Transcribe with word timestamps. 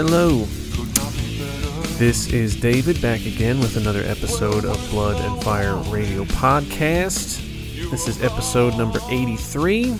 Hello. 0.00 0.44
This 1.98 2.32
is 2.32 2.54
David 2.54 3.02
back 3.02 3.26
again 3.26 3.58
with 3.58 3.76
another 3.76 4.04
episode 4.04 4.64
of 4.64 4.78
Blood 4.90 5.20
and 5.20 5.42
Fire 5.42 5.74
Radio 5.90 6.22
Podcast. 6.22 7.40
This 7.90 8.06
is 8.06 8.22
episode 8.22 8.78
number 8.78 9.00
83. 9.08 9.98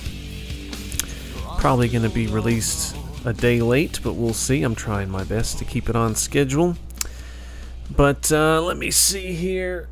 Probably 1.58 1.88
going 1.88 2.04
to 2.04 2.08
be 2.08 2.28
released 2.28 2.96
a 3.24 3.32
day 3.32 3.60
late, 3.60 3.98
but 4.04 4.12
we'll 4.12 4.34
see. 4.34 4.62
I'm 4.62 4.76
trying 4.76 5.10
my 5.10 5.24
best 5.24 5.58
to 5.58 5.64
keep 5.64 5.88
it 5.88 5.96
on 5.96 6.14
schedule. 6.14 6.76
But 7.90 8.30
uh, 8.30 8.62
let 8.62 8.76
me 8.76 8.92
see 8.92 9.32
here. 9.32 9.88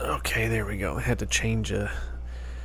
Okay, 0.00 0.48
there 0.48 0.64
we 0.64 0.78
go. 0.78 0.96
I 0.96 1.02
had 1.02 1.18
to 1.18 1.26
change 1.26 1.70
a 1.70 1.92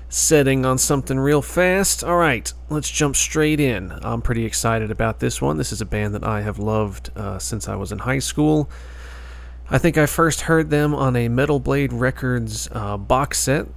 setting 0.10 0.66
on 0.66 0.78
something 0.78 1.20
real 1.20 1.42
fast. 1.42 2.04
All 2.04 2.18
right, 2.18 2.52
let's 2.70 2.90
jump 2.90 3.16
straight 3.16 3.60
in. 3.60 3.92
I'm 4.02 4.22
pretty 4.22 4.44
excited 4.44 4.92
about 4.92 5.20
this 5.20 5.42
one. 5.42 5.58
This 5.58 5.72
is 5.72 5.82
a 5.82 5.86
band 5.86 6.16
that 6.16 6.24
I 6.24 6.42
have 6.42 6.58
loved 6.60 7.12
uh, 7.16 7.38
since 7.38 7.68
I 7.68 7.76
was 7.76 7.92
in 7.92 8.00
high 8.00 8.20
school. 8.20 8.70
I 9.70 9.78
think 9.78 9.98
I 10.00 10.08
first 10.08 10.42
heard 10.42 10.72
them 10.72 10.96
on 10.96 11.16
a 11.16 11.30
Metal 11.30 11.60
Blade 11.60 11.94
Records 11.94 12.68
uh, 12.72 12.98
box 12.98 13.40
set, 13.40 13.68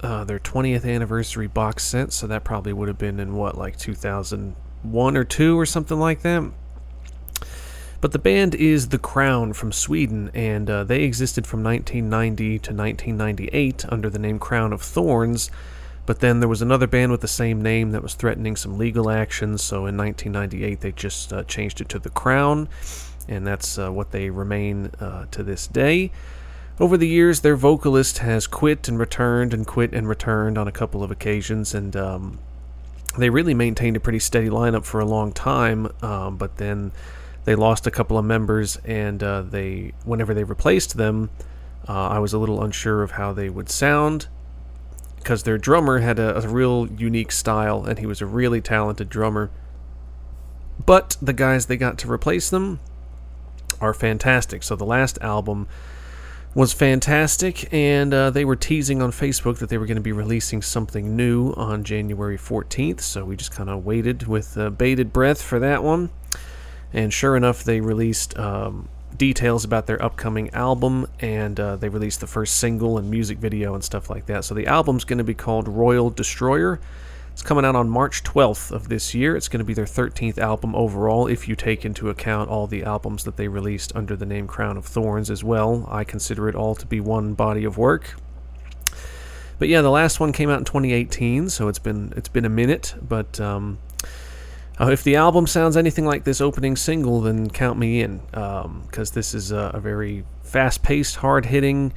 uh, 0.00 0.22
their 0.22 0.38
20th 0.38 0.84
anniversary 0.84 1.48
box 1.48 1.84
set. 1.84 2.12
So 2.12 2.28
that 2.28 2.44
probably 2.44 2.72
would 2.72 2.86
have 2.86 2.98
been 2.98 3.18
in 3.18 3.34
what, 3.34 3.58
like 3.58 3.76
2001 3.76 5.16
or 5.16 5.24
2 5.24 5.58
or 5.58 5.66
something 5.66 5.98
like 5.98 6.22
that. 6.22 6.52
But 8.00 8.12
the 8.12 8.18
band 8.18 8.54
is 8.54 8.88
The 8.88 8.98
Crown 8.98 9.52
from 9.52 9.72
Sweden, 9.72 10.30
and 10.32 10.70
uh, 10.70 10.84
they 10.84 11.02
existed 11.02 11.46
from 11.46 11.64
1990 11.64 12.58
to 12.60 12.72
1998 12.72 13.84
under 13.88 14.08
the 14.08 14.20
name 14.20 14.38
Crown 14.38 14.72
of 14.72 14.82
Thorns. 14.82 15.50
But 16.06 16.20
then 16.20 16.38
there 16.38 16.48
was 16.48 16.62
another 16.62 16.86
band 16.86 17.10
with 17.10 17.22
the 17.22 17.28
same 17.28 17.60
name 17.60 17.90
that 17.90 18.02
was 18.02 18.14
threatening 18.14 18.54
some 18.54 18.78
legal 18.78 19.10
actions, 19.10 19.62
so 19.62 19.86
in 19.86 19.96
1998 19.96 20.80
they 20.80 20.92
just 20.92 21.32
uh, 21.32 21.42
changed 21.44 21.80
it 21.80 21.88
to 21.90 21.98
The 21.98 22.10
Crown, 22.10 22.68
and 23.26 23.44
that's 23.44 23.78
uh, 23.78 23.90
what 23.90 24.12
they 24.12 24.30
remain 24.30 24.86
uh, 25.00 25.26
to 25.32 25.42
this 25.42 25.66
day. 25.66 26.12
Over 26.80 26.96
the 26.96 27.08
years, 27.08 27.40
their 27.40 27.56
vocalist 27.56 28.18
has 28.18 28.46
quit 28.46 28.86
and 28.86 28.96
returned 28.96 29.52
and 29.52 29.66
quit 29.66 29.92
and 29.92 30.08
returned 30.08 30.56
on 30.56 30.68
a 30.68 30.72
couple 30.72 31.02
of 31.02 31.10
occasions, 31.10 31.74
and 31.74 31.96
um, 31.96 32.38
they 33.18 33.28
really 33.28 33.54
maintained 33.54 33.96
a 33.96 34.00
pretty 34.00 34.20
steady 34.20 34.48
lineup 34.48 34.84
for 34.84 35.00
a 35.00 35.04
long 35.04 35.32
time, 35.32 35.92
um, 36.00 36.36
but 36.36 36.58
then 36.58 36.92
they 37.48 37.54
lost 37.54 37.86
a 37.86 37.90
couple 37.90 38.18
of 38.18 38.26
members, 38.26 38.76
and 38.84 39.22
uh, 39.22 39.40
they 39.40 39.94
whenever 40.04 40.34
they 40.34 40.44
replaced 40.44 40.98
them, 40.98 41.30
uh, 41.88 42.08
I 42.08 42.18
was 42.18 42.34
a 42.34 42.38
little 42.38 42.62
unsure 42.62 43.02
of 43.02 43.12
how 43.12 43.32
they 43.32 43.48
would 43.48 43.70
sound 43.70 44.28
because 45.16 45.44
their 45.44 45.56
drummer 45.56 46.00
had 46.00 46.18
a, 46.18 46.36
a, 46.36 46.46
real 46.46 46.86
unique 46.98 47.32
style, 47.32 47.86
and 47.86 47.98
he 47.98 48.04
was 48.04 48.20
a 48.20 48.26
really 48.26 48.60
talented 48.60 49.08
drummer. 49.08 49.50
But 50.84 51.16
the 51.22 51.32
guys 51.32 51.64
they 51.64 51.78
got 51.78 51.96
to 52.00 52.12
replace 52.12 52.50
them 52.50 52.80
are 53.80 53.94
fantastic. 53.94 54.62
So 54.62 54.76
the 54.76 54.84
last 54.84 55.16
album 55.22 55.68
was 56.54 56.74
fantastic, 56.74 57.72
and 57.72 58.12
uh, 58.12 58.28
they 58.28 58.44
were 58.44 58.56
teasing 58.56 59.00
on 59.00 59.10
Facebook 59.10 59.56
that 59.60 59.70
they 59.70 59.78
were 59.78 59.86
going 59.86 59.96
to 59.96 60.02
be 60.02 60.12
releasing 60.12 60.60
something 60.60 61.16
new 61.16 61.52
on 61.52 61.82
January 61.82 62.36
14th. 62.36 63.00
So 63.00 63.24
we 63.24 63.36
just 63.36 63.52
kind 63.52 63.70
of 63.70 63.86
waited 63.86 64.26
with 64.26 64.58
uh, 64.58 64.68
bated 64.68 65.14
breath 65.14 65.40
for 65.40 65.58
that 65.60 65.82
one. 65.82 66.10
And 66.92 67.12
sure 67.12 67.36
enough, 67.36 67.64
they 67.64 67.80
released 67.80 68.38
um, 68.38 68.88
details 69.16 69.64
about 69.64 69.86
their 69.86 70.02
upcoming 70.02 70.50
album, 70.50 71.06
and 71.20 71.58
uh, 71.58 71.76
they 71.76 71.88
released 71.88 72.20
the 72.20 72.26
first 72.26 72.56
single 72.56 72.98
and 72.98 73.10
music 73.10 73.38
video 73.38 73.74
and 73.74 73.84
stuff 73.84 74.08
like 74.08 74.26
that. 74.26 74.44
So 74.44 74.54
the 74.54 74.66
album's 74.66 75.04
going 75.04 75.18
to 75.18 75.24
be 75.24 75.34
called 75.34 75.68
Royal 75.68 76.10
Destroyer. 76.10 76.80
It's 77.32 77.42
coming 77.42 77.64
out 77.64 77.76
on 77.76 77.88
March 77.88 78.24
12th 78.24 78.72
of 78.72 78.88
this 78.88 79.14
year. 79.14 79.36
It's 79.36 79.48
going 79.48 79.60
to 79.60 79.64
be 79.64 79.74
their 79.74 79.84
13th 79.84 80.38
album 80.38 80.74
overall, 80.74 81.28
if 81.28 81.46
you 81.46 81.54
take 81.54 81.84
into 81.84 82.10
account 82.10 82.50
all 82.50 82.66
the 82.66 82.82
albums 82.82 83.24
that 83.24 83.36
they 83.36 83.46
released 83.46 83.94
under 83.94 84.16
the 84.16 84.26
name 84.26 84.48
Crown 84.48 84.76
of 84.76 84.84
Thorns 84.84 85.30
as 85.30 85.44
well. 85.44 85.86
I 85.88 86.02
consider 86.04 86.48
it 86.48 86.56
all 86.56 86.74
to 86.74 86.86
be 86.86 87.00
one 87.00 87.34
body 87.34 87.64
of 87.64 87.78
work. 87.78 88.16
But 89.58 89.68
yeah, 89.68 89.82
the 89.82 89.90
last 89.90 90.20
one 90.20 90.32
came 90.32 90.50
out 90.50 90.58
in 90.58 90.64
2018, 90.64 91.48
so 91.48 91.68
it's 91.68 91.78
been 91.78 92.12
it's 92.16 92.28
been 92.28 92.44
a 92.44 92.48
minute, 92.48 92.94
but 93.00 93.40
um, 93.40 93.78
uh, 94.80 94.90
if 94.90 95.02
the 95.02 95.16
album 95.16 95.46
sounds 95.46 95.76
anything 95.76 96.06
like 96.06 96.24
this 96.24 96.40
opening 96.40 96.76
single, 96.76 97.20
then 97.20 97.50
count 97.50 97.78
me 97.78 98.00
in, 98.00 98.18
because 98.30 99.10
um, 99.10 99.14
this 99.14 99.34
is 99.34 99.52
a, 99.52 99.72
a 99.74 99.80
very 99.80 100.24
fast 100.42 100.82
paced, 100.82 101.16
hard 101.16 101.46
hitting, 101.46 101.92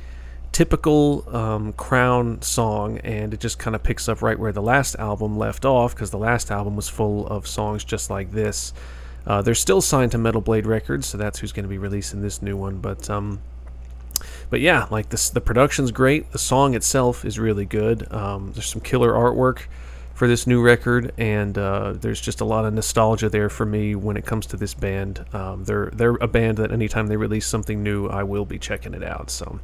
typical 0.52 1.24
um, 1.36 1.74
Crown 1.74 2.41
song, 2.41 2.97
and 3.00 3.34
it 3.34 3.40
just 3.40 3.59
kind 3.59 3.75
of 3.75 3.84
picks 3.84 4.09
up 4.09 4.22
right 4.22 4.38
where 4.38 4.52
the 4.52 4.62
last 4.62 4.96
album 4.96 5.38
left 5.38 5.64
off, 5.64 5.96
because 5.96 6.12
the 6.12 6.18
last 6.18 6.52
album 6.52 6.75
was 6.75 6.90
full 6.90 7.28
of 7.28 7.47
songs 7.47 7.84
just 7.84 8.09
like 8.09 8.31
this. 8.31 8.74
Uh, 9.25 9.41
they're 9.41 9.53
still 9.53 9.81
signed 9.81 10.12
to 10.12 10.18
Metal 10.18 10.41
Blade 10.41 10.66
Records, 10.66 11.06
so 11.06 11.18
that's 11.18 11.40
who's 11.40 11.52
going 11.52 11.64
to 11.64 11.70
be 11.70 11.78
releasing 11.78 12.22
this 12.22 12.41
new 12.41 12.58
one. 12.58 12.80
But 12.80 13.09
um, 13.09 13.40
but 14.50 14.59
yeah, 14.59 14.88
like 14.90 15.09
this, 15.09 15.30
the 15.30 15.41
production's 15.41 15.91
great. 15.91 16.31
The 16.31 16.40
song 16.40 16.74
itself 16.74 17.24
is 17.24 17.38
really 17.38 17.66
good. 17.66 18.12
Um, 18.12 18.52
there's 18.53 18.66
some 18.66 18.81
killer 18.81 19.14
artwork 19.14 19.68
for 20.22 20.28
this 20.28 20.46
new 20.46 20.62
record, 20.62 21.12
and 21.18 21.58
uh, 21.58 21.94
there's 21.94 22.22
just 22.22 22.42
a 22.42 22.46
lot 22.46 22.64
of 22.64 22.76
nostalgia 22.76 23.28
there 23.28 23.50
for 23.50 23.66
me 23.66 23.96
when 23.96 24.16
it 24.16 24.24
comes 24.24 24.46
to 24.46 24.56
this 24.56 24.76
band. 24.76 25.26
Um, 25.34 25.64
they're 25.64 25.90
they're 25.94 26.14
a 26.14 26.28
band 26.28 26.59
that 26.59 26.72
anytime 26.72 27.08
they 27.08 27.18
release 27.18 27.48
something 27.48 27.82
new, 27.82 28.06
I 28.06 28.22
will 28.22 28.46
be 28.46 28.59
checking 28.59 28.94
it 28.94 29.02
out. 29.02 29.32
So, 29.32 29.59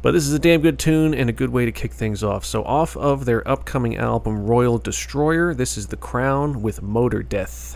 but 0.00 0.12
this 0.12 0.24
is 0.24 0.32
a 0.32 0.38
damn 0.38 0.60
good 0.60 0.78
tune 0.78 1.14
and 1.14 1.28
a 1.28 1.32
good 1.32 1.50
way 1.50 1.64
to 1.64 1.72
kick 1.72 1.92
things 1.92 2.22
off. 2.22 2.44
So, 2.44 2.62
off 2.62 2.96
of 2.96 3.24
their 3.24 3.42
upcoming 3.48 3.96
album 3.96 4.46
Royal 4.46 4.78
Destroyer, 4.78 5.52
this 5.52 5.76
is 5.76 5.88
The 5.88 5.96
Crown 5.96 6.62
with 6.62 6.80
Motordeath. 6.80 7.74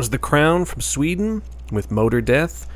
Was 0.00 0.08
The 0.08 0.16
Crown 0.16 0.64
from 0.64 0.80
Sweden 0.80 1.42
with 1.70 1.90
Motordeath. 1.90 2.66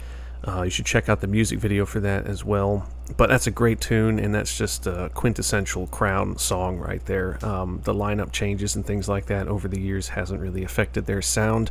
Uh, 0.46 0.60
you 0.60 0.70
should 0.70 0.84
check 0.84 1.08
out 1.08 1.22
the 1.22 1.26
music 1.26 1.58
video 1.58 1.86
for 1.86 1.98
that 2.00 2.26
as 2.26 2.44
well. 2.44 2.86
But 3.16 3.30
that's 3.30 3.46
a 3.46 3.50
great 3.50 3.80
tune, 3.80 4.18
and 4.18 4.34
that's 4.34 4.58
just 4.58 4.86
a 4.86 5.10
quintessential 5.14 5.86
Crown 5.86 6.36
song 6.36 6.76
right 6.76 7.02
there. 7.06 7.38
Um, 7.42 7.80
the 7.84 7.94
lineup 7.94 8.30
changes 8.30 8.76
and 8.76 8.84
things 8.84 9.08
like 9.08 9.24
that 9.24 9.48
over 9.48 9.68
the 9.68 9.80
years 9.80 10.08
hasn't 10.08 10.38
really 10.38 10.64
affected 10.64 11.06
their 11.06 11.22
sound. 11.22 11.70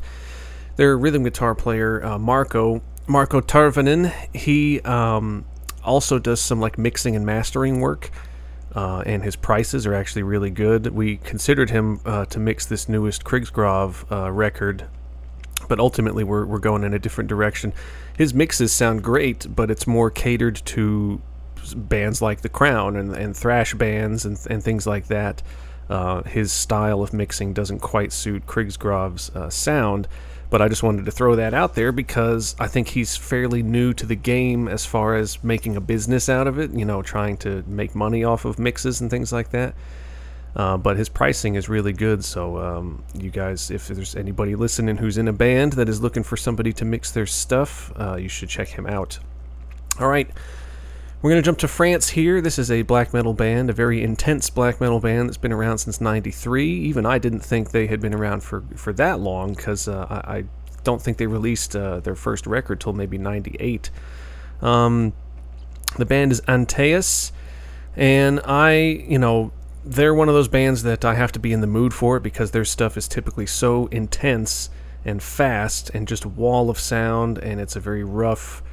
Their 0.76 0.98
rhythm 0.98 1.22
guitar 1.22 1.54
player, 1.54 2.04
uh, 2.04 2.18
Marko 2.18 2.82
Marko 3.06 3.40
Tervonen, 3.40 4.12
he 4.36 4.82
um, 4.82 5.46
also 5.84 6.18
does 6.18 6.42
some 6.42 6.60
like 6.60 6.80
mixing 6.80 7.16
and 7.16 7.28
mastering 7.28 7.80
work. 7.80 8.10
Uh, 8.74 9.04
and 9.06 9.22
his 9.22 9.36
prices 9.36 9.86
are 9.86 9.94
actually 9.94 10.24
really 10.24 10.50
good. 10.50 10.88
We 10.88 11.18
considered 11.18 11.70
him 11.70 12.00
uh, 12.08 12.26
to 12.26 12.40
mix 12.40 12.66
this 12.66 12.90
newest 12.90 13.24
Krigsgrav 13.24 14.12
uh, 14.12 14.32
record, 14.32 14.88
but 15.68 15.80
ultimately 15.80 16.24
we're, 16.24 16.46
we're 16.46 16.60
going 16.60 16.84
in 16.84 16.94
a 16.94 17.00
different 17.00 17.30
direction. 17.30 17.74
His 18.18 18.34
mixes 18.34 18.72
sound 18.72 19.04
great, 19.04 19.56
but 19.56 19.72
it's 19.72 19.88
more 19.88 20.10
catered 20.10 20.56
to 20.66 21.22
bands 21.76 22.22
like 22.22 22.42
The 22.42 22.50
Crown 22.50 22.96
and, 22.96 23.16
and 23.16 23.36
thrash 23.36 23.74
bands 23.74 24.26
and, 24.26 24.38
and 24.50 24.64
things 24.64 24.86
like 24.86 25.08
that. 25.08 25.42
Uh, 25.90 26.24
his 26.24 26.52
style 26.52 27.02
of 27.02 27.14
mixing 27.14 27.54
doesn't 27.54 27.80
quite 27.80 28.12
suit 28.12 28.46
Krigsgrav's 28.46 29.30
uh, 29.36 29.50
sound. 29.50 30.08
But 30.50 30.62
I 30.62 30.68
just 30.68 30.84
wanted 30.84 31.06
to 31.06 31.12
throw 31.12 31.36
that 31.36 31.56
out 31.56 31.74
there 31.74 31.92
because 31.92 32.56
I 32.60 32.68
think 32.68 32.90
he's 32.90 33.18
fairly 33.18 33.64
new 33.64 33.92
to 33.96 34.06
the 34.06 34.16
game 34.16 34.68
as 34.68 34.86
far 34.86 35.16
as 35.16 35.44
making 35.44 35.76
a 35.76 35.82
business 35.82 36.30
out 36.30 36.46
of 36.46 36.60
it, 36.60 36.72
you 36.72 36.86
know, 36.86 37.02
trying 37.02 37.38
to 37.38 37.64
make 37.66 37.96
money 37.96 38.24
off 38.24 38.46
of 38.46 38.60
mixes 38.60 39.02
and 39.02 39.10
things 39.10 39.34
like 39.34 39.50
that. 39.50 39.74
Uh, 40.56 40.78
but 40.78 40.98
his 40.98 41.10
pricing 41.10 41.56
is 41.56 41.68
really 41.68 41.94
good. 41.94 42.24
So, 42.24 42.58
um, 42.60 43.04
you 43.16 43.32
guys, 43.32 43.72
if 43.72 43.88
there's 43.88 44.16
anybody 44.16 44.56
listening 44.56 44.98
who's 44.98 45.18
in 45.18 45.28
a 45.28 45.34
band 45.34 45.74
that 45.74 45.90
is 45.90 46.02
looking 46.02 46.24
for 46.24 46.38
somebody 46.38 46.72
to 46.74 46.86
mix 46.86 47.12
their 47.12 47.26
stuff, 47.26 47.92
uh, 47.96 48.16
you 48.16 48.30
should 48.30 48.50
check 48.50 48.68
him 48.68 48.86
out. 48.86 49.18
All 50.00 50.08
right. 50.08 50.30
We're 51.24 51.30
going 51.30 51.42
to 51.42 51.46
jump 51.46 51.60
to 51.60 51.70
France 51.70 52.10
here. 52.10 52.42
This 52.42 52.60
is 52.60 52.70
a 52.70 52.82
black 52.82 53.14
metal 53.14 53.34
band, 53.34 53.70
a 53.70 53.74
very 53.74 54.04
intense 54.04 54.50
black 54.50 54.82
metal 54.82 55.00
band 55.00 55.30
that's 55.30 55.38
been 55.38 55.54
around 55.54 55.78
since 55.78 56.02
93. 56.02 56.70
Even 56.70 57.06
I 57.06 57.18
didn't 57.18 57.40
think 57.40 57.72
they 57.72 57.88
had 57.88 58.02
been 58.02 58.14
around 58.14 58.44
for, 58.44 58.64
for 58.76 58.92
that 58.94 59.22
long 59.22 59.54
because 59.54 59.88
uh, 59.88 60.06
I, 60.10 60.38
I, 60.38 60.44
don't 60.84 61.02
think 61.02 61.16
they 61.16 61.28
released 61.28 61.78
uh, 61.78 62.02
their 62.02 62.16
first 62.16 62.46
record 62.46 62.82
till 62.82 62.92
maybe 62.92 63.18
98. 63.18 63.90
Um, 64.62 65.14
the 65.98 66.06
band 66.06 66.34
is 66.34 66.42
Antaeus, 66.42 67.32
and 67.96 68.42
I, 68.44 68.74
you 69.08 69.18
know, 69.18 69.54
they're 69.86 70.14
one 70.14 70.30
of 70.30 70.36
those 70.36 70.48
bands 70.48 70.84
that 70.84 71.04
I 71.04 71.16
have 71.16 71.32
to 71.34 71.40
be 71.40 71.52
in 71.52 71.62
the 71.62 71.68
mood 71.68 71.94
for 71.94 72.18
it 72.18 72.24
because 72.24 72.52
their 72.52 72.66
stuff 72.66 72.98
is 72.98 73.08
typically 73.08 73.46
so 73.46 73.88
intense 73.88 74.70
and 75.06 75.22
fast 75.22 75.90
and 75.94 76.08
just 76.08 76.26
wall 76.26 76.70
of 76.70 76.80
sound, 76.80 77.38
and 77.38 77.60
it's 77.60 77.76
a 77.76 77.80
very 77.80 78.04
rough. 78.04 78.64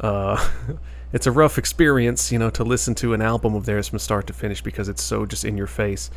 Uh, 0.00 0.48
it's 1.12 1.26
a 1.26 1.32
rough 1.32 1.58
experience, 1.58 2.32
you 2.32 2.38
know, 2.38 2.50
to 2.50 2.64
listen 2.64 2.94
to 2.96 3.14
an 3.14 3.22
album 3.22 3.54
of 3.54 3.64
theirs 3.64 3.88
from 3.88 3.98
start 3.98 4.26
to 4.26 4.32
finish 4.32 4.60
because 4.60 4.88
it's 4.88 5.02
so 5.02 5.24
just 5.24 5.44
in 5.44 5.56
your 5.56 5.66
face. 5.66 6.10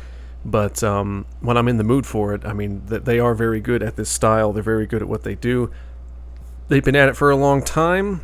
But 0.44 0.82
um, 0.82 1.24
when 1.40 1.56
I'm 1.56 1.68
in 1.68 1.76
the 1.76 1.84
mood 1.84 2.04
for 2.04 2.34
it, 2.34 2.44
I 2.44 2.52
mean, 2.52 2.82
th- 2.88 3.04
they 3.04 3.20
are 3.20 3.34
very 3.34 3.60
good 3.60 3.82
at 3.82 3.94
this 3.94 4.10
style. 4.10 4.52
They're 4.52 4.62
very 4.62 4.86
good 4.86 5.02
at 5.02 5.08
what 5.08 5.22
they 5.22 5.36
do. 5.36 5.70
They've 6.66 6.84
been 6.84 6.96
at 6.96 7.08
it 7.08 7.16
for 7.16 7.30
a 7.30 7.36
long 7.36 7.62
time, 7.62 8.22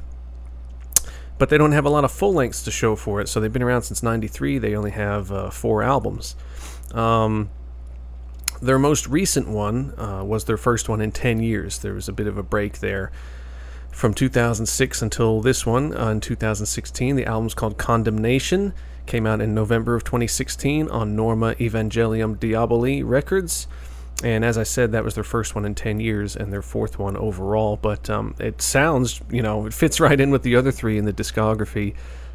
but 1.39 1.49
they 1.49 1.59
don't 1.59 1.73
have 1.73 1.85
a 1.85 1.91
lot 1.91 2.05
of 2.05 2.13
full 2.13 2.35
lengths 2.35 2.63
to 2.65 2.71
show 2.71 2.97
for 2.97 3.21
it. 3.21 3.29
So 3.29 3.41
they've 3.41 3.53
been 3.53 3.63
around 3.63 3.83
since 3.83 4.03
'93. 4.03 4.59
They 4.59 4.75
only 4.75 4.91
have 4.91 5.33
uh, 5.33 5.51
four 5.51 5.83
albums. 5.83 6.37
Um, 6.93 7.51
their 8.61 8.79
most 8.79 9.07
recent 9.07 9.49
one 9.49 9.99
uh, 9.99 10.25
was 10.25 10.45
their 10.45 10.57
first 10.57 10.89
one 10.89 11.01
in 11.01 11.13
10 11.13 11.41
years. 11.41 11.79
There 11.79 11.95
was 11.95 12.09
a 12.09 12.13
bit 12.13 12.27
of 12.27 12.37
a 12.37 12.43
break 12.43 12.81
there 12.81 13.13
from 13.93 14.15
2006 14.15 15.03
until 15.03 15.41
this 15.41 15.65
one 15.65 15.97
uh, 15.97 16.11
in 16.11 16.21
2016. 16.21 17.17
The 17.17 17.27
album's 17.27 17.55
called 17.55 17.79
Condemnation. 17.79 18.75
Came 19.07 19.27
out 19.27 19.41
in 19.41 19.55
November 19.55 19.95
of 19.95 20.05
2016 20.05 20.89
on 20.89 21.17
Norma 21.17 21.55
Evangelium 21.55 22.37
Diaboli 22.37 23.03
Records. 23.05 23.67
And 24.25 24.45
as 24.45 24.59
I 24.59 24.65
said, 24.65 24.93
that 24.93 25.05
was 25.05 25.15
their 25.15 25.25
first 25.25 25.55
one 25.55 25.65
in 25.65 25.75
10 25.75 26.01
years 26.01 26.35
and 26.35 26.53
their 26.53 26.63
fourth 26.63 26.99
one 26.99 27.17
overall. 27.17 27.77
But 27.77 28.11
um, 28.11 28.35
it 28.39 28.61
sounds, 28.61 29.21
you 29.31 29.43
know, 29.43 29.67
it 29.67 29.75
fits 29.75 30.01
right 30.01 30.19
in 30.21 30.31
with 30.31 30.43
the 30.43 30.57
other 30.57 30.73
three 30.73 30.99
in 30.99 31.05
the 31.05 31.13
discography. 31.13 31.95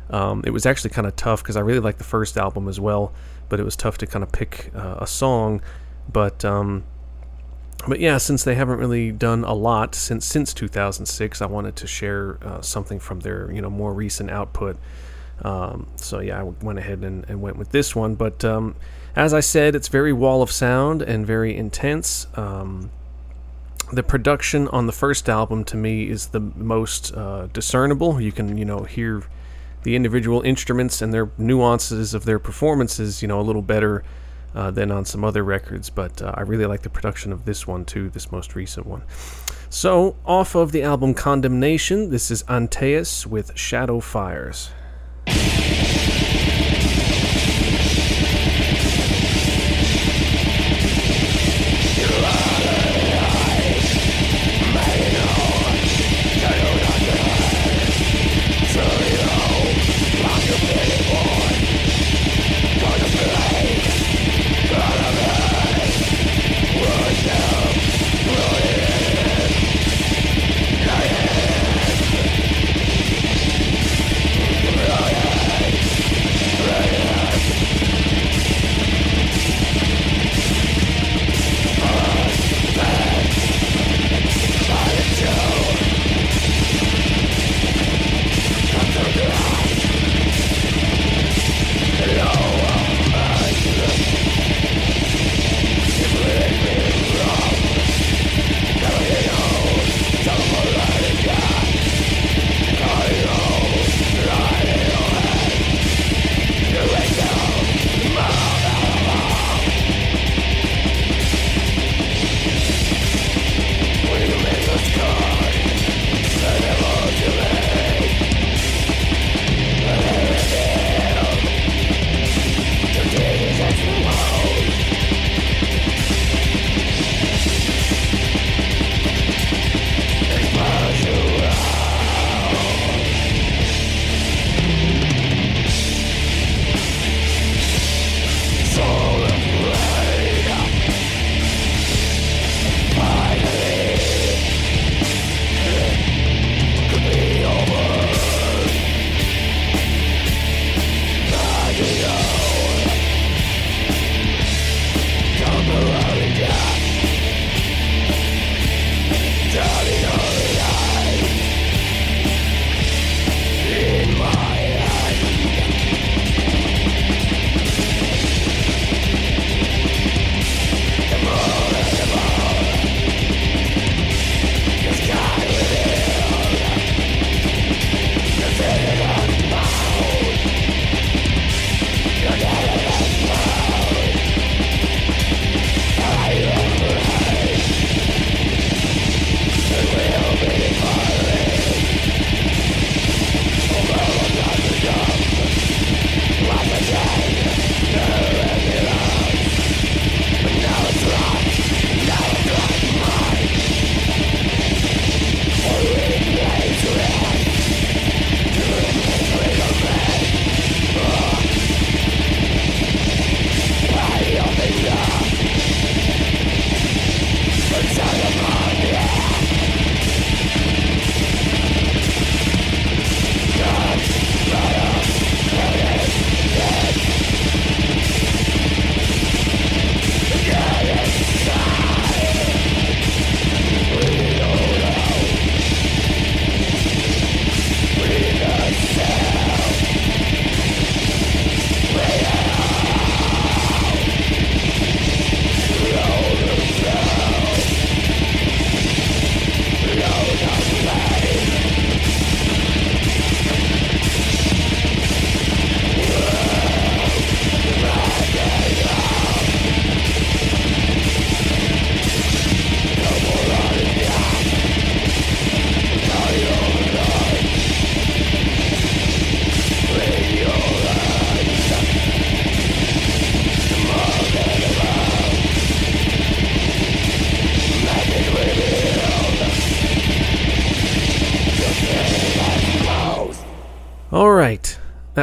Um, 0.09 0.43
it 0.45 0.51
was 0.51 0.65
actually 0.65 0.91
kind 0.91 1.07
of 1.07 1.15
tough 1.15 1.43
because 1.43 1.57
I 1.57 1.61
really 1.61 1.79
liked 1.79 1.97
the 1.97 2.03
first 2.03 2.37
album 2.37 2.67
as 2.67 2.79
well, 2.79 3.13
but 3.49 3.59
it 3.59 3.63
was 3.63 3.75
tough 3.75 3.97
to 3.99 4.07
kind 4.07 4.23
of 4.23 4.31
pick 4.31 4.71
uh, 4.75 4.97
a 4.99 5.07
song. 5.07 5.61
But 6.11 6.43
um, 6.45 6.83
but 7.87 7.99
yeah, 7.99 8.17
since 8.17 8.43
they 8.43 8.55
haven't 8.55 8.79
really 8.79 9.11
done 9.11 9.43
a 9.43 9.53
lot 9.53 9.95
since 9.95 10.25
since 10.25 10.53
2006, 10.53 11.41
I 11.41 11.45
wanted 11.45 11.75
to 11.77 11.87
share 11.87 12.37
uh, 12.41 12.61
something 12.61 12.99
from 12.99 13.21
their 13.21 13.51
you 13.51 13.61
know 13.61 13.69
more 13.69 13.93
recent 13.93 14.29
output. 14.29 14.77
Um, 15.41 15.87
so 15.95 16.19
yeah, 16.19 16.39
I 16.39 16.43
went 16.43 16.79
ahead 16.79 16.99
and, 17.03 17.25
and, 17.27 17.41
went 17.41 17.57
with 17.57 17.71
this 17.71 17.95
one. 17.95 18.15
But 18.15 18.45
um, 18.45 18.75
as 19.15 19.33
I 19.33 19.39
said, 19.39 19.75
it's 19.75 19.87
very 19.87 20.13
wall 20.13 20.41
of 20.41 20.51
sound 20.51 21.01
and 21.01 21.25
very 21.25 21.55
intense. 21.55 22.27
Um, 22.35 22.89
the 23.91 24.03
production 24.03 24.67
on 24.69 24.87
the 24.87 24.91
first 24.91 25.29
album 25.29 25.63
to 25.65 25.77
me 25.77 26.09
is 26.09 26.27
the 26.27 26.39
most 26.39 27.13
uh, 27.13 27.47
discernible. 27.53 28.19
You 28.19 28.31
can 28.31 28.57
you 28.57 28.65
know 28.65 28.83
hear 28.83 29.23
the 29.83 29.95
individual 29.95 30.41
instruments 30.41 31.01
and 31.01 31.13
their 31.13 31.29
nuances 31.37 32.13
of 32.13 32.25
their 32.25 32.39
performances 32.39 33.21
you 33.21 33.27
know 33.27 33.39
a 33.39 33.43
little 33.43 33.61
better 33.61 34.03
uh, 34.55 34.71
than 34.71 34.91
on 34.91 35.05
some 35.05 35.23
other 35.23 35.43
records, 35.43 35.89
but 35.89 36.21
uh, 36.21 36.33
I 36.35 36.41
really 36.41 36.65
like 36.65 36.81
the 36.81 36.89
production 36.89 37.31
of 37.31 37.45
this 37.45 37.65
one 37.67 37.85
too, 37.85 38.09
this 38.09 38.31
most 38.31 38.55
recent 38.55 38.85
one. 38.85 39.03
So, 39.69 40.15
off 40.25 40.55
of 40.55 40.71
the 40.71 40.83
album 40.83 41.15
Condemnation, 41.15 42.11
this 42.11 42.29
is 42.29 42.43
Antaeus 42.43 43.25
with 43.25 43.57
Shadow 43.57 43.99
Fires. 43.99 44.69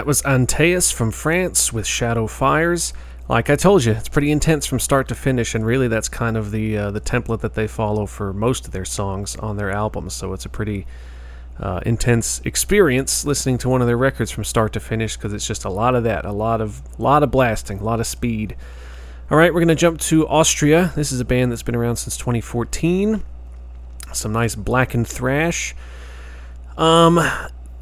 That 0.01 0.07
was 0.07 0.23
Antaeus 0.23 0.91
from 0.91 1.11
France 1.11 1.75
with 1.75 1.87
Shadow 1.87 2.27
Fires. 2.27 2.95
Like 3.29 3.51
I 3.51 3.57
told 3.57 3.85
you, 3.85 3.93
it's 3.93 4.09
pretty 4.09 4.31
intense 4.31 4.65
from 4.65 4.81
start 4.81 5.09
to 5.09 5.15
finish, 5.15 5.55
and 5.55 5.63
really 5.63 5.89
that's 5.89 6.09
kind 6.09 6.39
of 6.39 6.53
the 6.53 6.79
uh, 6.79 6.91
the 6.91 7.03
template 7.03 7.41
that 7.41 7.53
they 7.53 7.67
follow 7.67 8.07
for 8.07 8.33
most 8.33 8.65
of 8.65 8.73
their 8.73 8.87
songs 8.87 9.37
on 9.37 9.59
their 9.59 9.71
albums. 9.71 10.15
So 10.15 10.33
it's 10.33 10.47
a 10.47 10.49
pretty 10.49 10.87
uh, 11.59 11.81
intense 11.85 12.41
experience 12.47 13.27
listening 13.27 13.59
to 13.59 13.69
one 13.69 13.83
of 13.83 13.87
their 13.87 13.99
records 13.99 14.31
from 14.31 14.43
start 14.43 14.73
to 14.73 14.81
finish 14.81 15.19
because 15.19 15.35
it's 15.35 15.47
just 15.47 15.67
a 15.67 15.71
lot 15.71 15.95
of 15.95 16.03
that, 16.05 16.25
a 16.25 16.33
lot 16.33 16.63
of 16.63 16.81
lot 16.99 17.23
of 17.23 17.31
blasting, 17.31 17.81
a 17.81 17.85
lot 17.85 18.01
of 18.01 18.07
speed. 18.07 18.57
All 19.31 19.37
right, 19.37 19.53
we're 19.53 19.61
gonna 19.61 19.75
jump 19.75 20.01
to 20.01 20.27
Austria. 20.29 20.93
This 20.97 21.13
is 21.13 21.21
a 21.21 21.27
band 21.27 21.53
that's 21.53 21.63
been 21.63 21.77
around 21.77 21.97
since 21.97 22.17
2014. 22.17 23.23
Some 24.15 24.33
nice 24.33 24.55
blackened 24.55 25.09
thrash. 25.09 25.75
Um, 26.79 27.21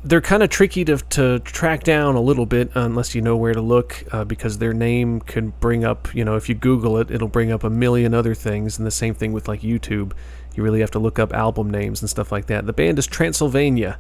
they're 0.09 0.23
kind 0.23 0.43
of 0.43 0.49
tricky 0.49 0.87
to, 0.87 0.97
to 0.97 1.39
track 1.41 1.85
down 1.85 2.15
a 2.15 2.21
little 2.21 2.47
bit 2.47 2.71
unless 2.75 3.15
you 3.15 3.21
know 3.21 3.37
where 3.37 3.53
to 3.53 3.61
look 3.61 4.03
uh, 4.11 4.25
because 4.25 4.57
their 4.57 4.73
name 4.73 5.21
can 5.21 5.51
bring 5.61 5.85
up 5.85 6.15
you 6.15 6.25
know 6.25 6.35
if 6.35 6.49
you 6.49 6.55
google 6.55 6.97
it 6.97 7.11
it'll 7.11 7.29
bring 7.29 7.53
up 7.53 7.63
a 7.63 7.69
million 7.69 8.15
other 8.15 8.35
things 8.35 8.79
and 8.79 8.87
the 8.87 8.91
same 8.91 9.15
thing 9.15 9.33
with 9.33 9.47
like 9.49 9.61
youtube. 9.61 10.13
You 10.55 10.63
really 10.63 10.81
have 10.81 10.91
to 10.93 10.99
look 10.99 11.19
up 11.19 11.33
album 11.33 11.71
names 11.71 12.01
and 12.01 12.11
stuff 12.11 12.33
like 12.33 12.47
that. 12.47 12.67
The 12.67 12.73
band 12.73 12.99
is 12.99 13.07
transylvania 13.07 13.99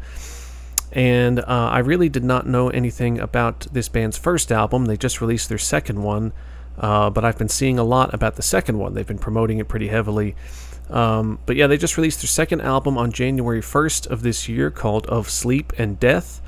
and 0.92 1.40
uh, 1.40 1.44
i 1.46 1.78
really 1.80 2.08
did 2.08 2.24
not 2.24 2.46
know 2.46 2.70
anything 2.70 3.20
about 3.20 3.66
this 3.72 3.90
band's 3.90 4.16
first 4.16 4.50
album. 4.50 4.86
They 4.86 4.96
just 4.96 5.20
released 5.20 5.50
their 5.50 5.58
second 5.58 6.02
one 6.02 6.32
uh, 6.78 7.10
but 7.10 7.24
i've 7.24 7.36
been 7.36 7.48
seeing 7.50 7.78
a 7.78 7.84
lot 7.84 8.14
about 8.14 8.36
the 8.36 8.42
second 8.42 8.78
one. 8.78 8.94
They've 8.94 9.06
been 9.06 9.18
promoting 9.18 9.58
it 9.58 9.68
pretty 9.68 9.88
heavily 9.88 10.36
um, 10.90 11.38
but 11.46 11.56
yeah, 11.56 11.66
they 11.66 11.76
just 11.76 11.96
released 11.96 12.20
their 12.20 12.28
second 12.28 12.60
album 12.62 12.96
on 12.96 13.12
January 13.12 13.60
1st 13.60 14.06
of 14.06 14.22
this 14.22 14.48
year 14.48 14.70
called 14.70 15.06
Of 15.06 15.28
Sleep 15.28 15.72
and 15.78 15.98
Death. 16.00 16.40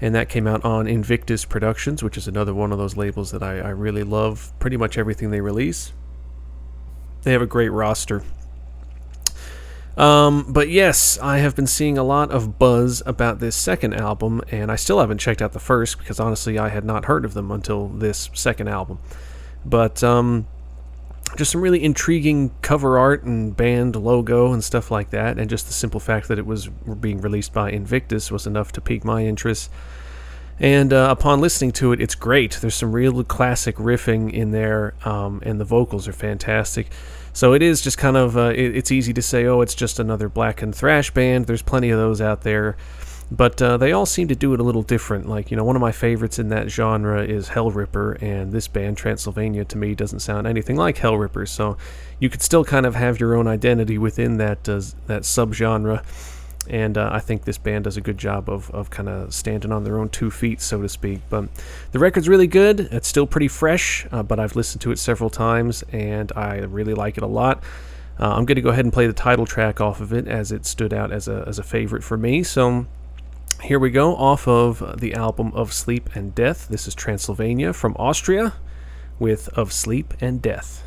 And 0.00 0.14
that 0.14 0.28
came 0.28 0.48
out 0.48 0.64
on 0.64 0.88
Invictus 0.88 1.44
Productions, 1.44 2.02
which 2.02 2.16
is 2.16 2.26
another 2.26 2.52
one 2.52 2.72
of 2.72 2.78
those 2.78 2.96
labels 2.96 3.30
that 3.30 3.42
I, 3.42 3.58
I 3.58 3.68
really 3.68 4.02
love 4.02 4.52
pretty 4.58 4.76
much 4.76 4.98
everything 4.98 5.30
they 5.30 5.40
release. 5.40 5.92
They 7.22 7.32
have 7.32 7.42
a 7.42 7.46
great 7.46 7.68
roster. 7.68 8.24
Um, 9.96 10.46
but 10.48 10.70
yes, 10.70 11.18
I 11.20 11.38
have 11.38 11.54
been 11.54 11.66
seeing 11.66 11.98
a 11.98 12.02
lot 12.02 12.32
of 12.32 12.58
buzz 12.58 13.02
about 13.04 13.38
this 13.38 13.54
second 13.54 13.94
album, 13.94 14.40
and 14.50 14.72
I 14.72 14.76
still 14.76 14.98
haven't 14.98 15.18
checked 15.18 15.42
out 15.42 15.52
the 15.52 15.60
first 15.60 15.98
because 15.98 16.18
honestly, 16.18 16.58
I 16.58 16.70
had 16.70 16.84
not 16.84 17.04
heard 17.04 17.24
of 17.24 17.34
them 17.34 17.50
until 17.50 17.88
this 17.88 18.30
second 18.32 18.68
album. 18.68 18.98
But 19.64 20.02
um, 20.02 20.46
just 21.36 21.50
some 21.52 21.60
really 21.60 21.82
intriguing 21.82 22.52
cover 22.62 22.98
art 22.98 23.24
and 23.24 23.56
band 23.56 23.96
logo 23.96 24.52
and 24.52 24.62
stuff 24.62 24.90
like 24.90 25.10
that, 25.10 25.38
and 25.38 25.48
just 25.48 25.66
the 25.66 25.72
simple 25.72 26.00
fact 26.00 26.28
that 26.28 26.38
it 26.38 26.46
was 26.46 26.68
being 26.68 27.20
released 27.20 27.52
by 27.52 27.70
Invictus 27.70 28.30
was 28.30 28.46
enough 28.46 28.72
to 28.72 28.80
pique 28.80 29.04
my 29.04 29.24
interest. 29.24 29.70
And 30.60 30.92
uh, 30.92 31.08
upon 31.10 31.40
listening 31.40 31.72
to 31.72 31.92
it, 31.92 32.00
it's 32.00 32.14
great. 32.14 32.58
There's 32.60 32.74
some 32.74 32.92
real 32.92 33.24
classic 33.24 33.76
riffing 33.76 34.32
in 34.32 34.50
there, 34.52 34.94
um, 35.04 35.42
and 35.44 35.58
the 35.58 35.64
vocals 35.64 36.06
are 36.06 36.12
fantastic. 36.12 36.92
So 37.32 37.54
it 37.54 37.62
is 37.62 37.80
just 37.80 37.98
kind 37.98 38.16
of 38.16 38.36
uh, 38.36 38.52
it, 38.54 38.76
it's 38.76 38.92
easy 38.92 39.12
to 39.14 39.22
say, 39.22 39.46
oh, 39.46 39.62
it's 39.62 39.74
just 39.74 39.98
another 39.98 40.28
blackened 40.28 40.74
thrash 40.74 41.10
band. 41.10 41.46
There's 41.46 41.62
plenty 41.62 41.90
of 41.90 41.98
those 41.98 42.20
out 42.20 42.42
there. 42.42 42.76
But 43.34 43.62
uh, 43.62 43.78
they 43.78 43.92
all 43.92 44.04
seem 44.04 44.28
to 44.28 44.34
do 44.34 44.52
it 44.52 44.60
a 44.60 44.62
little 44.62 44.82
different. 44.82 45.26
Like, 45.26 45.50
you 45.50 45.56
know, 45.56 45.64
one 45.64 45.74
of 45.74 45.80
my 45.80 45.90
favorites 45.90 46.38
in 46.38 46.50
that 46.50 46.70
genre 46.70 47.24
is 47.24 47.48
Hellripper, 47.48 48.20
and 48.20 48.52
this 48.52 48.68
band, 48.68 48.98
Transylvania, 48.98 49.64
to 49.64 49.78
me 49.78 49.94
doesn't 49.94 50.20
sound 50.20 50.46
anything 50.46 50.76
like 50.76 50.98
Hellripper. 50.98 51.48
So 51.48 51.78
you 52.18 52.28
could 52.28 52.42
still 52.42 52.62
kind 52.62 52.84
of 52.84 52.94
have 52.94 53.18
your 53.18 53.34
own 53.34 53.46
identity 53.46 53.96
within 53.96 54.36
that 54.36 54.68
uh, 54.68 54.82
that 55.06 55.22
subgenre. 55.22 56.04
And 56.68 56.98
uh, 56.98 57.08
I 57.10 57.20
think 57.20 57.44
this 57.44 57.56
band 57.56 57.84
does 57.84 57.96
a 57.96 58.02
good 58.02 58.18
job 58.18 58.50
of, 58.50 58.70
of 58.70 58.90
kind 58.90 59.08
of 59.08 59.32
standing 59.32 59.72
on 59.72 59.82
their 59.82 59.98
own 59.98 60.10
two 60.10 60.30
feet, 60.30 60.60
so 60.60 60.82
to 60.82 60.88
speak. 60.88 61.20
But 61.30 61.48
the 61.92 61.98
record's 61.98 62.28
really 62.28 62.46
good. 62.46 62.80
It's 62.80 63.08
still 63.08 63.26
pretty 63.26 63.48
fresh, 63.48 64.06
uh, 64.12 64.22
but 64.22 64.38
I've 64.38 64.56
listened 64.56 64.82
to 64.82 64.92
it 64.92 64.98
several 64.98 65.30
times, 65.30 65.82
and 65.90 66.30
I 66.36 66.58
really 66.58 66.94
like 66.94 67.16
it 67.16 67.22
a 67.22 67.26
lot. 67.26 67.62
Uh, 68.20 68.34
I'm 68.34 68.44
going 68.44 68.56
to 68.56 68.62
go 68.62 68.68
ahead 68.68 68.84
and 68.84 68.92
play 68.92 69.06
the 69.06 69.14
title 69.14 69.46
track 69.46 69.80
off 69.80 70.02
of 70.02 70.12
it 70.12 70.28
as 70.28 70.52
it 70.52 70.66
stood 70.66 70.92
out 70.92 71.10
as 71.10 71.28
a, 71.28 71.44
as 71.48 71.58
a 71.58 71.62
favorite 71.62 72.04
for 72.04 72.18
me. 72.18 72.42
So 72.42 72.86
here 73.62 73.78
we 73.78 73.90
go 73.90 74.16
off 74.16 74.48
of 74.48 75.00
the 75.00 75.14
album 75.14 75.52
Of 75.54 75.72
Sleep 75.72 76.10
and 76.16 76.34
Death. 76.34 76.66
This 76.68 76.88
is 76.88 76.94
Transylvania 76.94 77.72
from 77.72 77.94
Austria 77.96 78.54
with 79.20 79.48
Of 79.50 79.72
Sleep 79.72 80.14
and 80.20 80.42
Death. 80.42 80.82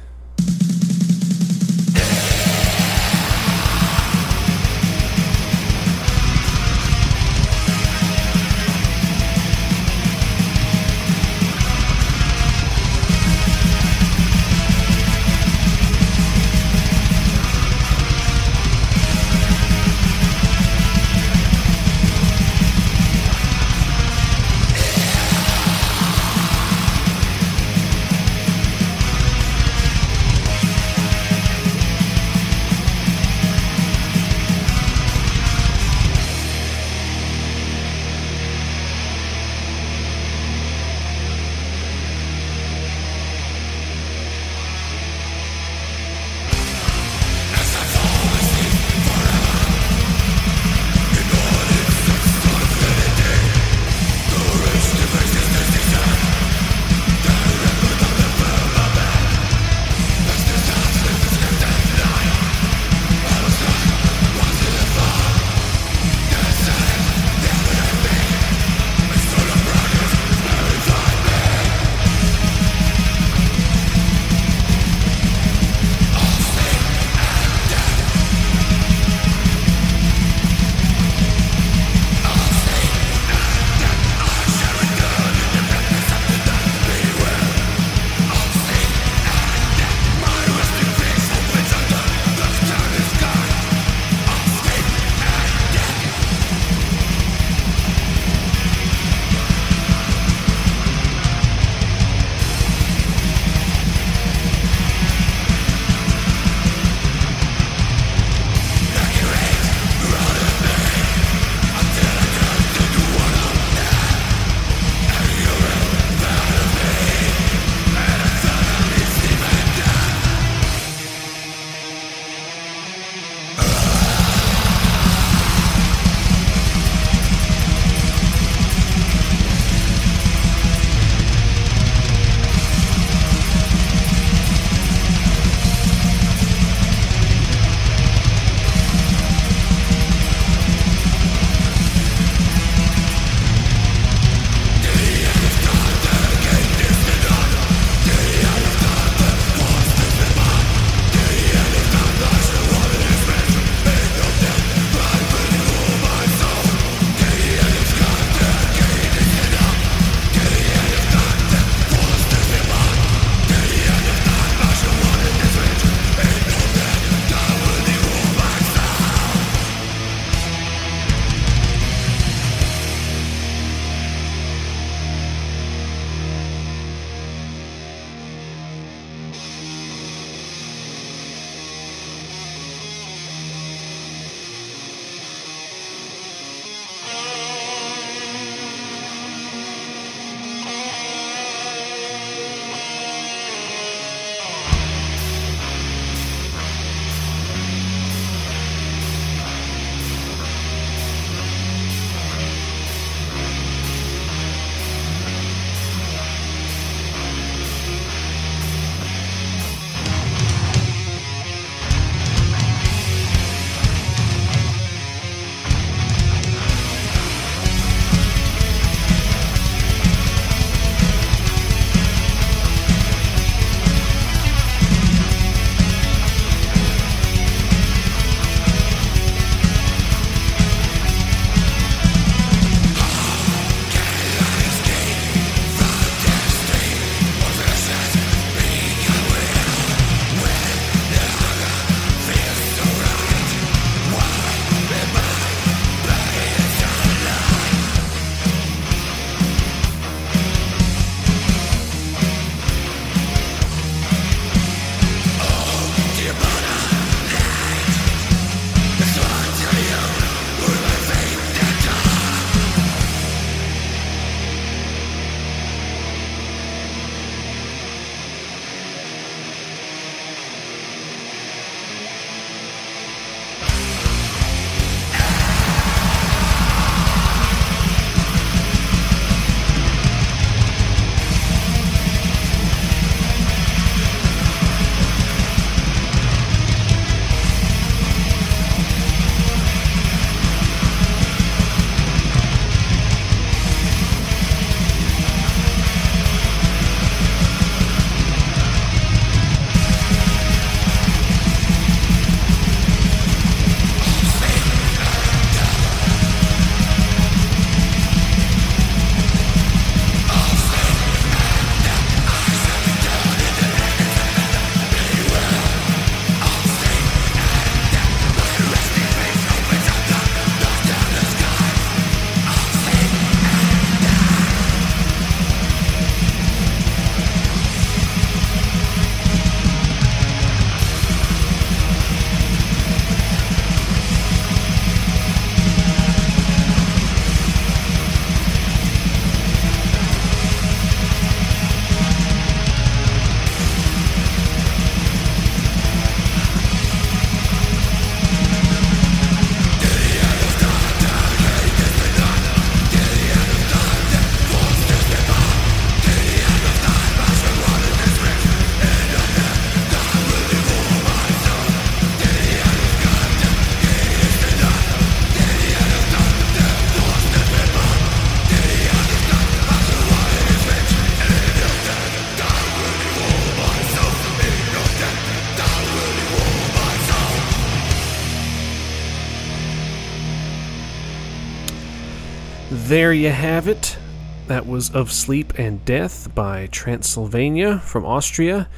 There 382.86 383.12
you 383.12 383.32
have 383.32 383.68
it. 383.68 383.98
That 384.46 384.68
was 384.68 384.92
Of 384.92 385.12
Sleep 385.12 385.58
and 385.58 385.84
Death 385.86 386.36
by 386.36 386.68
Transylvania 386.68 387.80
from 387.80 388.06
Austria. 388.06 388.70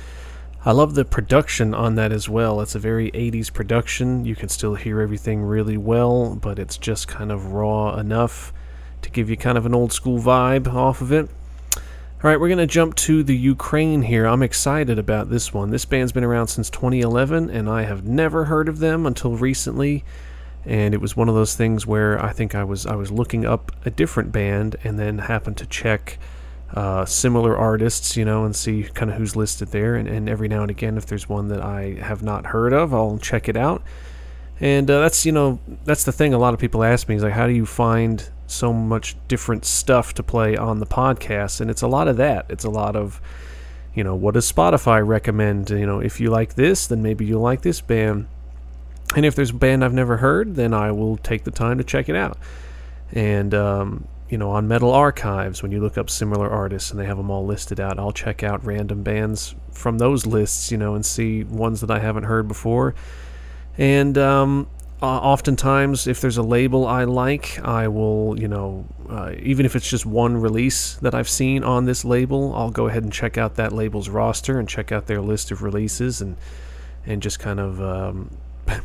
I 0.63 0.71
love 0.71 0.95
the 0.95 1.03
production 1.03 1.73
on 1.73 1.95
that 1.95 2.13
as 2.13 2.29
well. 2.29 2.61
It's 2.61 2.73
a 2.73 2.79
very 2.79 3.11
80s 3.11 3.51
production. 3.51 4.23
You 4.23 4.33
can 4.33 4.47
still 4.47 4.75
hear 4.75 5.01
everything 5.01 5.43
really 5.43 5.75
well, 5.75 6.37
but 6.37 6.57
it's 6.57 6.77
just 6.77 7.09
kind 7.09 7.33
of 7.33 7.51
raw 7.51 7.97
enough 7.97 8.53
to 9.01 9.09
give 9.09 9.29
you 9.29 9.35
kind 9.35 9.57
of 9.57 9.65
an 9.65 9.75
old 9.75 9.91
school 9.91 10.19
vibe 10.19 10.73
off 10.73 11.01
of 11.01 11.11
it. 11.11 11.29
All 11.75 11.81
right, 12.23 12.39
we're 12.39 12.47
going 12.47 12.59
to 12.59 12.65
jump 12.65 12.95
to 12.95 13.23
the 13.23 13.35
Ukraine 13.35 14.03
here. 14.03 14.25
I'm 14.25 14.41
excited 14.41 14.97
about 14.97 15.29
this 15.29 15.53
one. 15.53 15.69
This 15.69 15.83
band's 15.83 16.13
been 16.13 16.23
around 16.23 16.47
since 16.47 16.69
2011, 16.69 17.49
and 17.49 17.69
I 17.69 17.83
have 17.83 18.05
never 18.05 18.45
heard 18.45 18.69
of 18.69 18.79
them 18.79 19.05
until 19.05 19.35
recently 19.35 20.05
and 20.67 20.93
it 20.93 20.99
was 20.99 21.15
one 21.15 21.29
of 21.29 21.35
those 21.35 21.55
things 21.55 21.87
where 21.87 22.21
I 22.23 22.33
think 22.33 22.53
I 22.53 22.63
was 22.65 22.85
I 22.85 22.95
was 22.95 23.09
looking 23.09 23.45
up 23.45 23.71
a 23.85 23.89
different 23.89 24.33
band 24.33 24.75
and 24.83 24.99
then 24.99 25.19
happened 25.19 25.55
to 25.57 25.65
check 25.65 26.19
uh, 26.73 27.05
similar 27.05 27.55
artists, 27.55 28.17
you 28.17 28.25
know, 28.25 28.43
and 28.43 28.53
see 28.53 28.83
kind 28.83 29.09
of 29.09 29.15
who's 29.17 29.37
listed 29.37 29.69
there. 29.69 29.95
And, 29.95 30.09
and, 30.09 30.27
every 30.27 30.49
now 30.49 30.63
and 30.63 30.69
again, 30.69 30.97
if 30.97 31.05
there's 31.05 31.29
one 31.29 31.47
that 31.47 31.61
I 31.61 31.93
have 32.01 32.21
not 32.21 32.47
heard 32.47 32.73
of, 32.73 32.93
I'll 32.93 33.17
check 33.17 33.47
it 33.47 33.55
out. 33.55 33.81
And 34.59 34.91
uh, 34.91 34.99
that's 34.99 35.25
you 35.25 35.31
know 35.31 35.59
that's 35.85 36.03
the 36.03 36.11
thing. 36.11 36.33
A 36.33 36.37
lot 36.37 36.53
of 36.53 36.59
people 36.59 36.83
ask 36.83 37.07
me 37.07 37.15
is 37.15 37.23
like, 37.23 37.33
how 37.33 37.47
do 37.47 37.53
you 37.53 37.65
find 37.65 38.29
so 38.47 38.73
much 38.73 39.15
different 39.29 39.63
stuff 39.63 40.13
to 40.15 40.23
play 40.23 40.57
on 40.57 40.79
the 40.79 40.85
podcast? 40.85 41.61
And 41.61 41.71
it's 41.71 41.81
a 41.81 41.87
lot 41.87 42.09
of 42.09 42.17
that. 42.17 42.45
It's 42.49 42.65
a 42.65 42.69
lot 42.69 42.97
of 42.97 43.21
you 43.93 44.03
know 44.03 44.15
what 44.15 44.33
does 44.33 44.51
Spotify 44.51 45.05
recommend? 45.05 45.69
You 45.69 45.85
know, 45.85 46.01
if 46.01 46.19
you 46.19 46.29
like 46.29 46.55
this, 46.55 46.87
then 46.87 47.01
maybe 47.01 47.23
you'll 47.23 47.41
like 47.41 47.61
this 47.61 47.79
band 47.79 48.27
and 49.15 49.25
if 49.25 49.35
there's 49.35 49.51
a 49.51 49.55
band 49.55 49.83
I've 49.83 49.93
never 49.93 50.17
heard, 50.17 50.55
then 50.55 50.73
I 50.73 50.91
will 50.91 51.17
take 51.17 51.43
the 51.43 51.51
time 51.51 51.77
to 51.77 51.83
check 51.83 52.09
it 52.09 52.15
out. 52.15 52.37
And, 53.11 53.53
um, 53.53 54.07
you 54.29 54.37
know, 54.37 54.51
on 54.51 54.67
Metal 54.67 54.91
Archives, 54.91 55.63
when 55.63 55.71
you 55.71 55.79
look 55.79 55.97
up 55.97 56.09
similar 56.09 56.49
artists 56.49 56.91
and 56.91 56.99
they 56.99 57.05
have 57.05 57.17
them 57.17 57.31
all 57.31 57.45
listed 57.45 57.79
out, 57.79 57.97
I'll 57.97 58.11
check 58.11 58.43
out 58.43 58.65
random 58.65 59.03
bands 59.03 59.55
from 59.71 59.97
those 59.97 60.25
lists, 60.25 60.71
you 60.71 60.77
know, 60.77 60.95
and 60.95 61.05
see 61.05 61.43
ones 61.45 61.81
that 61.81 61.89
I 61.89 61.99
haven't 61.99 62.23
heard 62.23 62.47
before. 62.47 62.95
And 63.77 64.17
um, 64.17 64.67
oftentimes, 65.01 66.07
if 66.07 66.19
there's 66.19 66.37
a 66.37 66.43
label 66.43 66.85
I 66.85 67.05
like, 67.05 67.59
I 67.63 67.87
will, 67.87 68.37
you 68.37 68.49
know, 68.49 68.85
uh, 69.09 69.33
even 69.39 69.65
if 69.65 69.75
it's 69.75 69.89
just 69.89 70.05
one 70.05 70.35
release 70.35 70.95
that 70.95 71.15
I've 71.15 71.29
seen 71.29 71.63
on 71.63 71.85
this 71.85 72.03
label, 72.03 72.53
I'll 72.55 72.71
go 72.71 72.87
ahead 72.87 73.03
and 73.03 73.13
check 73.13 73.37
out 73.37 73.55
that 73.55 73.71
label's 73.71 74.09
roster 74.09 74.59
and 74.59 74.67
check 74.67 74.91
out 74.91 75.05
their 75.05 75.21
list 75.21 75.51
of 75.51 75.63
releases 75.63 76.21
and 76.21 76.35
and 77.05 77.21
just 77.21 77.39
kind 77.39 77.61
of 77.61 77.81
um, 77.81 78.35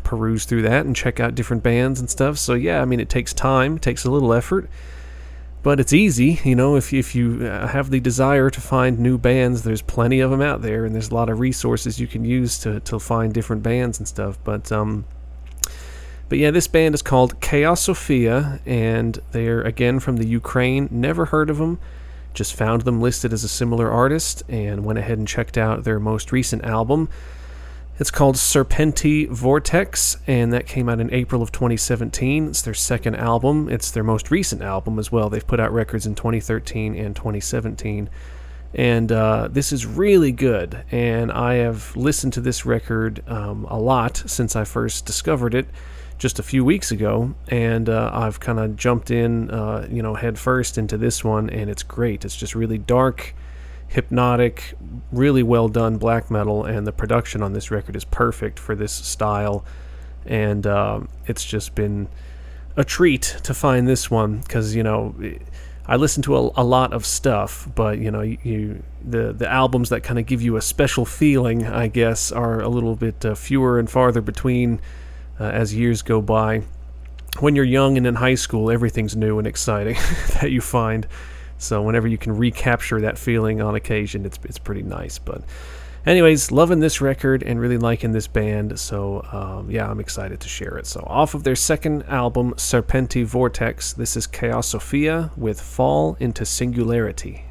peruse 0.02 0.44
through 0.44 0.62
that 0.62 0.86
and 0.86 0.96
check 0.96 1.20
out 1.20 1.34
different 1.34 1.62
bands 1.62 2.00
and 2.00 2.08
stuff. 2.08 2.38
So 2.38 2.54
yeah, 2.54 2.80
I 2.80 2.84
mean 2.84 3.00
it 3.00 3.08
takes 3.08 3.32
time, 3.32 3.76
it 3.76 3.82
takes 3.82 4.04
a 4.04 4.10
little 4.10 4.32
effort, 4.32 4.68
but 5.62 5.78
it's 5.78 5.92
easy. 5.92 6.40
You 6.44 6.54
know, 6.54 6.76
if 6.76 6.92
if 6.92 7.14
you 7.14 7.46
uh, 7.46 7.68
have 7.68 7.90
the 7.90 8.00
desire 8.00 8.50
to 8.50 8.60
find 8.60 8.98
new 8.98 9.18
bands, 9.18 9.62
there's 9.62 9.82
plenty 9.82 10.20
of 10.20 10.30
them 10.30 10.40
out 10.40 10.62
there, 10.62 10.84
and 10.84 10.94
there's 10.94 11.10
a 11.10 11.14
lot 11.14 11.28
of 11.28 11.40
resources 11.40 12.00
you 12.00 12.06
can 12.06 12.24
use 12.24 12.58
to 12.60 12.80
to 12.80 12.98
find 12.98 13.34
different 13.34 13.62
bands 13.62 13.98
and 13.98 14.08
stuff. 14.08 14.38
But 14.44 14.72
um. 14.72 15.04
But 16.28 16.38
yeah, 16.38 16.50
this 16.50 16.66
band 16.66 16.94
is 16.94 17.02
called 17.02 17.40
Kaosophia, 17.40 18.60
and 18.64 19.20
they're 19.32 19.60
again 19.60 20.00
from 20.00 20.16
the 20.16 20.26
Ukraine. 20.26 20.88
Never 20.90 21.26
heard 21.26 21.50
of 21.50 21.58
them, 21.58 21.78
just 22.32 22.54
found 22.54 22.82
them 22.82 23.02
listed 23.02 23.34
as 23.34 23.44
a 23.44 23.48
similar 23.48 23.90
artist, 23.90 24.42
and 24.48 24.82
went 24.82 24.98
ahead 24.98 25.18
and 25.18 25.28
checked 25.28 25.58
out 25.58 25.84
their 25.84 26.00
most 26.00 26.32
recent 26.32 26.64
album, 26.64 27.10
it's 27.98 28.10
called 28.10 28.36
Serpenti 28.36 29.28
Vortex, 29.28 30.16
and 30.26 30.52
that 30.52 30.66
came 30.66 30.88
out 30.88 30.98
in 30.98 31.12
April 31.12 31.42
of 31.42 31.52
2017. 31.52 32.48
It's 32.48 32.62
their 32.62 32.74
second 32.74 33.16
album. 33.16 33.68
It's 33.68 33.90
their 33.90 34.02
most 34.02 34.30
recent 34.30 34.62
album 34.62 34.98
as 34.98 35.12
well. 35.12 35.28
They've 35.28 35.46
put 35.46 35.60
out 35.60 35.72
records 35.72 36.06
in 36.06 36.14
2013 36.14 36.94
and 36.96 37.14
2017. 37.14 38.08
And 38.74 39.12
uh, 39.12 39.48
this 39.50 39.72
is 39.72 39.84
really 39.84 40.32
good. 40.32 40.84
And 40.90 41.30
I 41.30 41.54
have 41.54 41.94
listened 41.94 42.32
to 42.34 42.40
this 42.40 42.64
record 42.64 43.22
um, 43.28 43.66
a 43.68 43.78
lot 43.78 44.22
since 44.26 44.56
I 44.56 44.64
first 44.64 45.04
discovered 45.04 45.54
it 45.54 45.68
just 46.16 46.38
a 46.38 46.42
few 46.42 46.64
weeks 46.64 46.90
ago. 46.90 47.34
And 47.48 47.88
uh, 47.88 48.10
I've 48.12 48.40
kind 48.40 48.58
of 48.58 48.76
jumped 48.76 49.10
in, 49.10 49.50
uh, 49.50 49.86
you 49.90 50.02
know, 50.02 50.14
head 50.14 50.38
first 50.38 50.78
into 50.78 50.96
this 50.96 51.22
one, 51.22 51.50
and 51.50 51.68
it's 51.68 51.82
great. 51.82 52.24
It's 52.24 52.36
just 52.36 52.54
really 52.54 52.78
dark 52.78 53.34
hypnotic, 53.92 54.74
really 55.12 55.42
well 55.42 55.68
done 55.68 55.98
black 55.98 56.30
metal, 56.30 56.64
and 56.64 56.86
the 56.86 56.92
production 56.92 57.42
on 57.42 57.52
this 57.52 57.70
record 57.70 57.94
is 57.94 58.04
perfect 58.04 58.58
for 58.58 58.74
this 58.74 58.92
style. 58.92 59.64
And 60.24 60.66
uh, 60.66 61.00
it's 61.26 61.44
just 61.44 61.74
been 61.74 62.08
a 62.76 62.84
treat 62.84 63.36
to 63.42 63.52
find 63.52 63.86
this 63.86 64.10
one 64.10 64.38
because 64.38 64.74
you 64.74 64.82
know 64.82 65.14
I 65.86 65.96
listen 65.96 66.22
to 66.24 66.36
a, 66.36 66.50
a, 66.56 66.64
lot 66.64 66.92
of 66.92 67.04
stuff, 67.04 67.68
but 67.74 67.98
you 67.98 68.10
know 68.10 68.22
you 68.22 68.82
the 69.04 69.32
the 69.32 69.48
albums 69.48 69.90
that 69.90 70.02
kind 70.02 70.18
of 70.18 70.26
give 70.26 70.40
you 70.40 70.56
a 70.56 70.62
special 70.62 71.04
feeling, 71.04 71.66
I 71.66 71.88
guess, 71.88 72.32
are 72.32 72.60
a 72.60 72.68
little 72.68 72.96
bit 72.96 73.24
uh, 73.24 73.34
fewer 73.34 73.78
and 73.78 73.90
farther 73.90 74.20
between 74.20 74.80
uh, 75.38 75.44
as 75.44 75.74
years 75.74 76.02
go 76.02 76.22
by. 76.22 76.62
When 77.40 77.56
you're 77.56 77.64
young 77.64 77.96
and 77.96 78.06
in 78.06 78.16
high 78.16 78.36
school, 78.36 78.70
everything's 78.70 79.16
new 79.16 79.38
and 79.38 79.46
exciting 79.46 79.94
that 80.40 80.50
you 80.50 80.60
find. 80.60 81.06
So 81.62 81.82
whenever 81.82 82.08
you 82.08 82.18
can 82.18 82.36
recapture 82.36 83.00
that 83.00 83.18
feeling 83.18 83.60
on 83.60 83.74
occasion, 83.74 84.26
it's 84.26 84.38
it's 84.44 84.58
pretty 84.58 84.82
nice. 84.82 85.18
But 85.18 85.42
anyways, 86.06 86.50
loving 86.50 86.80
this 86.80 87.00
record 87.00 87.42
and 87.42 87.60
really 87.60 87.78
liking 87.78 88.12
this 88.12 88.26
band. 88.26 88.78
So 88.78 89.26
um, 89.32 89.70
yeah, 89.70 89.88
I'm 89.88 90.00
excited 90.00 90.40
to 90.40 90.48
share 90.48 90.76
it. 90.78 90.86
So 90.86 91.04
off 91.06 91.34
of 91.34 91.44
their 91.44 91.56
second 91.56 92.04
album, 92.04 92.54
Serpenti 92.54 93.24
Vortex, 93.24 93.92
this 93.92 94.16
is 94.16 94.26
Kaosophia 94.26 95.36
with 95.36 95.60
Fall 95.60 96.16
into 96.20 96.44
Singularity. 96.44 97.44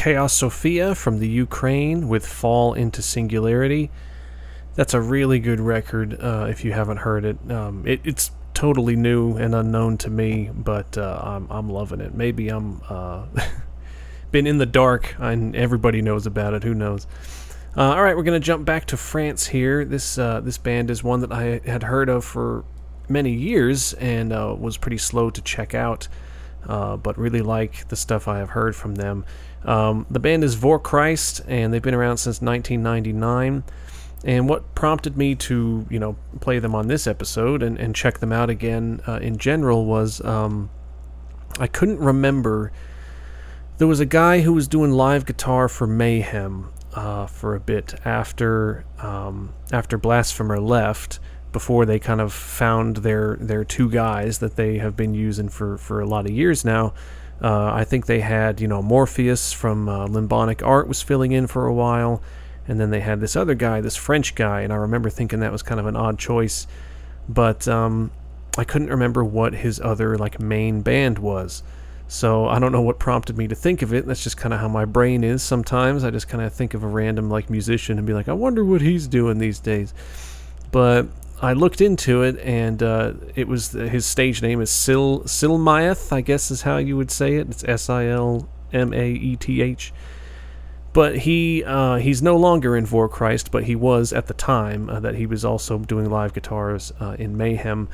Kaosophia 0.00 0.96
from 0.96 1.18
the 1.18 1.28
Ukraine 1.28 2.08
with 2.08 2.26
Fall 2.26 2.72
into 2.72 3.02
Singularity. 3.02 3.90
That's 4.74 4.94
a 4.94 5.00
really 5.00 5.40
good 5.40 5.60
record 5.60 6.18
uh, 6.18 6.46
if 6.48 6.64
you 6.64 6.72
haven't 6.72 6.96
heard 6.96 7.26
it. 7.26 7.36
Um, 7.50 7.86
it. 7.86 8.00
It's 8.02 8.30
totally 8.54 8.96
new 8.96 9.36
and 9.36 9.54
unknown 9.54 9.98
to 9.98 10.08
me, 10.08 10.48
but 10.54 10.96
uh, 10.96 11.20
I'm, 11.22 11.46
I'm 11.50 11.68
loving 11.68 12.00
it. 12.00 12.14
Maybe 12.14 12.48
I'm 12.48 12.80
uh, 12.88 13.26
been 14.30 14.46
in 14.46 14.56
the 14.56 14.64
dark 14.64 15.14
and 15.18 15.54
everybody 15.54 16.00
knows 16.00 16.24
about 16.24 16.54
it. 16.54 16.64
Who 16.64 16.72
knows? 16.72 17.06
Uh, 17.76 17.94
all 17.94 18.02
right, 18.02 18.16
we're 18.16 18.22
going 18.22 18.40
to 18.40 18.46
jump 18.46 18.64
back 18.64 18.86
to 18.86 18.96
France 18.96 19.48
here. 19.48 19.84
This 19.84 20.16
uh, 20.16 20.40
this 20.40 20.56
band 20.56 20.90
is 20.90 21.04
one 21.04 21.20
that 21.20 21.30
I 21.30 21.60
had 21.66 21.82
heard 21.82 22.08
of 22.08 22.24
for 22.24 22.64
many 23.06 23.34
years 23.34 23.92
and 23.92 24.32
uh, 24.32 24.56
was 24.58 24.78
pretty 24.78 24.96
slow 24.96 25.28
to 25.28 25.42
check 25.42 25.74
out, 25.74 26.08
uh, 26.66 26.96
but 26.96 27.18
really 27.18 27.42
like 27.42 27.88
the 27.88 27.96
stuff 27.96 28.28
I 28.28 28.38
have 28.38 28.50
heard 28.50 28.76
from 28.76 28.94
them. 28.94 29.24
Um, 29.64 30.06
the 30.10 30.20
band 30.20 30.44
is 30.44 30.56
Vorkreist, 30.56 31.42
and 31.46 31.72
they've 31.72 31.82
been 31.82 31.94
around 31.94 32.18
since 32.18 32.40
1999. 32.40 33.64
And 34.22 34.48
what 34.48 34.74
prompted 34.74 35.16
me 35.16 35.34
to, 35.36 35.86
you 35.88 35.98
know, 35.98 36.16
play 36.40 36.58
them 36.58 36.74
on 36.74 36.88
this 36.88 37.06
episode 37.06 37.62
and, 37.62 37.78
and 37.78 37.94
check 37.94 38.18
them 38.18 38.32
out 38.32 38.50
again 38.50 39.00
uh, 39.06 39.18
in 39.22 39.38
general 39.38 39.86
was 39.86 40.22
um, 40.24 40.70
I 41.58 41.66
couldn't 41.66 41.98
remember. 41.98 42.70
There 43.78 43.88
was 43.88 44.00
a 44.00 44.06
guy 44.06 44.40
who 44.40 44.52
was 44.52 44.68
doing 44.68 44.90
live 44.90 45.24
guitar 45.24 45.68
for 45.68 45.86
Mayhem 45.86 46.70
uh, 46.94 47.26
for 47.26 47.54
a 47.54 47.60
bit 47.60 47.94
after 48.04 48.84
um, 48.98 49.54
after 49.72 49.96
Blasphemer 49.96 50.60
left, 50.60 51.18
before 51.52 51.84
they 51.84 51.98
kind 51.98 52.20
of 52.20 52.32
found 52.32 52.98
their 52.98 53.36
their 53.40 53.64
two 53.64 53.90
guys 53.90 54.38
that 54.38 54.56
they 54.56 54.78
have 54.78 54.96
been 54.96 55.14
using 55.14 55.48
for 55.48 55.78
for 55.78 56.00
a 56.00 56.06
lot 56.06 56.26
of 56.26 56.32
years 56.32 56.64
now. 56.64 56.92
Uh, 57.42 57.72
I 57.72 57.84
think 57.84 58.06
they 58.06 58.20
had 58.20 58.60
you 58.60 58.68
know 58.68 58.82
Morfeus 58.82 59.52
from 59.52 59.88
uh, 59.88 60.06
Limbonic 60.06 60.64
Art 60.66 60.88
was 60.88 61.02
filling 61.02 61.32
in 61.32 61.46
for 61.46 61.66
a 61.66 61.72
while, 61.72 62.22
and 62.68 62.78
then 62.78 62.90
they 62.90 63.00
had 63.00 63.20
this 63.20 63.34
other 63.34 63.54
guy, 63.54 63.80
this 63.80 63.96
French 63.96 64.34
guy, 64.34 64.60
and 64.60 64.72
I 64.72 64.76
remember 64.76 65.10
thinking 65.10 65.40
that 65.40 65.52
was 65.52 65.62
kind 65.62 65.80
of 65.80 65.86
an 65.86 65.96
odd 65.96 66.18
choice, 66.18 66.66
but 67.28 67.66
um, 67.66 68.10
I 68.58 68.64
couldn't 68.64 68.88
remember 68.88 69.24
what 69.24 69.54
his 69.54 69.80
other 69.80 70.18
like 70.18 70.40
main 70.40 70.82
band 70.82 71.18
was. 71.18 71.62
So 72.08 72.48
I 72.48 72.58
don't 72.58 72.72
know 72.72 72.82
what 72.82 72.98
prompted 72.98 73.38
me 73.38 73.46
to 73.46 73.54
think 73.54 73.82
of 73.82 73.94
it. 73.94 74.04
That's 74.04 74.24
just 74.24 74.36
kind 74.36 74.52
of 74.52 74.58
how 74.58 74.66
my 74.66 74.84
brain 74.84 75.22
is 75.22 75.44
sometimes. 75.44 76.02
I 76.02 76.10
just 76.10 76.28
kind 76.28 76.42
of 76.42 76.52
think 76.52 76.74
of 76.74 76.82
a 76.82 76.88
random 76.88 77.30
like 77.30 77.48
musician 77.48 77.98
and 77.98 78.06
be 78.06 78.12
like, 78.12 78.28
I 78.28 78.32
wonder 78.32 78.64
what 78.64 78.80
he's 78.80 79.06
doing 79.06 79.38
these 79.38 79.60
days. 79.60 79.94
But 80.72 81.06
I 81.42 81.54
looked 81.54 81.80
into 81.80 82.22
it, 82.22 82.38
and 82.40 82.82
uh, 82.82 83.14
it 83.34 83.48
was 83.48 83.72
his 83.72 84.04
stage 84.04 84.42
name 84.42 84.60
is 84.60 84.70
Sil 84.70 85.24
Silmaeth, 85.24 86.12
I 86.12 86.20
guess 86.20 86.50
is 86.50 86.62
how 86.62 86.76
you 86.76 86.96
would 86.96 87.10
say 87.10 87.36
it. 87.36 87.48
It's 87.48 87.64
S 87.64 87.88
I 87.88 88.06
L 88.06 88.48
M 88.72 88.92
A 88.92 89.10
E 89.10 89.36
T 89.36 89.62
H. 89.62 89.92
But 90.92 91.18
he 91.18 91.64
uh, 91.64 91.96
he's 91.96 92.20
no 92.20 92.36
longer 92.36 92.76
in 92.76 92.84
Vorkreist, 92.84 93.50
but 93.50 93.64
he 93.64 93.74
was 93.74 94.12
at 94.12 94.26
the 94.26 94.34
time 94.34 94.90
uh, 94.90 95.00
that 95.00 95.14
he 95.14 95.24
was 95.24 95.44
also 95.44 95.78
doing 95.78 96.10
live 96.10 96.34
guitars 96.34 96.92
uh, 97.00 97.16
in 97.18 97.36
Mayhem. 97.36 97.88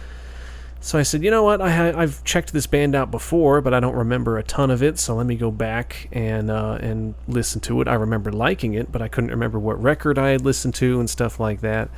So 0.81 0.99
I 0.99 1.03
said, 1.03 1.23
you 1.23 1.31
know 1.31 1.43
what? 1.43 1.61
I 1.61 1.71
ha- 1.71 1.99
I've 1.99 2.23
checked 2.25 2.53
this 2.53 2.67
band 2.67 2.95
out 2.95 3.11
before, 3.11 3.61
but 3.61 3.75
I 3.75 3.81
don't 3.81 3.97
remember 3.97 4.39
a 4.39 4.43
ton 4.43 4.71
of 4.71 4.83
it. 4.83 4.99
So 4.99 5.15
let 5.15 5.27
me 5.27 5.37
go 5.37 5.51
back 5.51 6.09
and 6.11 6.51
uh, 6.51 6.79
and 6.81 7.15
listen 7.29 7.61
to 7.63 7.81
it. 7.81 7.87
I 7.87 7.95
remember 7.95 8.33
liking 8.33 8.75
it, 8.75 8.91
but 8.91 9.03
I 9.03 9.09
couldn't 9.09 9.31
remember 9.31 9.59
what 9.59 9.81
record 9.81 10.19
I 10.19 10.31
had 10.31 10.43
listened 10.43 10.75
to 10.77 10.99
and 10.99 11.09
stuff 11.09 11.39
like 11.39 11.61
that. 11.61 11.91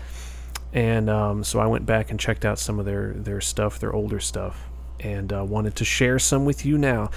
And 0.73 1.09
um, 1.09 1.45
so 1.45 1.61
I 1.61 1.67
went 1.67 1.87
back 1.87 2.11
and 2.11 2.21
checked 2.21 2.45
out 2.45 2.59
some 2.59 2.79
of 2.79 2.85
their 2.85 3.13
their 3.15 3.41
stuff, 3.41 3.79
their 3.79 3.93
older 3.93 4.21
stuff, 4.21 4.69
and 5.01 5.33
uh, 5.33 5.45
wanted 5.45 5.77
to 5.77 5.85
share 5.85 6.19
some 6.19 6.45
with 6.45 6.67
you 6.67 6.77
now. 6.77 7.11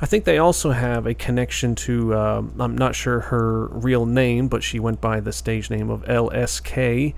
I 0.00 0.06
think 0.06 0.24
they 0.24 0.38
also 0.38 0.70
have 0.72 1.06
a 1.06 1.14
connection 1.14 1.74
to. 1.76 2.14
Uh, 2.14 2.42
I'm 2.58 2.76
not 2.76 2.94
sure 2.94 3.20
her 3.20 3.66
real 3.68 4.06
name, 4.06 4.48
but 4.48 4.62
she 4.62 4.78
went 4.78 5.00
by 5.00 5.20
the 5.20 5.32
stage 5.32 5.70
name 5.70 5.90
of 5.90 6.04
LSK 6.04 7.14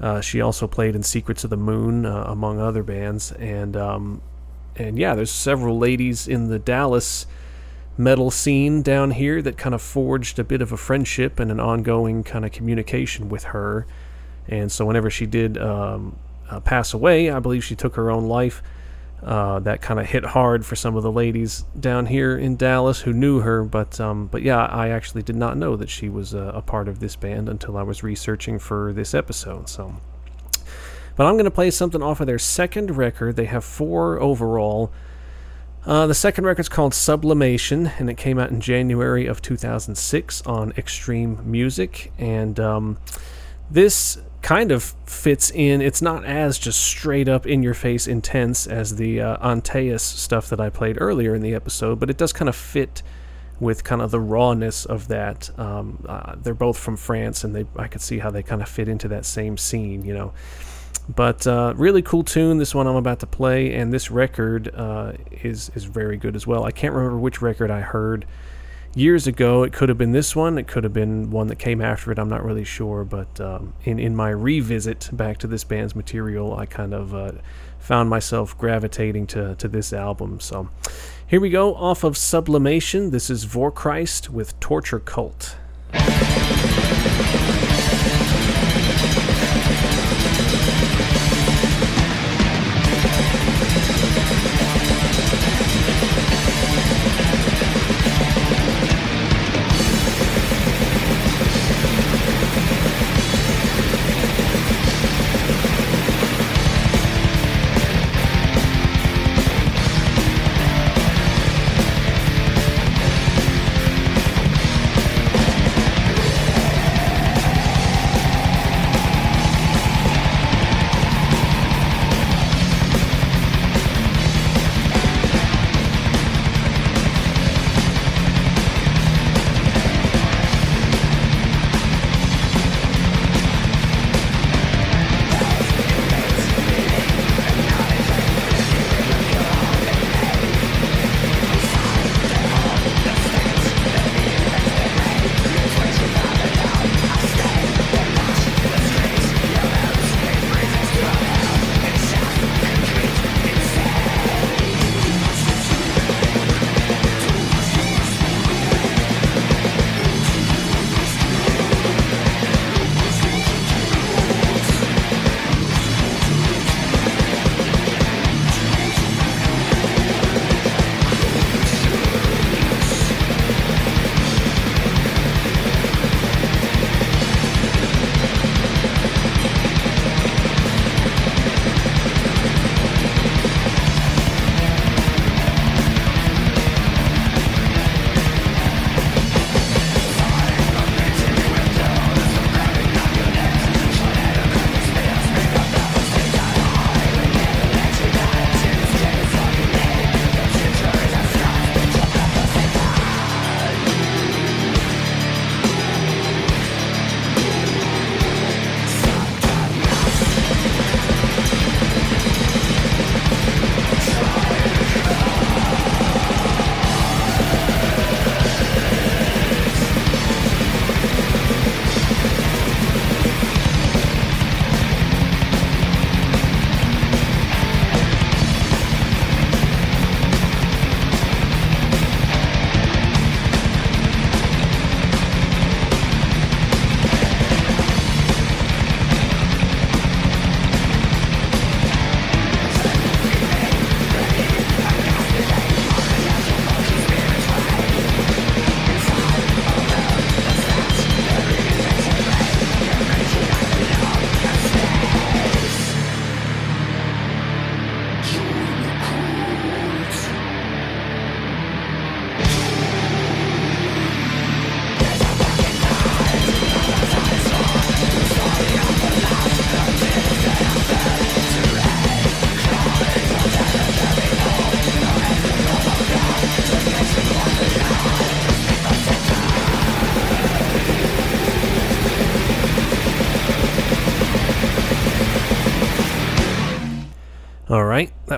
uh, 0.00 0.20
she 0.20 0.40
also 0.40 0.66
played 0.66 0.96
in 0.96 1.02
Secrets 1.02 1.44
of 1.44 1.50
the 1.50 1.56
Moon, 1.56 2.04
uh, 2.04 2.24
among 2.26 2.60
other 2.60 2.82
bands, 2.82 3.32
and 3.32 3.76
um, 3.76 4.22
and 4.76 4.98
yeah, 4.98 5.14
there's 5.14 5.30
several 5.30 5.78
ladies 5.78 6.26
in 6.26 6.48
the 6.48 6.58
Dallas 6.58 7.26
metal 7.96 8.30
scene 8.30 8.82
down 8.82 9.12
here 9.12 9.40
that 9.40 9.56
kind 9.56 9.74
of 9.74 9.80
forged 9.80 10.38
a 10.40 10.44
bit 10.44 10.60
of 10.60 10.72
a 10.72 10.76
friendship 10.76 11.38
and 11.38 11.52
an 11.52 11.60
ongoing 11.60 12.24
kind 12.24 12.44
of 12.44 12.50
communication 12.50 13.28
with 13.28 13.44
her. 13.44 13.86
And 14.48 14.70
so 14.70 14.84
whenever 14.84 15.10
she 15.10 15.26
did 15.26 15.58
um, 15.58 16.16
uh, 16.50 16.60
pass 16.60 16.94
away, 16.94 17.30
I 17.30 17.38
believe 17.38 17.64
she 17.64 17.74
took 17.74 17.96
her 17.96 18.10
own 18.10 18.26
life. 18.26 18.62
Uh, 19.22 19.58
that 19.60 19.80
kind 19.80 19.98
of 19.98 20.04
hit 20.04 20.22
hard 20.22 20.66
for 20.66 20.76
some 20.76 20.96
of 20.96 21.02
the 21.02 21.10
ladies 21.10 21.64
down 21.80 22.04
here 22.04 22.36
in 22.36 22.56
Dallas 22.56 23.00
who 23.00 23.12
knew 23.12 23.40
her. 23.40 23.64
But 23.64 23.98
um, 23.98 24.26
but 24.26 24.42
yeah, 24.42 24.66
I 24.66 24.88
actually 24.90 25.22
did 25.22 25.36
not 25.36 25.56
know 25.56 25.76
that 25.76 25.88
she 25.88 26.10
was 26.10 26.34
a, 26.34 26.48
a, 26.48 26.60
part 26.60 26.88
of 26.88 27.00
this 27.00 27.16
band 27.16 27.48
until 27.48 27.78
I 27.78 27.82
was 27.82 28.02
researching 28.02 28.58
for 28.58 28.92
this 28.92 29.14
episode. 29.14 29.70
So, 29.70 29.94
but 31.16 31.24
I'm 31.24 31.36
going 31.36 31.46
to 31.46 31.50
play 31.50 31.70
something 31.70 32.02
off 32.02 32.20
of 32.20 32.26
their 32.26 32.38
second 32.38 32.98
record. 32.98 33.36
They 33.36 33.46
have 33.46 33.64
four 33.64 34.20
overall. 34.20 34.92
Uh, 35.86 36.06
the 36.06 36.14
second 36.14 36.44
record 36.44 36.62
is 36.62 36.68
called 36.68 36.92
Sublimation, 36.92 37.86
and 37.98 38.10
it 38.10 38.18
came 38.18 38.38
out 38.38 38.50
in 38.50 38.60
January 38.60 39.26
of 39.26 39.40
2006 39.40 40.42
on 40.42 40.72
Xtreem 40.72 41.44
Music. 41.46 42.12
And 42.18 42.60
um, 42.60 42.98
this 43.70 44.18
kind 44.44 44.70
of 44.70 44.94
fits 45.06 45.50
in. 45.50 45.80
It's 45.80 46.02
not 46.02 46.22
as 46.26 46.58
just 46.58 46.78
straight 46.78 47.28
up 47.28 47.46
in 47.46 47.62
your 47.62 47.72
face 47.72 48.06
intense 48.06 48.66
as 48.66 48.96
the 48.96 49.18
uh, 49.18 49.36
Antaeus 49.38 50.02
stuff 50.02 50.50
that 50.50 50.60
I 50.60 50.68
played 50.68 50.98
earlier 51.00 51.34
in 51.34 51.40
the 51.40 51.54
episode, 51.54 51.98
but 51.98 52.10
it 52.10 52.18
does 52.18 52.34
kind 52.34 52.50
of 52.50 52.54
fit 52.54 53.02
with 53.58 53.84
kind 53.84 54.02
of 54.02 54.10
the 54.10 54.20
rawness 54.20 54.84
of 54.84 55.08
that. 55.08 55.50
Um, 55.58 56.04
uh, 56.06 56.34
they're 56.36 56.52
both 56.52 56.76
from 56.76 56.98
France, 56.98 57.42
and 57.42 57.56
they 57.56 57.64
I 57.74 57.88
could 57.88 58.02
see 58.02 58.18
how 58.18 58.30
they 58.30 58.42
kind 58.42 58.60
of 58.60 58.68
fit 58.68 58.86
into 58.86 59.08
that 59.08 59.24
same 59.24 59.56
scene, 59.56 60.04
you 60.04 60.12
know. 60.12 60.34
But 61.08 61.46
uh, 61.46 61.72
really 61.74 62.02
cool 62.02 62.22
tune. 62.22 62.58
This 62.58 62.74
one 62.74 62.86
I'm 62.86 62.96
about 62.96 63.20
to 63.20 63.26
play, 63.26 63.72
and 63.72 63.94
this 63.94 64.10
record 64.10 64.74
uh, 64.74 65.12
is 65.30 65.70
is 65.74 65.84
very 65.84 66.18
good 66.18 66.36
as 66.36 66.46
well. 66.46 66.64
I 66.64 66.70
can't 66.70 66.92
remember 66.92 67.16
which 67.16 67.40
record 67.40 67.70
I 67.70 67.80
heard 67.80 68.26
years 68.96 69.26
ago. 69.26 69.62
It 69.62 69.72
could 69.72 69.88
have 69.88 69.98
been 69.98 70.12
this 70.12 70.34
one. 70.34 70.58
It 70.58 70.66
could 70.66 70.84
have 70.84 70.92
been 70.92 71.30
one 71.30 71.48
that 71.48 71.58
came 71.58 71.80
after 71.80 72.12
it. 72.12 72.18
I'm 72.18 72.28
not 72.28 72.44
really 72.44 72.64
sure. 72.64 73.04
But 73.04 73.40
um, 73.40 73.74
in 73.84 73.98
in 73.98 74.14
my 74.16 74.30
revisit 74.30 75.10
back 75.12 75.38
to 75.38 75.46
this 75.46 75.64
band's 75.64 75.94
material, 75.94 76.56
I 76.56 76.66
kind 76.66 76.94
of 76.94 77.14
uh, 77.14 77.32
found 77.78 78.08
myself 78.10 78.56
gravitating 78.56 79.26
to 79.28 79.54
to 79.56 79.68
this 79.68 79.92
album. 79.92 80.40
So 80.40 80.68
here 81.26 81.40
we 81.40 81.50
go 81.50 81.74
off 81.74 82.04
of 82.04 82.16
Sublimation. 82.16 83.10
This 83.10 83.30
is 83.30 83.46
Vorkreist 83.46 84.28
with 84.28 84.58
Torture 84.60 85.00
Kult. 85.00 85.56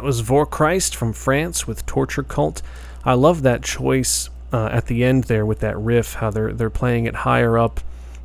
Was 0.07 0.23
Vorkreist 0.23 0.95
from 0.95 1.13
France 1.13 1.67
with 1.67 1.85
Torture 1.85 2.23
Kult. 2.23 2.63
I 3.05 3.15
love 3.15 3.43
that 3.43 3.65
choice 3.65 4.31
uh, 4.53 4.69
at 4.71 4.87
the 4.87 5.03
end 5.03 5.25
there 5.25 5.45
with 5.45 5.59
that 5.59 5.77
riff, 5.77 6.15
how 6.15 6.31
they're 6.31 6.53
they're 6.53 6.71
playing 6.71 7.07
it 7.07 7.17
higher 7.17 7.59
up 7.59 7.81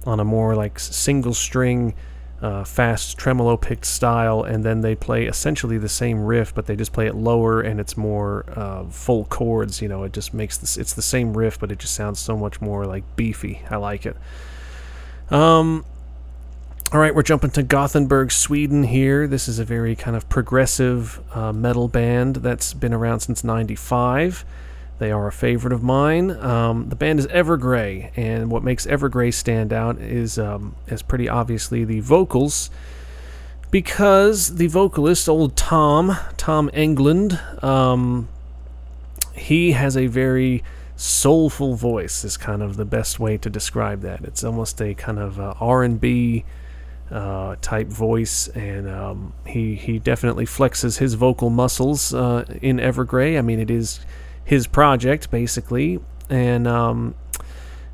on 0.06 0.20
a 0.20 0.24
more 0.24 0.54
like 0.54 0.78
single 0.78 1.34
string, 1.34 1.96
uh, 2.40 2.66
fast 2.66 3.18
tremolo 3.18 3.58
picked 3.58 3.86
style, 3.86 4.44
and 4.44 4.64
then 4.64 4.82
they 4.82 4.94
play 4.94 5.26
essentially 5.26 5.80
the 5.80 5.90
same 5.90 6.24
riff, 6.24 6.54
but 6.54 6.68
they 6.68 6.76
just 6.76 6.94
play 6.94 7.08
it 7.08 7.16
lower 7.16 7.62
and 7.62 7.80
it's 7.80 7.98
more 7.98 8.46
uh, 8.56 8.86
full 8.86 9.26
chords. 9.26 9.82
You 9.82 9.88
know, 9.88 10.04
it 10.04 10.14
just 10.14 10.36
makes 10.36 10.60
this. 10.60 10.78
It's 10.78 10.94
the 10.94 11.02
same 11.02 11.36
riff, 11.36 11.60
but 11.60 11.72
it 11.72 11.80
just 11.80 11.96
sounds 11.96 12.20
so 12.20 12.38
much 12.38 12.62
more 12.62 12.86
like 12.86 13.16
beefy. 13.16 13.64
I 13.72 13.78
like 13.78 14.06
it. 14.06 14.18
Um, 15.32 15.84
all 16.94 17.00
right, 17.00 17.16
we're 17.16 17.24
jumping 17.24 17.52
to 17.52 17.64
Gothenburg, 17.64 18.34
Sweden 18.34 18.84
here. 18.84 19.26
This 19.26 19.48
is 19.48 19.60
a 19.60 19.64
very 19.64 19.96
kind 19.96 20.18
of 20.18 20.28
progressive 20.28 21.22
uh, 21.34 21.54
metal 21.54 21.88
band 21.88 22.38
that's 22.38 22.74
been 22.74 22.94
around 22.94 23.22
since 23.22 23.46
95. 23.46 24.44
They 25.00 25.10
are 25.10 25.28
a 25.28 25.32
favorite 25.32 25.72
of 25.72 25.82
mine. 25.82 26.32
Um, 26.32 26.90
the 26.90 26.98
band 26.98 27.20
is 27.20 27.28
Evergrey, 27.28 28.12
and 28.18 28.52
what 28.52 28.62
makes 28.62 28.86
Evergrey 28.86 29.34
stand 29.34 29.72
out 29.72 30.00
is, 30.00 30.38
um, 30.38 30.76
is 30.88 31.02
pretty 31.02 31.30
obviously 31.30 31.86
the 31.86 32.02
vocals, 32.02 32.70
because 33.72 34.58
the 34.58 34.68
vocalist, 34.68 35.30
old 35.30 35.56
Tom, 35.56 36.18
Tom 36.36 36.70
Englund, 36.74 37.64
um, 37.64 38.28
he 39.34 39.72
has 39.72 39.96
a 39.96 40.08
very 40.08 40.62
soulful 40.98 41.76
voice. 41.76 42.26
Is 42.26 42.36
kind 42.36 42.62
of 42.62 42.76
the 42.76 42.84
best 42.84 43.18
way 43.18 43.38
to 43.38 43.50
describe 43.50 44.02
that. 44.02 44.26
It's 44.26 44.44
almost 44.44 44.82
a 44.82 44.94
kind 44.94 45.20
of 45.20 45.40
uh, 45.40 45.54
R&B 45.62 46.44
uh, 47.12 47.56
type 47.62 47.88
voice, 47.88 48.48
and 48.50 48.90
um, 48.90 49.34
he 49.46 49.76
he 49.76 50.00
definitely 50.00 50.46
flexes 50.46 51.00
his 51.00 51.16
vocal 51.16 51.50
muscles 51.50 52.14
uh, 52.14 52.46
in 52.62 52.78
Evergrey. 52.78 53.38
I 53.38 53.42
mean, 53.42 53.60
it 53.60 53.70
is 53.70 54.00
his 54.44 54.68
project 54.68 55.30
basically, 55.30 56.00
and 56.30 56.68
um, 56.68 57.16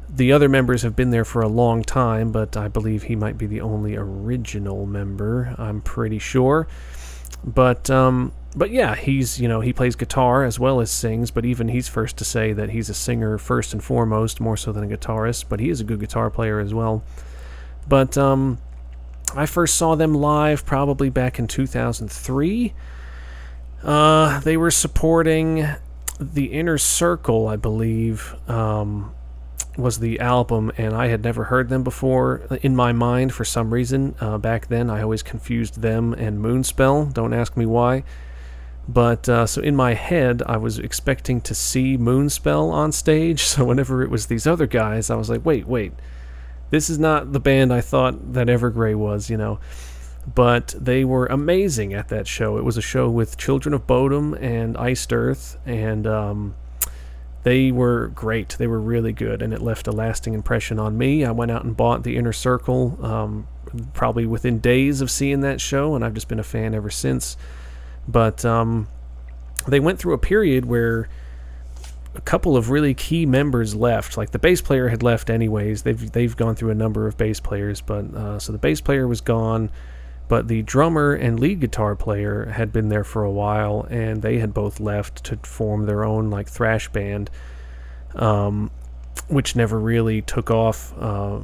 the 0.07 0.32
other 0.32 0.47
members 0.47 0.84
have 0.84 0.95
been 0.95 1.09
there 1.09 1.26
for 1.26 1.41
a 1.41 1.47
long 1.47 1.84
time, 1.84 2.32
but 2.32 2.55
I 2.55 2.68
believe 2.68 3.03
he 3.03 3.15
might 3.15 3.38
be 3.38 3.47
the 3.47 3.61
only 3.61 3.95
original 3.95 4.86
member. 4.86 5.55
I'm 5.57 5.82
pretty 5.82 6.20
sure, 6.20 6.68
but. 7.43 7.89
Um, 7.89 8.34
but 8.55 8.72
yeah, 8.72 8.95
he's 8.95 9.39
you 9.39 9.47
know 9.47 9.61
he 9.61 9.72
plays 9.72 9.95
guitar 9.95 10.43
as 10.43 10.59
well 10.59 10.82
as 10.82 10.89
sings. 10.89 11.30
But 11.30 11.45
even 11.45 11.68
he's 11.68 11.88
first 11.88 12.18
to 12.18 12.26
say 12.26 12.53
that 12.53 12.72
he's 12.72 12.89
a 12.89 12.93
singer 12.95 13.38
first 13.38 13.72
and 13.72 13.84
foremost, 13.84 14.39
more 14.39 14.57
so 14.57 14.72
than 14.72 14.91
a 14.91 14.97
guitarist. 14.97 15.45
But 15.47 15.59
he 15.59 15.70
is 15.70 15.80
a 15.80 15.84
good 15.84 15.99
guitar 15.99 16.32
player 16.32 16.59
as 16.59 16.74
well. 16.74 17.03
But 17.88 18.18
um, 18.18 18.57
I 19.36 19.45
first 19.45 19.75
saw 19.75 19.95
them 19.95 20.13
live 20.13 20.65
probably 20.65 21.09
back 21.09 21.39
in 21.39 21.47
2003. 21.47 22.73
Uh, 23.84 24.39
they 24.39 24.57
were 24.57 24.71
supporting 24.71 25.67
the 26.19 26.45
Inner 26.45 26.78
Circle, 26.78 27.47
I 27.47 27.57
believe, 27.57 28.36
um, 28.49 29.13
was 29.78 29.99
the 29.99 30.19
album, 30.19 30.71
and 30.78 30.95
I 30.95 31.07
had 31.07 31.23
never 31.23 31.45
heard 31.45 31.69
them 31.69 31.84
before. 31.84 32.41
In 32.63 32.75
my 32.75 32.93
mind, 32.93 33.34
for 33.34 33.45
some 33.45 33.71
reason, 33.71 34.15
uh, 34.19 34.38
back 34.39 34.67
then, 34.67 34.89
I 34.89 35.03
always 35.03 35.21
confused 35.21 35.82
them 35.82 36.13
and 36.13 36.39
Moonspell. 36.39 37.13
Don't 37.13 37.34
ask 37.34 37.55
me 37.55 37.65
why. 37.65 38.03
But 38.89 39.30
uh, 39.30 39.45
so 39.45 39.61
in 39.61 39.75
my 39.75 39.93
head, 39.93 40.41
I 40.45 40.57
was 40.57 40.80
expecting 40.80 41.41
to 41.41 41.53
see 41.53 41.97
Moonspell 41.97 42.71
on 42.71 42.91
stage. 42.91 43.41
So 43.57 43.65
whenever 43.65 44.01
it 44.01 44.09
was 44.09 44.28
these 44.28 44.47
other 44.47 44.65
guys, 44.65 45.09
I 45.09 45.15
was 45.15 45.30
like, 45.30 45.45
wait, 45.45 45.67
wait 45.67 45.93
this 46.70 46.89
is 46.89 46.99
not 46.99 47.34
the 47.34 47.39
band 47.39 47.74
I 47.74 47.82
thought 47.82 48.34
that 48.34 48.47
Evergrey 48.47 48.95
was, 48.95 49.30
you 49.30 49.38
know. 49.38 49.59
But 50.34 50.76
they 50.78 51.05
were 51.05 51.26
amazing 51.28 51.93
at 51.93 52.09
that 52.09 52.28
show. 52.28 52.57
It 52.57 52.65
was 52.65 52.78
a 52.78 52.82
show 52.82 53.09
with 53.09 53.38
Children 53.38 53.74
of 53.74 53.88
Bodom 53.88 54.34
and 54.41 54.76
Iced 54.78 55.13
Earth, 55.13 55.57
and 55.65 56.05
um, 56.05 56.55
they 57.43 57.72
were 57.72 58.09
great. 58.09 58.57
They 58.57 58.68
were 58.68 58.80
really 58.80 59.13
good, 59.13 59.41
and 59.41 59.53
it 59.53 59.61
left 59.61 59.88
a 59.88 59.91
lasting 59.91 60.34
impression 60.34 60.80
on 60.80 60.97
me. 60.97 61.24
I 61.24 61.32
went 61.32 61.51
out 61.51 61.63
and 61.63 61.78
bought 61.78 62.03
The 62.03 62.18
Inner 62.18 62.34
Circle 62.34 62.99
um, 63.05 63.47
probably 63.93 64.26
within 64.26 64.59
days 64.59 64.99
of 64.99 65.09
seeing 65.09 65.39
that 65.41 65.61
show, 65.61 65.95
and 65.95 66.03
I've 66.03 66.13
just 66.13 66.28
been 66.28 66.39
a 66.39 66.43
fan 66.43 66.76
ever 66.76 66.89
since. 66.89 67.38
But 68.05 68.43
um, 68.43 68.89
they 69.65 69.80
went 69.80 69.97
through 69.97 70.13
a 70.13 70.18
period 70.18 70.65
where 70.65 71.07
a 72.18 72.22
couple 72.22 72.57
of 72.57 72.70
really 72.70 72.93
key 72.93 73.26
members 73.26 73.76
left. 73.76 74.18
Like 74.18 74.32
the 74.32 74.39
bass 74.39 74.61
player 74.61 74.88
had 74.89 75.03
left 75.03 75.30
anyways. 75.30 75.84
They've 75.84 76.11
they've 76.11 76.36
gone 76.36 76.55
through 76.55 76.72
a 76.72 76.76
number 76.76 77.07
of 77.07 77.15
bass 77.18 77.39
players, 77.39 77.80
but 77.80 78.13
uh, 78.13 78.39
so 78.39 78.51
the 78.51 78.57
bass 78.57 78.82
player 78.82 79.07
was 79.07 79.22
gone, 79.22 79.70
but 80.28 80.47
the 80.47 80.63
drummer 80.63 81.13
and 81.13 81.39
lead 81.39 81.59
guitar 81.59 81.95
player 81.95 82.45
had 82.45 82.74
been 82.74 82.89
there 82.89 83.03
for 83.03 83.24
a 83.24 83.32
while, 83.32 83.88
and 83.89 84.22
they 84.22 84.39
had 84.39 84.53
both 84.53 84.80
left 84.80 85.24
to 85.26 85.38
form 85.43 85.86
their 85.86 86.03
own 86.03 86.30
like 86.30 86.49
thrash 86.49 86.89
band, 86.89 87.30
um, 88.15 88.72
which 89.28 89.55
never 89.55 89.80
really 89.80 90.24
took 90.24 90.49
off 90.49 90.93
uh, 90.99 91.39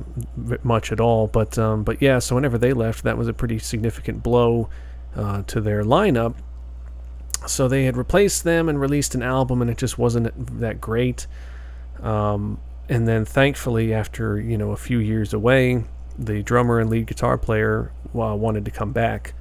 much 0.63 0.91
at 0.91 0.99
all. 0.99 1.27
But 1.27 1.57
um, 1.59 1.83
but 1.83 2.01
yeah, 2.01 2.17
so 2.17 2.33
whenever 2.35 2.57
they 2.57 2.73
left, 2.73 3.03
that 3.03 3.17
was 3.17 3.27
a 3.27 3.33
pretty 3.33 3.59
significant 3.59 4.23
blow 4.23 4.69
uh, 5.15 5.43
to 5.43 5.61
their 5.61 5.83
lineup 5.83 6.33
so 7.47 7.67
they 7.67 7.85
had 7.85 7.97
replaced 7.97 8.43
them 8.43 8.69
and 8.69 8.79
released 8.79 9.15
an 9.15 9.23
album, 9.23 9.61
and 9.61 9.69
it 9.69 9.77
just 9.77 9.97
wasn't 9.97 10.59
that 10.59 10.81
great. 10.81 11.27
Um, 12.01 12.59
and 12.89 13.07
then, 13.07 13.25
thankfully, 13.25 13.93
after 13.93 14.39
you 14.39 14.57
know 14.57 14.71
a 14.71 14.77
few 14.77 14.99
years 14.99 15.33
away, 15.33 15.83
the 16.17 16.43
drummer 16.43 16.79
and 16.79 16.89
lead 16.89 17.07
guitar 17.07 17.37
player 17.37 17.91
uh, 18.13 18.35
wanted 18.35 18.65
to 18.65 18.71
come 18.71 18.91
back. 18.91 19.33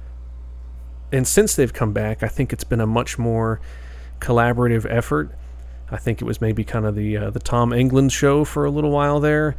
And 1.11 1.27
since 1.27 1.55
they've 1.55 1.73
come 1.73 1.93
back, 1.93 2.23
I 2.23 2.27
think 2.27 2.51
it's 2.51 2.63
been 2.63 2.81
a 2.81 2.87
much 2.87 3.19
more 3.19 3.61
collaborative 4.19 4.85
effort. 4.89 5.31
I 5.91 5.97
think 5.97 6.21
it 6.21 6.25
was 6.25 6.41
maybe 6.41 6.63
kind 6.63 6.85
of 6.85 6.95
the 6.95 7.17
uh, 7.17 7.29
the 7.29 7.39
Tom 7.39 7.71
Englund 7.71 8.11
show 8.11 8.43
for 8.45 8.65
a 8.65 8.71
little 8.71 8.91
while 8.91 9.19
there. 9.19 9.55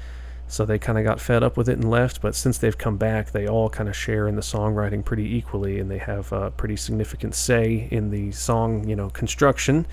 So 0.47 0.65
they 0.65 0.79
kind 0.79 0.99
of 0.99 1.05
got 1.05 1.21
fed 1.21 1.43
up 1.43 1.57
with 1.57 1.69
it 1.69 1.79
and 1.79 1.91
left. 1.91 2.21
But 2.21 2.35
since 2.35 2.59
they've 2.59 2.77
come 2.77 2.97
back, 2.97 3.33
they 3.33 3.49
all 3.49 3.69
kind 3.69 3.89
of 3.89 3.97
share 3.97 4.29
in 4.29 4.37
the 4.37 4.43
songwriting 4.43 5.05
pretty 5.05 5.35
equally, 5.37 5.79
and 5.79 5.91
they 5.91 5.99
have 5.99 6.33
a 6.33 6.51
pretty 6.51 6.77
significant 6.77 7.35
say 7.35 7.89
in 7.91 8.11
the 8.11 8.31
song, 8.33 8.89
you 8.89 8.95
know, 8.95 9.11
construction. 9.11 9.87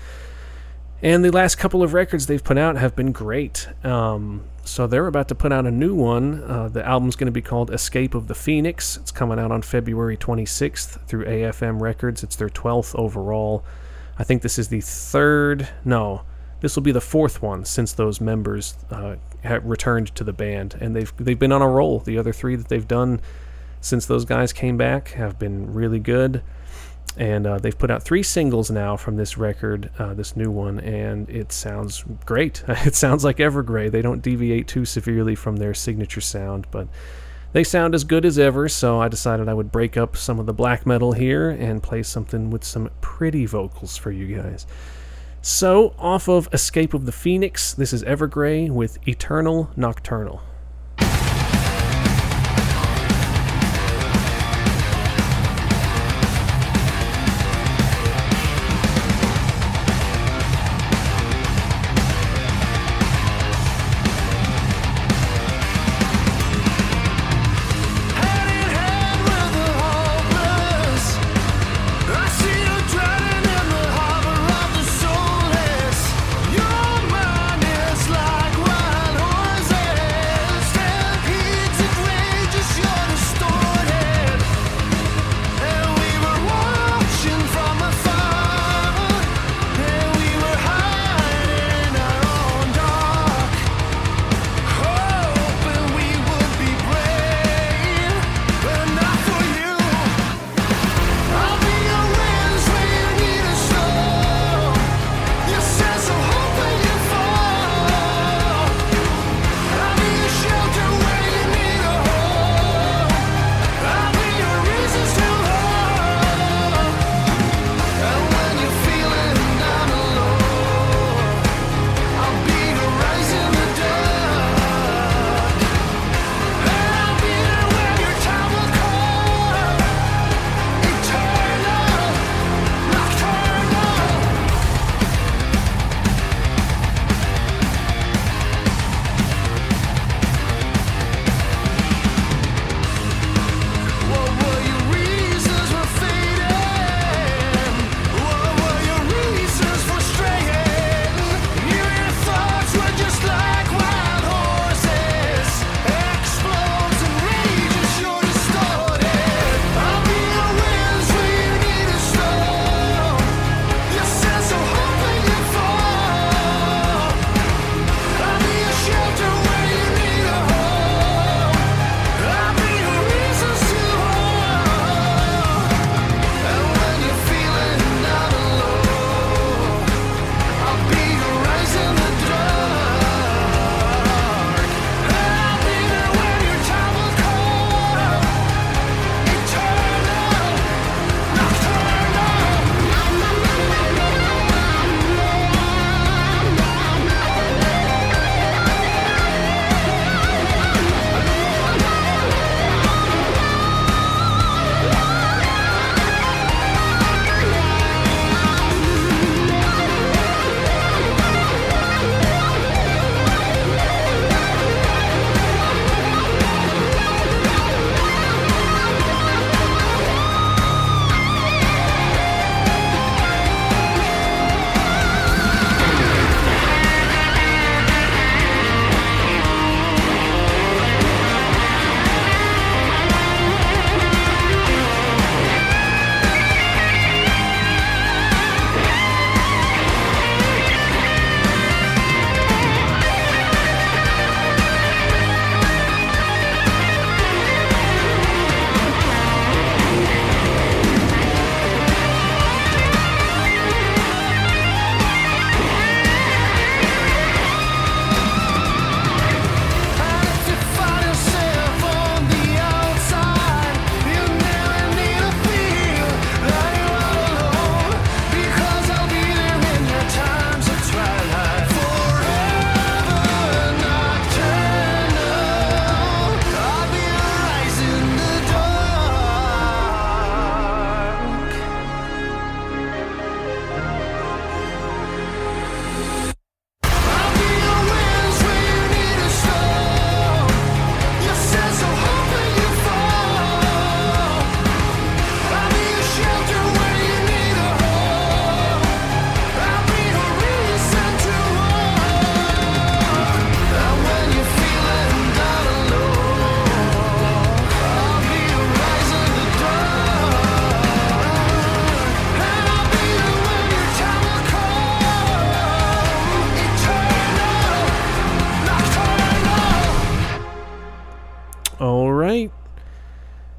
And 1.02 1.24
the 1.24 1.32
last 1.32 1.56
couple 1.56 1.82
of 1.82 1.94
records 1.94 2.26
they've 2.26 2.42
put 2.42 2.56
out 2.56 2.76
have 2.76 2.94
been 2.94 3.10
great. 3.10 3.68
Um, 3.82 4.44
so 4.64 4.86
they're 4.86 5.08
about 5.08 5.26
to 5.28 5.34
put 5.34 5.50
out 5.52 5.66
a 5.66 5.70
new 5.70 5.96
one. 5.96 6.44
Uh, 6.44 6.68
the 6.68 6.86
album's 6.86 7.16
going 7.16 7.26
to 7.26 7.32
be 7.32 7.42
called 7.42 7.72
Escape 7.72 8.14
of 8.14 8.28
the 8.28 8.36
Phoenix. 8.36 8.96
It's 8.98 9.10
coming 9.10 9.40
out 9.40 9.50
on 9.50 9.62
February 9.62 10.16
26th 10.16 11.04
through 11.08 11.24
AFM 11.24 11.80
Records. 11.80 12.22
It's 12.22 12.36
their 12.36 12.48
12th 12.48 12.94
overall. 12.94 13.64
I 14.16 14.22
think 14.22 14.42
this 14.42 14.58
is 14.58 14.68
the 14.68 14.80
third, 14.80 15.68
no, 15.84 16.22
this 16.60 16.76
will 16.76 16.84
be 16.84 16.92
the 16.92 17.00
fourth 17.00 17.42
one 17.42 17.64
since 17.64 17.92
those 17.92 18.20
members 18.20 18.76
uh, 18.90 19.16
returned 19.44 20.14
to 20.14 20.24
the 20.24 20.32
band, 20.32 20.76
and 20.80 20.94
they've 20.94 21.12
they've 21.16 21.38
been 21.38 21.52
on 21.52 21.62
a 21.62 21.68
roll. 21.68 22.00
The 22.00 22.18
other 22.18 22.32
three 22.32 22.56
that 22.56 22.68
they've 22.68 22.86
done 22.86 23.20
since 23.80 24.06
those 24.06 24.24
guys 24.24 24.52
came 24.52 24.76
back 24.76 25.08
have 25.10 25.38
been 25.38 25.72
really 25.72 25.98
good, 25.98 26.42
and 27.16 27.46
uh, 27.46 27.58
they've 27.58 27.76
put 27.76 27.90
out 27.90 28.02
three 28.02 28.22
singles 28.22 28.70
now 28.70 28.96
from 28.96 29.16
this 29.16 29.36
record, 29.36 29.90
uh, 29.98 30.14
this 30.14 30.36
new 30.36 30.50
one, 30.50 30.80
and 30.80 31.28
it 31.28 31.52
sounds 31.52 32.04
great. 32.24 32.62
it 32.68 32.94
sounds 32.94 33.24
like 33.24 33.38
Evergrey. 33.38 33.90
They 33.90 34.02
don't 34.02 34.22
deviate 34.22 34.68
too 34.68 34.84
severely 34.84 35.34
from 35.34 35.56
their 35.56 35.74
signature 35.74 36.20
sound, 36.20 36.66
but 36.70 36.88
they 37.52 37.64
sound 37.64 37.94
as 37.94 38.04
good 38.04 38.24
as 38.24 38.38
ever, 38.38 38.68
so 38.68 39.00
I 39.00 39.08
decided 39.08 39.48
I 39.48 39.54
would 39.54 39.70
break 39.70 39.96
up 39.96 40.16
some 40.16 40.38
of 40.38 40.46
the 40.46 40.54
black 40.54 40.86
metal 40.86 41.12
here 41.12 41.50
and 41.50 41.82
play 41.82 42.02
something 42.02 42.50
with 42.50 42.64
some 42.64 42.88
pretty 43.02 43.44
vocals 43.44 43.96
for 43.96 44.10
you 44.10 44.36
guys. 44.36 44.66
So, 45.44 45.92
off 45.98 46.28
of 46.28 46.48
Escape 46.52 46.94
of 46.94 47.04
the 47.04 47.10
Phoenix, 47.10 47.74
this 47.74 47.92
is 47.92 48.04
Evergrey 48.04 48.70
with 48.70 48.96
Eternal 49.08 49.70
Nocturnal. 49.74 50.40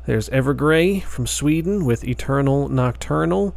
There's 0.06 0.28
Evergrey 0.30 1.02
from 1.02 1.26
Sweden 1.28 1.86
with 1.86 2.04
Eternal 2.04 2.68
Nocturnal. 2.68 3.56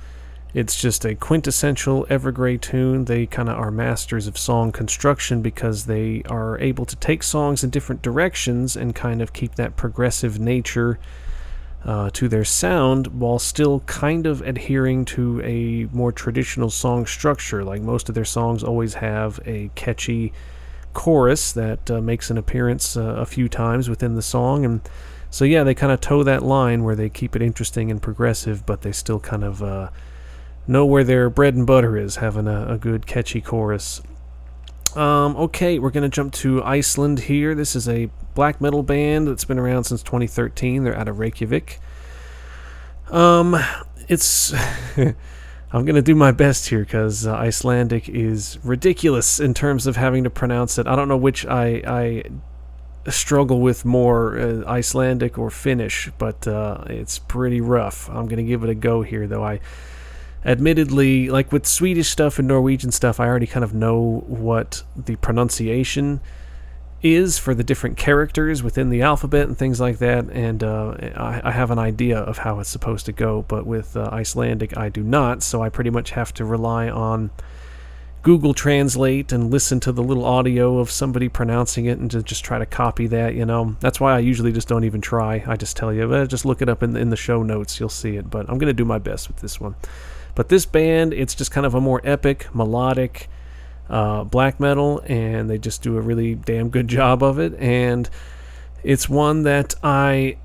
It's 0.54 0.80
just 0.80 1.04
a 1.04 1.16
quintessential 1.16 2.06
Evergrey 2.08 2.60
tune. 2.60 3.06
They 3.06 3.26
kind 3.26 3.48
of 3.48 3.58
are 3.58 3.72
masters 3.72 4.28
of 4.28 4.38
song 4.38 4.70
construction 4.70 5.42
because 5.42 5.86
they 5.86 6.22
are 6.28 6.56
able 6.60 6.84
to 6.84 6.94
take 6.96 7.24
songs 7.24 7.64
in 7.64 7.70
different 7.70 8.00
directions 8.00 8.76
and 8.76 8.94
kind 8.94 9.20
of 9.20 9.32
keep 9.32 9.56
that 9.56 9.74
progressive 9.76 10.38
nature 10.38 11.00
uh, 11.84 12.10
to 12.10 12.28
their 12.28 12.44
sound 12.44 13.08
while 13.08 13.40
still 13.40 13.80
kind 13.80 14.24
of 14.24 14.40
adhering 14.42 15.04
to 15.06 15.42
a 15.42 15.88
more 15.92 16.12
traditional 16.12 16.70
song 16.70 17.06
structure. 17.06 17.64
Like 17.64 17.82
most 17.82 18.08
of 18.08 18.14
their 18.14 18.24
songs 18.24 18.62
always 18.62 18.94
have 18.94 19.40
a 19.46 19.72
catchy 19.74 20.32
chorus 20.92 21.52
that 21.52 21.90
uh, 21.90 22.00
makes 22.00 22.30
an 22.30 22.38
appearance 22.38 22.96
uh, 22.96 23.02
a 23.02 23.26
few 23.26 23.48
times 23.48 23.90
within 23.90 24.14
the 24.14 24.22
song. 24.22 24.64
And 24.64 24.80
so, 25.36 25.44
yeah, 25.44 25.64
they 25.64 25.74
kind 25.74 25.92
of 25.92 26.00
toe 26.00 26.22
that 26.22 26.42
line 26.42 26.82
where 26.82 26.96
they 26.96 27.10
keep 27.10 27.36
it 27.36 27.42
interesting 27.42 27.90
and 27.90 28.00
progressive, 28.00 28.64
but 28.64 28.80
they 28.80 28.90
still 28.90 29.20
kind 29.20 29.44
of 29.44 29.62
uh, 29.62 29.90
know 30.66 30.86
where 30.86 31.04
their 31.04 31.28
bread 31.28 31.54
and 31.54 31.66
butter 31.66 31.94
is, 31.94 32.16
having 32.16 32.48
a, 32.48 32.66
a 32.72 32.78
good, 32.78 33.06
catchy 33.06 33.42
chorus. 33.42 34.00
Um, 34.94 35.36
okay, 35.36 35.78
we're 35.78 35.90
to 36.04 36.08
jump 36.08 36.32
to 36.36 36.64
Iceland 36.64 37.18
here. 37.18 37.54
This 37.54 37.76
is 37.76 37.86
a 37.86 38.08
black 38.34 38.62
metal 38.62 38.82
band 38.82 39.28
that's 39.28 39.44
been 39.44 39.58
around 39.58 39.84
since 39.84 40.02
2013. 40.02 40.84
They're 40.84 40.96
out 40.96 41.06
of 41.06 41.18
Reykjavik. 41.18 41.80
Um, 43.10 43.62
it's. 44.08 44.54
I'm 45.70 45.84
to 45.96 46.00
do 46.00 46.14
my 46.14 46.32
best 46.32 46.68
here 46.68 46.80
because 46.80 47.26
uh, 47.26 47.34
Icelandic 47.34 48.08
is 48.08 48.58
ridiculous 48.64 49.38
in 49.38 49.52
terms 49.52 49.86
of 49.86 49.96
having 49.96 50.24
to 50.24 50.30
pronounce 50.30 50.78
it. 50.78 50.86
I 50.86 50.96
don't 50.96 51.08
know 51.08 51.18
which 51.18 51.44
I, 51.44 51.82
I 51.86 52.22
struggle 53.12 53.60
with 53.60 53.84
more, 53.84 54.38
uh, 54.38 54.64
Icelandic 54.66 55.38
or 55.38 55.50
Finnish, 55.50 56.10
but 56.18 56.46
uh, 56.46 56.84
it's 56.88 57.18
pretty 57.18 57.60
rough. 57.60 58.08
I'm 58.08 58.26
going 58.26 58.38
to 58.38 58.44
give 58.44 58.64
it 58.64 58.70
a 58.70 58.74
go 58.74 59.02
here, 59.02 59.26
though. 59.26 59.44
I 59.44 59.60
admittedly, 60.44 61.28
like 61.28 61.52
with 61.52 61.66
Swedish 61.66 62.08
stuff 62.08 62.38
and 62.38 62.48
Norwegian 62.48 62.92
stuff, 62.92 63.20
I 63.20 63.26
already 63.26 63.46
kind 63.46 63.64
of 63.64 63.74
know 63.74 64.24
what 64.26 64.82
the 64.96 65.16
pronunciation 65.16 66.20
is 67.02 67.38
for 67.38 67.54
the 67.54 67.62
different 67.62 67.96
characters 67.96 68.62
within 68.62 68.90
the 68.90 69.02
alphabet 69.02 69.46
and 69.46 69.56
things 69.56 69.80
like 69.80 69.98
that, 69.98 70.28
and 70.30 70.64
uh, 70.64 70.94
I, 71.16 71.40
I, 71.44 71.50
have 71.50 71.70
an 71.70 71.78
idea 71.78 72.18
of 72.18 72.38
how 72.38 72.58
it's 72.58 72.70
supposed 72.70 73.06
to 73.06 73.12
go. 73.12 73.44
But 73.46 73.66
with 73.66 73.96
uh, 73.96 74.08
Icelandic, 74.12 74.76
I 74.76 74.88
do 74.88 75.02
not, 75.02 75.42
so 75.42 75.62
I 75.62 75.68
pretty 75.68 75.90
much 75.90 76.12
have 76.12 76.32
to 76.34 76.44
rely 76.44 76.88
on 76.88 77.30
Google 78.26 78.54
Translate 78.54 79.30
and 79.30 79.52
listen 79.52 79.78
to 79.78 79.92
the 79.92 80.02
little 80.02 80.24
audio 80.24 80.78
of 80.78 80.90
somebody 80.90 81.28
pronouncing 81.28 81.86
it 81.86 82.00
and 82.00 82.10
to 82.10 82.24
just 82.24 82.44
try 82.44 82.58
to 82.58 82.66
copy 82.66 83.06
that. 83.06 83.36
You 83.36 83.46
know, 83.46 83.76
that's 83.78 84.00
why 84.00 84.16
I 84.16 84.18
usually 84.18 84.50
just 84.50 84.66
don't 84.66 84.82
even 84.82 85.00
try. 85.00 85.44
I 85.46 85.54
just 85.54 85.76
tell 85.76 85.92
you, 85.92 86.26
just 86.26 86.44
look 86.44 86.60
it 86.60 86.68
up 86.68 86.82
in 86.82 86.94
the, 86.94 86.98
in 86.98 87.10
the 87.10 87.16
show 87.16 87.44
notes, 87.44 87.78
you'll 87.78 87.88
see 87.88 88.16
it. 88.16 88.28
But 88.28 88.50
I'm 88.50 88.58
going 88.58 88.66
to 88.66 88.72
do 88.74 88.84
my 88.84 88.98
best 88.98 89.28
with 89.28 89.36
this 89.36 89.60
one. 89.60 89.76
But 90.34 90.48
this 90.48 90.66
band, 90.66 91.14
it's 91.14 91.36
just 91.36 91.52
kind 91.52 91.64
of 91.64 91.76
a 91.76 91.80
more 91.80 92.00
epic, 92.02 92.52
melodic 92.52 93.28
uh, 93.88 94.24
black 94.24 94.58
metal, 94.58 95.04
and 95.06 95.48
they 95.48 95.58
just 95.58 95.82
do 95.82 95.96
a 95.96 96.00
really 96.00 96.34
damn 96.34 96.68
good 96.68 96.88
job 96.98 97.22
of 97.22 97.38
it. 97.38 97.54
And 97.60 98.10
it's 98.86 99.08
one 99.08 99.42
that 99.42 99.74
I 99.82 100.38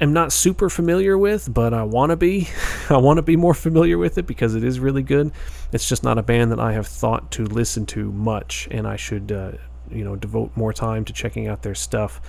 am 0.00 0.12
not 0.12 0.32
super 0.32 0.68
familiar 0.68 1.16
with, 1.16 1.52
but 1.52 1.72
I 1.72 1.84
want 1.84 2.10
to 2.10 2.16
be. 2.16 2.48
I 2.90 2.96
want 2.96 3.18
to 3.18 3.22
be 3.22 3.36
more 3.36 3.54
familiar 3.54 3.96
with 3.96 4.18
it 4.18 4.26
because 4.26 4.56
it 4.56 4.64
is 4.64 4.80
really 4.80 5.02
good. 5.02 5.30
It's 5.72 5.88
just 5.88 6.02
not 6.02 6.18
a 6.18 6.22
band 6.22 6.50
that 6.50 6.58
I 6.58 6.72
have 6.72 6.88
thought 6.88 7.30
to 7.32 7.44
listen 7.44 7.86
to 7.86 8.10
much, 8.10 8.66
and 8.72 8.88
I 8.88 8.96
should, 8.96 9.30
uh, 9.30 9.52
you 9.88 10.04
know, 10.04 10.16
devote 10.16 10.56
more 10.56 10.72
time 10.72 11.04
to 11.04 11.12
checking 11.12 11.46
out 11.46 11.62
their 11.62 11.76
stuff. 11.76 12.20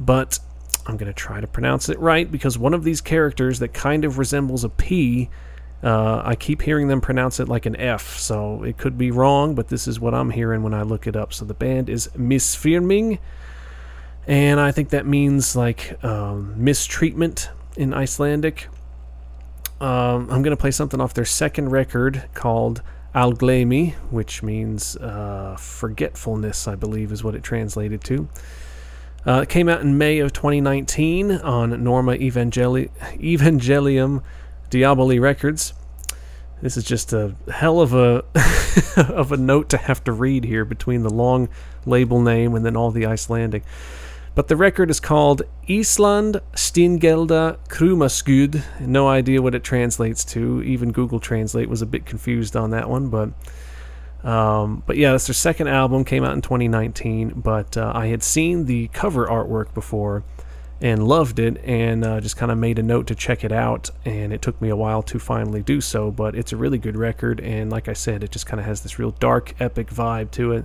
But 0.00 0.40
I'm 0.86 0.96
going 0.96 1.12
to 1.12 1.14
try 1.14 1.40
to 1.40 1.46
pronounce 1.46 1.88
it 1.88 1.98
right 2.00 2.30
because 2.30 2.58
one 2.58 2.74
of 2.74 2.82
these 2.82 3.00
characters 3.00 3.60
that 3.60 3.72
kind 3.72 4.04
of 4.04 4.18
resembles 4.18 4.64
a 4.64 4.68
P 4.68 5.30
uh, 5.82 6.22
I 6.24 6.36
keep 6.36 6.62
hearing 6.62 6.86
them 6.86 7.00
pronounce 7.00 7.40
it 7.40 7.48
like 7.48 7.66
an 7.66 7.74
F, 7.74 8.16
so 8.16 8.62
it 8.62 8.78
could 8.78 8.96
be 8.96 9.10
wrong, 9.10 9.56
but 9.56 9.66
this 9.66 9.88
is 9.88 9.98
what 9.98 10.14
I'm 10.14 10.30
hearing 10.30 10.62
when 10.62 10.74
I 10.74 10.82
look 10.82 11.08
it 11.08 11.16
up. 11.16 11.32
So 11.32 11.44
the 11.44 11.54
band 11.54 11.88
is 11.88 12.08
Misfirming, 12.16 13.18
and 14.26 14.60
I 14.60 14.72
think 14.72 14.90
that 14.90 15.06
means 15.06 15.56
like 15.56 16.02
um, 16.04 16.54
mistreatment 16.62 17.50
in 17.76 17.92
Icelandic. 17.92 18.68
Um, 19.80 20.30
I'm 20.30 20.42
to 20.44 20.56
play 20.56 20.70
something 20.70 21.00
off 21.00 21.14
their 21.14 21.24
second 21.24 21.70
record 21.70 22.24
called 22.34 22.82
Algleymi, 23.14 23.94
which 24.10 24.42
means 24.42 24.96
uh, 24.96 25.56
forgetfulness, 25.58 26.68
I 26.68 26.76
believe 26.76 27.10
is 27.10 27.24
what 27.24 27.34
it 27.34 27.42
translated 27.42 28.02
to. 28.04 28.28
Uh, 29.26 29.40
it 29.42 29.48
came 29.48 29.68
out 29.68 29.80
in 29.80 29.98
May 29.98 30.18
of 30.18 30.32
2019 30.32 31.32
on 31.32 31.82
Norma 31.82 32.12
Evangeli- 32.12 32.90
Evangelium 33.18 34.22
Diaboli 34.70 35.20
Records. 35.20 35.74
This 36.60 36.76
is 36.76 36.84
just 36.84 37.12
a 37.12 37.34
hell 37.52 37.80
of 37.80 37.92
a 37.92 38.24
of 38.96 39.32
a 39.32 39.36
note 39.36 39.68
to 39.70 39.76
have 39.76 40.02
to 40.04 40.12
read 40.12 40.44
here 40.44 40.64
between 40.64 41.02
the 41.02 41.10
long 41.10 41.48
label 41.84 42.20
name 42.20 42.54
and 42.54 42.64
then 42.64 42.76
all 42.76 42.92
the 42.92 43.04
Icelandic. 43.04 43.64
But 44.34 44.48
the 44.48 44.56
record 44.56 44.88
is 44.88 44.98
called 44.98 45.42
Island 45.68 46.40
Stingelda 46.54 47.58
Krumaskud. 47.68 48.62
No 48.80 49.08
idea 49.08 49.42
what 49.42 49.54
it 49.54 49.62
translates 49.62 50.24
to. 50.26 50.62
Even 50.62 50.90
Google 50.90 51.20
Translate 51.20 51.68
was 51.68 51.82
a 51.82 51.86
bit 51.86 52.06
confused 52.06 52.56
on 52.56 52.70
that 52.70 52.88
one, 52.88 53.08
but 53.08 53.30
um, 54.26 54.84
but 54.86 54.96
yeah, 54.96 55.10
that's 55.10 55.26
their 55.26 55.34
second 55.34 55.68
album. 55.68 56.04
Came 56.04 56.24
out 56.24 56.32
in 56.32 56.40
2019, 56.40 57.34
but 57.36 57.76
uh, 57.76 57.92
I 57.94 58.06
had 58.06 58.22
seen 58.22 58.64
the 58.66 58.88
cover 58.88 59.26
artwork 59.26 59.74
before, 59.74 60.22
and 60.82 61.06
loved 61.06 61.38
it 61.38 61.58
and 61.64 62.04
uh, 62.04 62.20
just 62.20 62.36
kind 62.36 62.50
of 62.50 62.58
made 62.58 62.78
a 62.78 62.82
note 62.82 63.06
to 63.06 63.14
check 63.14 63.44
it 63.44 63.52
out 63.52 63.88
and 64.04 64.32
it 64.32 64.42
took 64.42 64.60
me 64.60 64.68
a 64.68 64.74
while 64.74 65.00
to 65.00 65.18
finally 65.18 65.62
do 65.62 65.80
so 65.80 66.10
but 66.10 66.34
it's 66.34 66.52
a 66.52 66.56
really 66.56 66.76
good 66.76 66.96
record 66.96 67.38
and 67.38 67.70
like 67.70 67.88
i 67.88 67.92
said 67.92 68.24
it 68.24 68.32
just 68.32 68.46
kind 68.46 68.58
of 68.58 68.66
has 68.66 68.80
this 68.80 68.98
real 68.98 69.12
dark 69.12 69.54
epic 69.60 69.88
vibe 69.88 70.28
to 70.32 70.50
it 70.50 70.64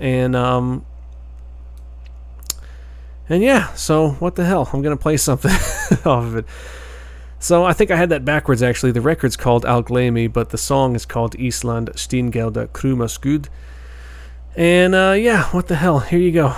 and 0.00 0.34
um 0.34 0.84
and 3.28 3.42
yeah 3.42 3.72
so 3.74 4.10
what 4.12 4.34
the 4.34 4.44
hell? 4.44 4.68
I'm 4.72 4.82
gonna 4.82 4.96
play 4.96 5.16
something 5.16 5.50
off 6.04 6.24
of 6.24 6.36
it. 6.36 6.46
So 7.38 7.64
i 7.64 7.72
think 7.72 7.90
i 7.90 7.96
had 7.96 8.10
that 8.10 8.24
backwards 8.24 8.62
actually. 8.62 8.92
The 8.92 9.00
record's 9.00 9.36
called 9.36 9.64
algleymi 9.64 10.32
but 10.32 10.50
the 10.50 10.58
song 10.58 10.94
is 10.94 11.04
called 11.04 11.34
island 11.36 11.90
stingelda 11.94 12.68
krumaskud 12.68 13.46
and 14.56 14.94
uh, 14.94 15.14
yeah 15.18 15.44
what 15.50 15.68
the 15.68 15.76
hell? 15.76 16.00
Here 16.00 16.18
you 16.18 16.32
go 16.32 16.54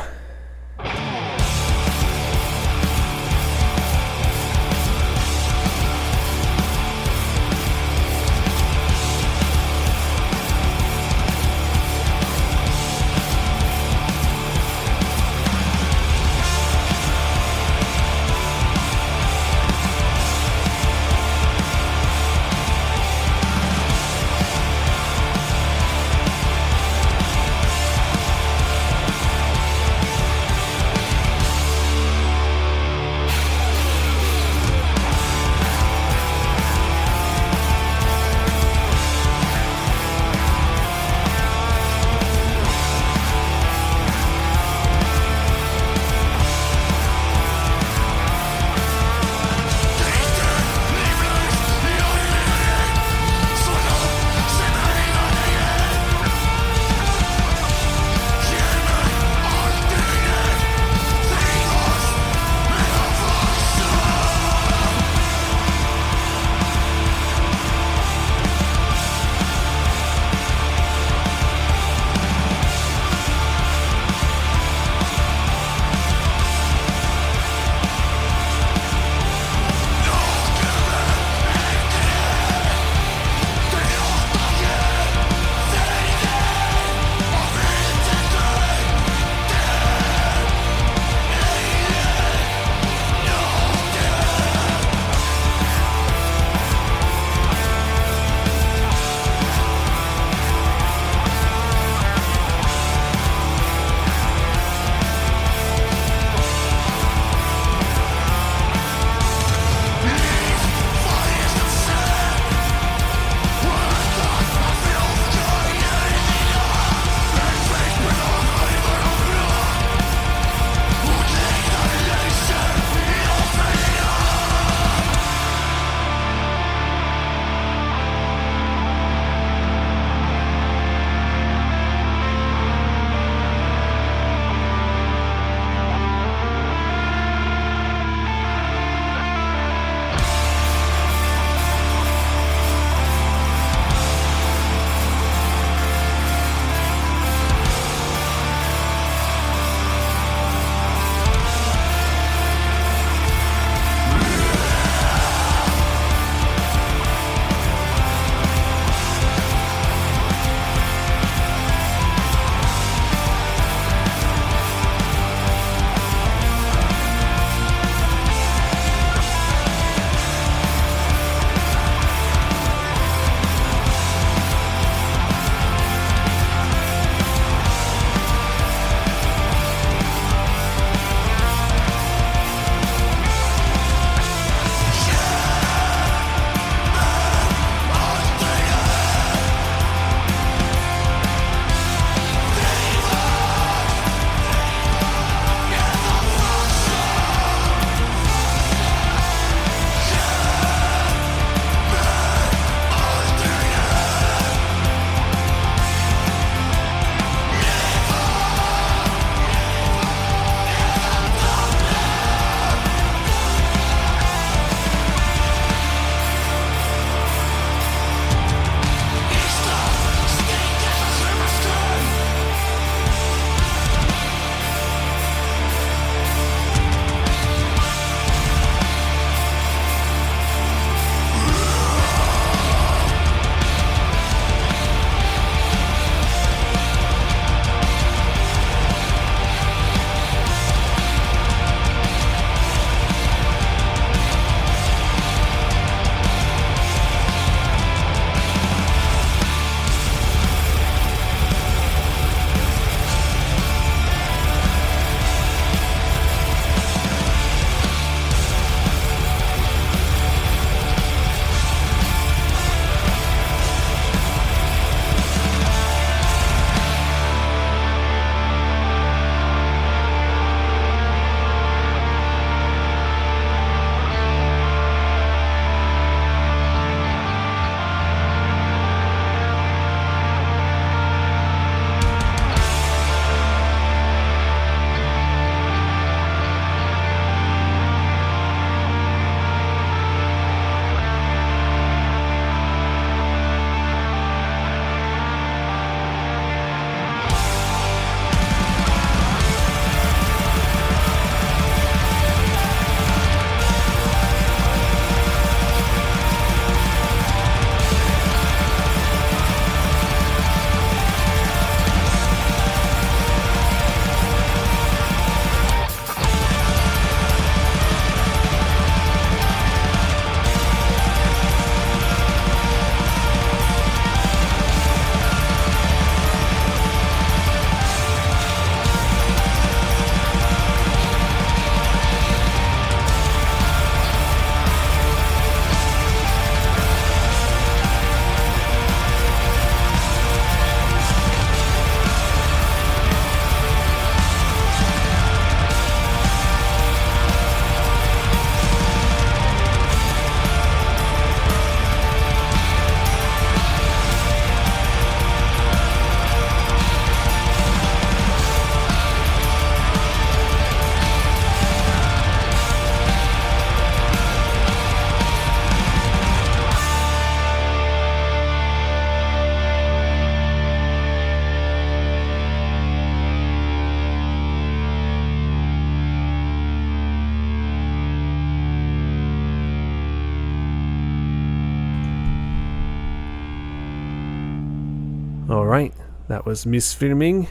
Was 386.45 386.66
Misfirming 386.66 387.49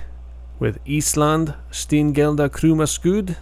with 0.59 0.77
Island 0.87 1.55
Steingelda 1.71 2.47
Krumaskud. 2.47 3.35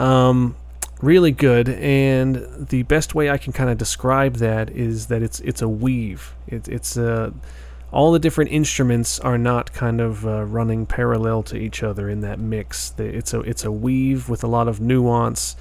Um, 0.00 0.56
really 1.02 1.32
good, 1.32 1.68
and 1.68 2.46
the 2.58 2.82
best 2.84 3.14
way 3.14 3.28
I 3.28 3.36
can 3.36 3.52
kind 3.52 3.68
of 3.68 3.76
describe 3.76 4.36
that 4.36 4.70
is 4.70 5.08
that 5.08 5.22
it's 5.22 5.40
it's 5.40 5.60
a 5.60 5.68
weave. 5.68 6.34
It, 6.46 6.66
it's 6.66 6.96
a 6.96 7.12
uh, 7.12 7.30
all 7.92 8.10
the 8.10 8.18
different 8.18 8.52
instruments 8.52 9.20
are 9.20 9.36
not 9.36 9.74
kind 9.74 10.00
of 10.00 10.26
uh, 10.26 10.44
running 10.44 10.86
parallel 10.86 11.42
to 11.42 11.56
each 11.58 11.82
other 11.82 12.08
in 12.08 12.22
that 12.22 12.38
mix. 12.38 12.94
It's 12.96 13.34
a 13.34 13.40
it's 13.40 13.66
a 13.66 13.70
weave 13.70 14.30
with 14.30 14.42
a 14.42 14.46
lot 14.46 14.66
of 14.66 14.80
nuance, 14.80 15.56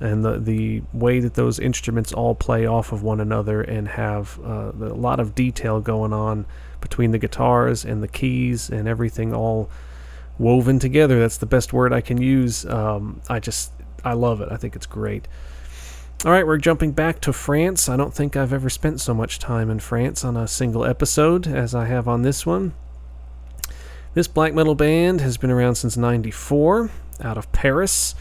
and 0.00 0.24
the 0.24 0.38
the 0.40 0.82
way 0.92 1.20
that 1.20 1.34
those 1.34 1.60
instruments 1.60 2.12
all 2.12 2.34
play 2.34 2.66
off 2.66 2.90
of 2.90 3.04
one 3.04 3.20
another 3.20 3.62
and 3.62 3.86
have 3.86 4.40
uh, 4.44 4.72
a 4.74 4.98
lot 4.98 5.20
of 5.20 5.36
detail 5.36 5.80
going 5.80 6.12
on 6.12 6.44
between 6.88 7.10
the 7.10 7.18
guitars 7.18 7.84
and 7.84 8.00
the 8.00 8.08
keys 8.08 8.70
and 8.70 8.86
everything 8.86 9.34
all 9.34 9.68
woven 10.38 10.78
together. 10.78 11.18
That's 11.18 11.38
the 11.38 11.46
best 11.46 11.72
word 11.72 11.92
I 11.92 12.00
can 12.00 12.22
use. 12.22 12.64
Um, 12.64 13.20
I 13.28 13.40
just 13.40 13.72
I 14.04 14.12
love 14.12 14.40
it. 14.40 14.48
I 14.52 14.56
think 14.56 14.76
it's 14.76 14.86
great. 14.86 15.26
All 16.24 16.30
right, 16.30 16.46
we're 16.46 16.58
jumping 16.58 16.92
back 16.92 17.20
to 17.22 17.32
France. 17.32 17.88
I 17.88 17.96
don't 17.96 18.14
think 18.14 18.36
I've 18.36 18.52
ever 18.52 18.70
spent 18.70 19.00
so 19.00 19.12
much 19.12 19.38
time 19.40 19.68
in 19.68 19.80
France 19.80 20.24
on 20.24 20.36
a 20.36 20.46
single 20.46 20.84
episode 20.84 21.48
as 21.48 21.74
I 21.74 21.86
have 21.86 22.06
on 22.06 22.22
this 22.22 22.46
one. 22.46 22.72
This 24.14 24.28
black 24.28 24.54
metal 24.54 24.76
band 24.76 25.20
has 25.20 25.36
been 25.36 25.50
around 25.50 25.74
since 25.74 25.96
94 25.96 26.90
out 27.20 27.36
of 27.36 27.50
Paris. 27.52 28.14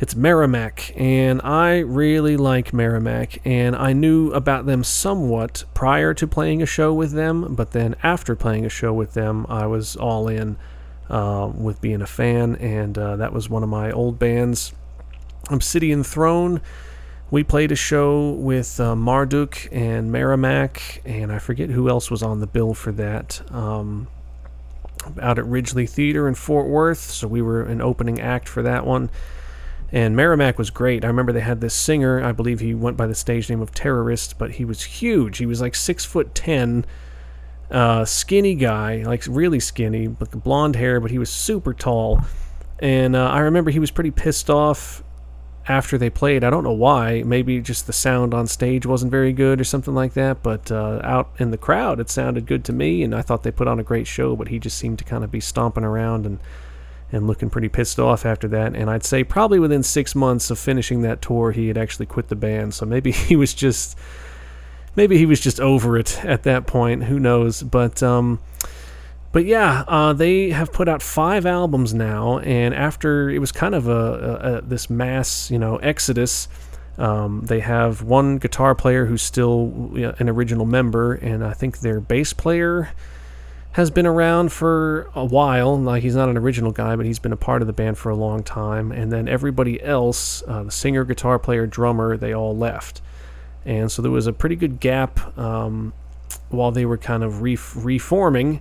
It's 0.00 0.14
Merrimack, 0.14 0.92
and 0.96 1.42
I 1.42 1.78
really 1.78 2.36
like 2.36 2.72
Merrimack, 2.72 3.44
and 3.44 3.74
I 3.74 3.92
knew 3.92 4.30
about 4.30 4.66
them 4.66 4.84
somewhat 4.84 5.64
prior 5.74 6.14
to 6.14 6.26
playing 6.26 6.62
a 6.62 6.66
show 6.66 6.94
with 6.94 7.12
them, 7.12 7.54
but 7.54 7.72
then 7.72 7.96
after 8.02 8.36
playing 8.36 8.64
a 8.64 8.68
show 8.68 8.92
with 8.92 9.14
them, 9.14 9.44
I 9.48 9.66
was 9.66 9.96
all 9.96 10.28
in 10.28 10.56
uh, 11.10 11.50
with 11.52 11.80
being 11.80 12.00
a 12.00 12.06
fan, 12.06 12.54
and 12.56 12.96
uh, 12.96 13.16
that 13.16 13.32
was 13.32 13.50
one 13.50 13.64
of 13.64 13.68
my 13.68 13.90
old 13.90 14.18
bands, 14.18 14.72
Obsidian 15.50 16.04
Throne 16.04 16.60
we 17.30 17.44
played 17.44 17.70
a 17.72 17.76
show 17.76 18.30
with 18.30 18.80
uh, 18.80 18.96
Marduk 18.96 19.68
and 19.70 20.10
Merrimack, 20.10 21.02
and 21.04 21.30
I 21.30 21.38
forget 21.38 21.68
who 21.68 21.88
else 21.88 22.10
was 22.10 22.22
on 22.22 22.40
the 22.40 22.46
bill 22.46 22.72
for 22.72 22.92
that. 22.92 23.42
Um, 23.52 24.08
out 25.20 25.38
at 25.38 25.44
Ridglea 25.44 25.88
Theater 25.88 26.26
in 26.26 26.34
Fort 26.34 26.68
Worth, 26.68 26.98
so 26.98 27.28
we 27.28 27.42
were 27.42 27.62
an 27.62 27.82
opening 27.82 28.20
act 28.20 28.48
for 28.48 28.62
that 28.62 28.86
one. 28.86 29.10
And 29.90 30.14
Merrimack 30.14 30.58
was 30.58 30.70
great. 30.70 31.04
I 31.04 31.08
remember 31.08 31.32
they 31.32 31.40
had 31.40 31.60
this 31.60 31.74
singer. 31.74 32.22
I 32.22 32.32
believe 32.32 32.60
he 32.60 32.74
went 32.74 32.96
by 32.96 33.06
the 33.06 33.14
stage 33.14 33.48
name 33.48 33.62
of 33.62 33.72
Terrorist, 33.72 34.38
but 34.38 34.52
he 34.52 34.64
was 34.64 34.82
huge. 34.82 35.38
He 35.38 35.46
was 35.46 35.60
like 35.60 35.74
six 35.74 36.04
foot 36.04 36.34
ten, 36.34 36.84
uh, 37.70 38.04
skinny 38.04 38.54
guy, 38.54 39.02
like 39.04 39.24
really 39.26 39.60
skinny, 39.60 40.08
with 40.08 40.42
blonde 40.42 40.76
hair, 40.76 41.00
but 41.00 41.10
he 41.10 41.18
was 41.18 41.30
super 41.30 41.72
tall. 41.72 42.20
And 42.80 43.16
uh, 43.16 43.30
I 43.30 43.40
remember 43.40 43.70
he 43.70 43.78
was 43.78 43.90
pretty 43.90 44.10
pissed 44.10 44.50
off 44.50 45.02
after 45.66 45.98
they 45.98 46.10
played. 46.10 46.44
I 46.44 46.50
don't 46.50 46.64
know 46.64 46.72
why. 46.72 47.22
Maybe 47.24 47.60
just 47.60 47.86
the 47.86 47.92
sound 47.92 48.34
on 48.34 48.46
stage 48.46 48.86
wasn't 48.86 49.10
very 49.10 49.32
good 49.32 49.60
or 49.60 49.64
something 49.64 49.94
like 49.94 50.12
that. 50.14 50.42
But 50.42 50.70
uh, 50.70 51.00
out 51.02 51.30
in 51.38 51.50
the 51.50 51.58
crowd, 51.58 51.98
it 51.98 52.10
sounded 52.10 52.46
good 52.46 52.64
to 52.66 52.72
me, 52.72 53.02
and 53.02 53.14
I 53.14 53.22
thought 53.22 53.42
they 53.42 53.50
put 53.50 53.68
on 53.68 53.80
a 53.80 53.84
great 53.84 54.06
show. 54.06 54.36
But 54.36 54.48
he 54.48 54.58
just 54.58 54.78
seemed 54.78 54.98
to 54.98 55.04
kind 55.04 55.24
of 55.24 55.30
be 55.30 55.40
stomping 55.40 55.84
around 55.84 56.26
and 56.26 56.40
and 57.10 57.26
looking 57.26 57.50
pretty 57.50 57.68
pissed 57.68 57.98
off 57.98 58.26
after 58.26 58.48
that. 58.48 58.74
And 58.74 58.90
I'd 58.90 59.04
say 59.04 59.24
probably 59.24 59.58
within 59.58 59.82
six 59.82 60.14
months 60.14 60.50
of 60.50 60.58
finishing 60.58 61.02
that 61.02 61.22
tour, 61.22 61.52
he 61.52 61.68
had 61.68 61.78
actually 61.78 62.06
quit 62.06 62.28
the 62.28 62.36
band. 62.36 62.74
So 62.74 62.86
maybe 62.86 63.10
he 63.12 63.36
was 63.36 63.54
just 63.54 63.98
maybe 64.96 65.16
he 65.16 65.26
was 65.26 65.40
just 65.40 65.60
over 65.60 65.96
it 65.96 66.22
at 66.24 66.42
that 66.42 66.66
point. 66.66 67.04
Who 67.04 67.18
knows? 67.18 67.62
But 67.62 68.02
um, 68.02 68.40
but 69.32 69.44
yeah, 69.44 69.84
uh, 69.86 70.12
they 70.12 70.50
have 70.50 70.72
put 70.72 70.88
out 70.88 71.02
five 71.02 71.46
albums 71.46 71.94
now, 71.94 72.38
and 72.40 72.74
after 72.74 73.30
it 73.30 73.38
was 73.38 73.52
kind 73.52 73.74
of 73.74 73.86
a, 73.88 73.92
a, 73.92 74.56
a 74.56 74.60
this 74.62 74.90
mass, 74.90 75.50
you 75.50 75.58
know, 75.58 75.76
exodus. 75.76 76.48
Um, 76.96 77.42
they 77.44 77.60
have 77.60 78.02
one 78.02 78.38
guitar 78.38 78.74
player 78.74 79.06
who's 79.06 79.22
still 79.22 79.92
an 80.18 80.28
original 80.28 80.66
member, 80.66 81.14
and 81.14 81.44
I 81.44 81.52
think 81.52 81.78
their 81.78 82.00
bass 82.00 82.32
player 82.32 82.90
has 83.78 83.92
been 83.92 84.06
around 84.06 84.50
for 84.50 85.08
a 85.14 85.24
while. 85.24 85.78
Like 85.78 86.02
he's 86.02 86.16
not 86.16 86.28
an 86.28 86.36
original 86.36 86.72
guy, 86.72 86.96
but 86.96 87.06
he's 87.06 87.20
been 87.20 87.32
a 87.32 87.36
part 87.36 87.62
of 87.62 87.68
the 87.68 87.72
band 87.72 87.96
for 87.96 88.10
a 88.10 88.16
long 88.16 88.42
time. 88.42 88.90
And 88.90 89.12
then 89.12 89.28
everybody 89.28 89.80
else, 89.80 90.42
uh, 90.48 90.64
the 90.64 90.72
singer, 90.72 91.04
guitar 91.04 91.38
player, 91.38 91.64
drummer, 91.64 92.16
they 92.16 92.34
all 92.34 92.56
left, 92.56 93.00
and 93.64 93.90
so 93.90 94.02
there 94.02 94.10
was 94.10 94.26
a 94.26 94.32
pretty 94.32 94.56
good 94.56 94.80
gap 94.80 95.38
um, 95.38 95.92
while 96.48 96.72
they 96.72 96.84
were 96.84 96.98
kind 96.98 97.22
of 97.22 97.40
re- 97.40 97.56
reforming. 97.76 98.60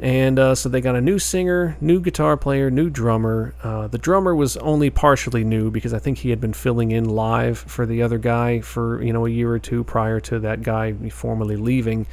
And 0.00 0.38
uh, 0.38 0.54
so 0.54 0.68
they 0.68 0.80
got 0.80 0.94
a 0.94 1.00
new 1.00 1.18
singer, 1.18 1.76
new 1.80 2.00
guitar 2.00 2.36
player, 2.36 2.70
new 2.70 2.90
drummer. 2.90 3.54
Uh, 3.60 3.88
the 3.88 3.98
drummer 3.98 4.36
was 4.36 4.56
only 4.58 4.88
partially 4.88 5.42
new 5.42 5.70
because 5.70 5.92
I 5.92 5.98
think 5.98 6.18
he 6.18 6.30
had 6.30 6.40
been 6.40 6.52
filling 6.52 6.92
in 6.92 7.08
live 7.08 7.58
for 7.58 7.86
the 7.86 8.02
other 8.02 8.18
guy 8.18 8.60
for 8.60 9.02
you 9.02 9.12
know 9.12 9.26
a 9.26 9.30
year 9.30 9.50
or 9.50 9.58
two 9.58 9.82
prior 9.82 10.20
to 10.20 10.38
that 10.38 10.62
guy 10.62 10.92
formally 11.10 11.56
leaving. 11.56 12.06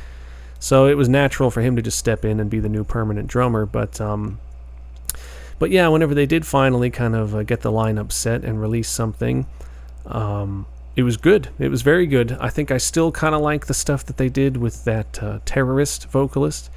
So 0.62 0.86
it 0.86 0.96
was 0.96 1.10
natural 1.10 1.50
for 1.50 1.62
him 1.62 1.76
to 1.76 1.82
just 1.82 1.98
step 1.98 2.24
in 2.24 2.40
and 2.40 2.48
be 2.50 2.60
the 2.60 2.70
new 2.70 2.84
permanent 2.84 3.28
drummer. 3.28 3.66
But 3.66 4.00
um, 4.00 4.40
but 5.58 5.72
yeah, 5.72 5.88
whenever 5.90 6.14
they 6.14 6.28
did 6.28 6.46
finally 6.46 6.92
kind 6.92 7.16
of 7.16 7.36
uh, 7.36 7.44
get 7.44 7.62
the 7.62 7.72
lineup 7.72 8.12
set 8.12 8.46
and 8.46 8.62
release 8.62 8.88
something, 8.88 9.48
um, 10.06 10.68
it 10.96 11.02
was 11.02 11.18
good. 11.18 11.50
It 11.58 11.70
was 11.70 11.82
very 11.82 12.06
good. 12.06 12.38
I 12.40 12.50
think 12.50 12.70
I 12.70 12.78
still 12.78 13.12
kind 13.12 13.34
of 13.34 13.42
like 13.42 13.66
the 13.66 13.74
stuff 13.74 14.06
that 14.06 14.18
they 14.18 14.30
did 14.30 14.58
with 14.58 14.86
that 14.86 15.22
uh, 15.22 15.40
terrorist 15.46 16.08
vocalist 16.10 16.70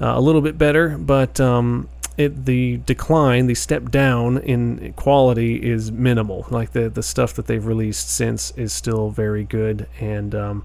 uh, 0.00 0.14
a 0.16 0.20
little 0.20 0.40
bit 0.40 0.56
better, 0.56 0.96
but 0.96 1.38
um, 1.38 1.90
it 2.16 2.46
the 2.46 2.78
decline, 2.78 3.46
the 3.46 3.54
step 3.54 3.90
down 3.90 4.38
in 4.38 4.94
quality 4.94 5.62
is 5.62 5.92
minimal. 5.92 6.46
Like 6.50 6.72
the 6.72 6.88
the 6.88 7.02
stuff 7.02 7.34
that 7.34 7.46
they've 7.46 7.64
released 7.64 8.08
since 8.08 8.52
is 8.52 8.72
still 8.72 9.10
very 9.10 9.44
good, 9.44 9.86
and 10.00 10.34
um, 10.34 10.64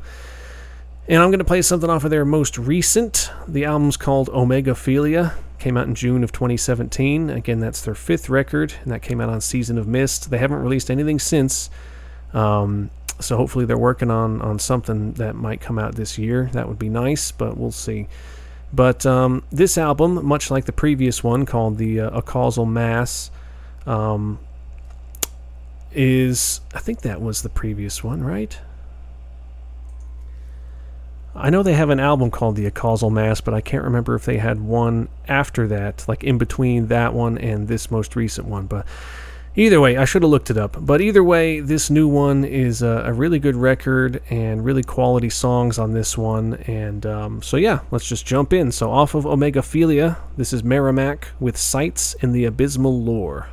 and 1.07 1.21
I'm 1.21 1.29
going 1.29 1.39
to 1.39 1.45
play 1.45 1.61
something 1.61 1.89
off 1.89 2.03
of 2.03 2.11
their 2.11 2.25
most 2.25 2.57
recent. 2.57 3.31
The 3.47 3.65
album's 3.65 3.97
called 3.97 4.29
Omegaphilia. 4.29 5.35
Came 5.57 5.77
out 5.77 5.87
in 5.87 5.95
June 5.95 6.23
of 6.23 6.31
2017. 6.31 7.29
Again, 7.29 7.59
that's 7.59 7.81
their 7.81 7.95
fifth 7.95 8.29
record, 8.29 8.73
and 8.83 8.91
that 8.91 9.01
came 9.01 9.21
out 9.21 9.29
on 9.29 9.41
Season 9.41 9.77
of 9.77 9.87
Mist. 9.87 10.29
They 10.29 10.37
haven't 10.37 10.59
released 10.59 10.91
anything 10.91 11.17
since. 11.17 11.69
Um, 12.33 12.91
so 13.19 13.37
hopefully 13.37 13.65
they're 13.65 13.77
working 13.77 14.11
on 14.11 14.41
on 14.41 14.59
something 14.59 15.13
that 15.13 15.35
might 15.35 15.61
come 15.61 15.79
out 15.79 15.95
this 15.95 16.17
year. 16.17 16.49
That 16.53 16.67
would 16.67 16.77
be 16.77 16.89
nice, 16.89 17.31
but 17.31 17.57
we'll 17.57 17.71
see. 17.71 18.07
But 18.73 19.05
um, 19.05 19.43
this 19.51 19.77
album, 19.77 20.25
much 20.25 20.51
like 20.51 20.65
the 20.65 20.73
previous 20.73 21.23
one 21.23 21.45
called 21.45 21.77
the 21.77 22.01
uh, 22.01 22.09
Acausal 22.11 22.65
Mass, 22.65 23.31
um, 23.85 24.39
is 25.93 26.61
I 26.75 26.79
think 26.79 27.01
that 27.01 27.21
was 27.21 27.41
the 27.41 27.49
previous 27.49 28.03
one, 28.03 28.23
right? 28.23 28.59
I 31.37 31.49
know 31.49 31.63
they 31.63 31.73
have 31.73 31.89
an 31.89 31.99
album 31.99 32.31
called 32.31 32.55
The 32.55 32.69
Causal 32.71 33.09
Mass, 33.09 33.41
but 33.41 33.53
I 33.53 33.61
can't 33.61 33.83
remember 33.83 34.15
if 34.15 34.25
they 34.25 34.37
had 34.37 34.59
one 34.59 35.07
after 35.27 35.67
that, 35.67 36.05
like 36.07 36.23
in 36.23 36.37
between 36.37 36.87
that 36.87 37.13
one 37.13 37.37
and 37.37 37.67
this 37.67 37.91
most 37.91 38.15
recent 38.15 38.47
one. 38.47 38.65
But 38.65 38.85
Either 39.59 39.81
way, 39.81 39.97
I 39.97 40.05
should 40.05 40.21
have 40.21 40.29
looked 40.29 40.51
it 40.51 40.57
up. 40.57 40.77
But 40.79 41.01
either 41.01 41.23
way, 41.23 41.61
this 41.61 41.89
new 41.89 42.07
one 42.07 42.45
is 42.45 42.83
a, 42.83 43.05
a 43.07 43.11
really 43.11 43.39
good 43.39 43.55
record 43.55 44.21
and 44.29 44.63
really 44.63 44.83
quality 44.83 45.31
songs 45.31 45.79
on 45.79 45.93
this 45.93 46.15
one. 46.15 46.53
And 46.67 47.03
um, 47.07 47.41
so, 47.41 47.57
yeah, 47.57 47.79
let's 47.89 48.07
just 48.07 48.23
jump 48.23 48.53
in. 48.53 48.71
So, 48.71 48.91
off 48.91 49.15
of 49.15 49.23
Omegaphilia, 49.23 50.17
this 50.37 50.53
is 50.53 50.63
Merrimack 50.63 51.29
with 51.39 51.57
Sights 51.57 52.13
in 52.21 52.33
the 52.33 52.45
Abysmal 52.45 53.01
Lure. 53.01 53.49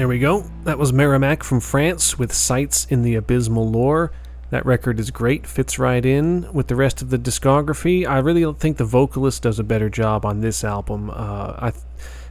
There 0.00 0.08
we 0.08 0.18
go. 0.18 0.46
That 0.64 0.78
was 0.78 0.94
Merrimack 0.94 1.44
from 1.44 1.60
France 1.60 2.18
with 2.18 2.32
Sights 2.32 2.86
in 2.86 3.02
the 3.02 3.16
Abysmal 3.16 3.70
Lure. 3.70 4.10
That 4.48 4.64
record 4.64 4.98
is 4.98 5.10
great, 5.10 5.46
fits 5.46 5.78
right 5.78 6.02
in 6.02 6.50
with 6.54 6.68
the 6.68 6.74
rest 6.74 7.02
of 7.02 7.10
the 7.10 7.18
discography. 7.18 8.08
I 8.08 8.16
really 8.20 8.50
think 8.54 8.78
the 8.78 8.86
vocalist 8.86 9.42
does 9.42 9.58
a 9.58 9.62
better 9.62 9.90
job 9.90 10.24
on 10.24 10.40
this 10.40 10.64
album. 10.64 11.10
Uh, 11.10 11.54
I 11.58 11.72
th- 11.72 11.84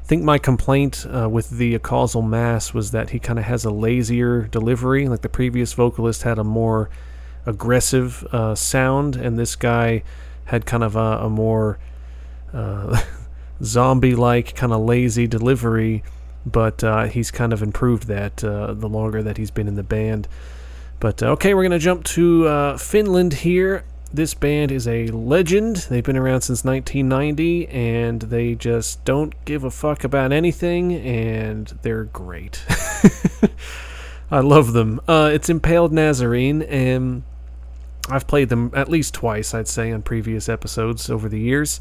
think 0.04 0.24
my 0.24 0.40
complaint 0.40 1.06
uh, 1.06 1.30
with 1.30 1.52
the 1.52 1.78
Causal 1.78 2.24
Mass 2.24 2.74
was 2.74 2.90
that 2.90 3.12
he 3.12 3.20
kind 3.20 3.38
of 3.38 3.46
has 3.46 3.66
a 3.66 3.70
lazier 3.70 4.48
delivery. 4.48 5.08
Like 5.08 5.22
the 5.22 5.30
previous 5.30 5.74
vocalist 5.74 6.24
had 6.24 6.40
a 6.40 6.44
more 6.44 6.90
aggressive 7.46 8.24
uh, 8.32 8.56
sound, 8.56 9.16
and 9.16 9.38
this 9.38 9.56
guy 9.56 10.02
had 10.46 10.66
kind 10.66 10.84
of 10.84 10.96
a, 10.96 11.20
a 11.20 11.30
more 11.30 11.78
uh, 12.52 13.00
zombie 13.64 14.16
like, 14.16 14.56
kind 14.56 14.74
of 14.74 14.82
lazy 14.82 15.28
delivery 15.28 16.04
but 16.46 16.84
uh, 16.84 17.06
he's 17.06 17.32
kind 17.32 17.54
of 17.54 17.62
improved 17.62 18.08
that 18.08 18.44
uh, 18.44 18.74
the 18.74 18.90
longer 18.90 19.22
that 19.24 19.38
he's 19.38 19.52
been 19.52 19.68
in 19.68 19.76
the 19.76 19.84
band. 19.84 20.28
But 21.00 21.24
uh, 21.24 21.28
okay, 21.32 21.54
we're 21.54 21.64
going 21.64 21.72
to 21.72 21.80
jump 21.80 22.04
to 22.06 22.48
uh, 22.48 22.78
Finland 22.78 23.34
here. 23.34 23.84
This 24.12 24.34
band 24.34 24.72
is 24.72 24.88
a 24.88 25.08
legend. 25.08 25.78
They've 25.90 26.04
been 26.04 26.18
around 26.18 26.42
since 26.42 26.66
1990, 26.66 27.68
and 27.68 28.22
they 28.22 28.56
just 28.56 29.06
don't 29.06 29.34
give 29.46 29.64
a 29.64 29.70
fuck 29.70 30.04
about 30.04 30.32
anything, 30.32 30.94
and 30.94 31.68
they're 31.84 32.06
great. 32.06 32.64
I 34.32 34.40
love 34.40 34.74
them. 34.74 35.00
Uh, 35.08 35.30
it's 35.32 35.50
Impaled 35.50 35.94
Nazarene, 35.94 36.64
and 36.64 37.22
I've 38.10 38.26
played 38.26 38.50
them 38.50 38.72
at 38.76 38.90
least 38.90 39.14
twice, 39.14 39.54
I'd 39.54 39.68
say, 39.68 39.92
on 39.92 40.02
previous 40.02 40.50
episodes 40.50 41.10
over 41.10 41.30
the 41.30 41.40
years. 41.40 41.80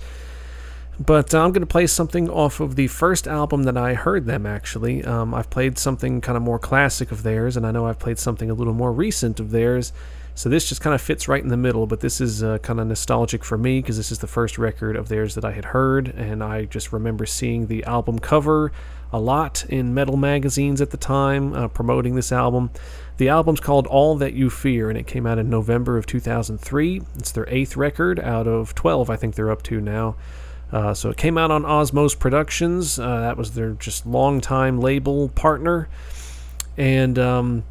But 1.00 1.32
uh, 1.32 1.44
I'm 1.44 1.52
going 1.52 1.60
to 1.60 1.66
play 1.66 1.86
something 1.86 2.28
off 2.28 2.58
of 2.58 2.74
the 2.74 2.88
first 2.88 3.28
album 3.28 3.62
that 3.64 3.76
I 3.76 3.94
heard 3.94 4.26
them, 4.26 4.46
actually. 4.46 5.04
Um, 5.04 5.32
I've 5.32 5.48
played 5.48 5.78
something 5.78 6.20
kind 6.20 6.36
of 6.36 6.42
more 6.42 6.58
classic 6.58 7.12
of 7.12 7.22
theirs, 7.22 7.56
and 7.56 7.64
I 7.64 7.70
know 7.70 7.86
I've 7.86 8.00
played 8.00 8.18
something 8.18 8.50
a 8.50 8.54
little 8.54 8.74
more 8.74 8.92
recent 8.92 9.38
of 9.38 9.50
theirs. 9.52 9.92
So 10.34 10.48
this 10.48 10.68
just 10.68 10.80
kind 10.80 10.94
of 10.94 11.00
fits 11.00 11.26
right 11.26 11.42
in 11.42 11.48
the 11.48 11.56
middle, 11.56 11.86
but 11.86 12.00
this 12.00 12.20
is 12.20 12.42
uh, 12.42 12.58
kind 12.58 12.80
of 12.80 12.86
nostalgic 12.86 13.44
for 13.44 13.58
me 13.58 13.80
because 13.80 13.96
this 13.96 14.12
is 14.12 14.20
the 14.20 14.26
first 14.26 14.58
record 14.58 14.96
of 14.96 15.08
theirs 15.08 15.34
that 15.34 15.44
I 15.44 15.52
had 15.52 15.66
heard, 15.66 16.08
and 16.08 16.42
I 16.42 16.64
just 16.64 16.92
remember 16.92 17.26
seeing 17.26 17.66
the 17.66 17.84
album 17.84 18.18
cover 18.18 18.72
a 19.12 19.18
lot 19.18 19.64
in 19.68 19.94
metal 19.94 20.16
magazines 20.16 20.80
at 20.80 20.90
the 20.90 20.96
time 20.96 21.54
uh, 21.54 21.68
promoting 21.68 22.14
this 22.14 22.30
album. 22.30 22.70
The 23.16 23.28
album's 23.28 23.60
called 23.60 23.86
All 23.86 24.16
That 24.16 24.34
You 24.34 24.50
Fear, 24.50 24.90
and 24.90 24.98
it 24.98 25.06
came 25.06 25.26
out 25.26 25.38
in 25.38 25.48
November 25.48 25.96
of 25.96 26.06
2003. 26.06 27.02
It's 27.18 27.32
their 27.32 27.48
eighth 27.48 27.76
record 27.76 28.20
out 28.20 28.46
of 28.46 28.74
12, 28.74 29.10
I 29.10 29.16
think 29.16 29.34
they're 29.34 29.50
up 29.50 29.62
to 29.64 29.80
now. 29.80 30.16
Uh, 30.70 30.92
so 30.92 31.10
it 31.10 31.16
came 31.16 31.38
out 31.38 31.50
on 31.50 31.62
Osmose 31.62 32.18
Productions. 32.18 32.98
Uh, 32.98 33.20
that 33.20 33.36
was 33.36 33.52
their 33.52 33.70
just 33.72 34.06
longtime 34.06 34.80
label 34.80 35.28
partner. 35.30 35.88
And 36.76 37.18
um, 37.18 37.64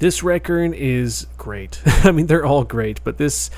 this 0.00 0.22
record 0.22 0.74
is 0.74 1.26
great. 1.36 1.80
I 1.86 2.10
mean, 2.10 2.26
they're 2.26 2.46
all 2.46 2.64
great, 2.64 3.02
but 3.04 3.18
this 3.18 3.50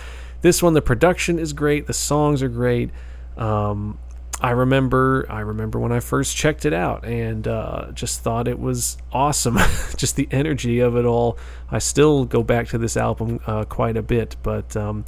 this 0.43 0.63
one, 0.63 0.73
the 0.73 0.83
production 0.83 1.39
is 1.39 1.53
great. 1.53 1.87
The 1.87 1.93
songs 1.93 2.43
are 2.43 2.49
great. 2.49 2.91
Um, 3.37 3.99
I 4.41 4.53
remember 4.53 5.27
I 5.29 5.41
remember 5.41 5.79
when 5.79 5.93
I 5.93 6.01
first 6.01 6.35
checked 6.35 6.65
it 6.65 6.73
out 6.73 7.05
and 7.05 7.47
uh, 7.47 7.93
just 7.93 8.21
thought 8.21 8.49
it 8.49 8.59
was 8.59 8.97
awesome. 9.13 9.59
just 9.97 10.17
the 10.17 10.29
energy 10.31 10.81
of 10.81 10.97
it 10.97 11.05
all. 11.05 11.37
I 11.71 11.79
still 11.79 12.25
go 12.25 12.43
back 12.43 12.69
to 12.69 12.79
this 12.79 12.97
album 12.97 13.41
uh, 13.47 13.65
quite 13.65 13.97
a 13.97 14.03
bit, 14.03 14.37
but 14.43 14.75
um, 14.77 15.05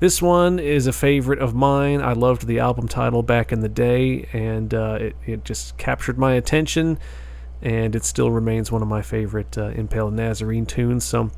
this 0.00 0.20
one 0.20 0.58
is 0.58 0.86
a 0.86 0.92
favorite 0.92 1.38
of 1.38 1.54
mine. 1.54 2.02
I 2.02 2.12
loved 2.12 2.46
the 2.46 2.58
album 2.58 2.88
title 2.88 3.22
back 3.22 3.52
in 3.52 3.60
the 3.60 3.68
day, 3.68 4.28
and 4.32 4.72
uh, 4.74 4.98
it, 5.00 5.16
it 5.24 5.44
just 5.44 5.76
captured 5.78 6.18
my 6.18 6.34
attention, 6.34 6.98
and 7.62 7.96
it 7.96 8.04
still 8.04 8.30
remains 8.30 8.70
one 8.70 8.82
of 8.82 8.88
my 8.88 9.02
favorite 9.02 9.56
uh, 9.56 9.68
Impaled 9.68 10.12
Nazarene 10.12 10.66
tunes. 10.66 11.04
So 11.04 11.30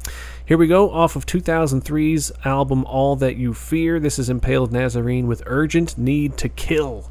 here 0.44 0.58
we 0.58 0.66
go, 0.66 0.90
off 0.90 1.14
of 1.14 1.26
2003's 1.26 2.32
album 2.44 2.84
All 2.86 3.14
That 3.16 3.36
You 3.36 3.54
Fear. 3.54 4.00
This 4.00 4.18
is 4.18 4.28
Impaled 4.28 4.72
Nazarene 4.72 5.26
with 5.26 5.42
Urgent 5.46 5.96
Need 5.96 6.36
to 6.38 6.48
Kill. 6.48 7.10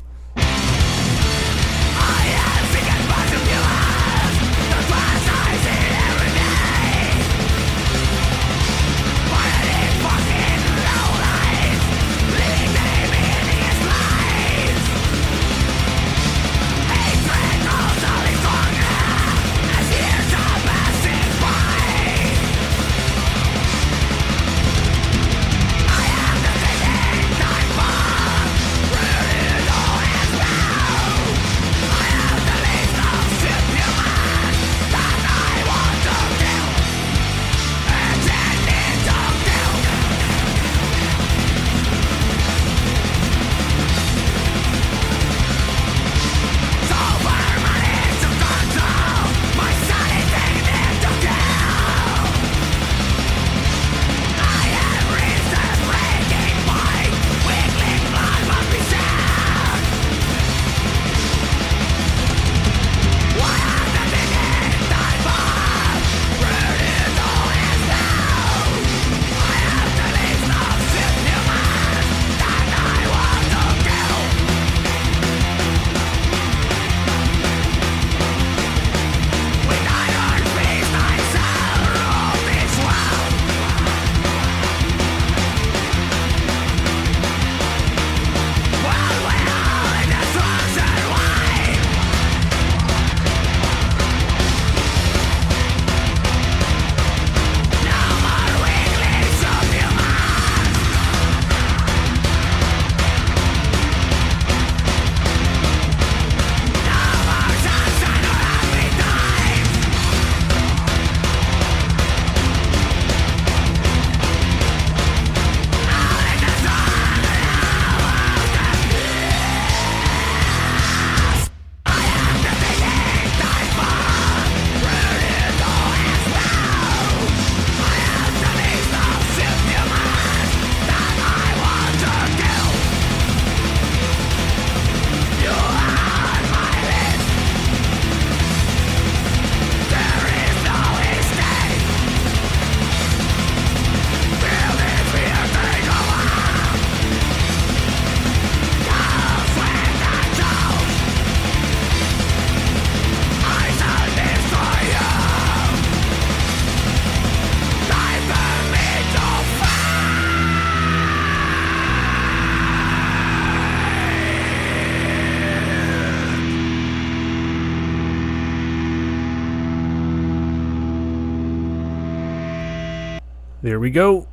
There 173.77 173.81
we 173.83 173.91
go. 173.91 174.27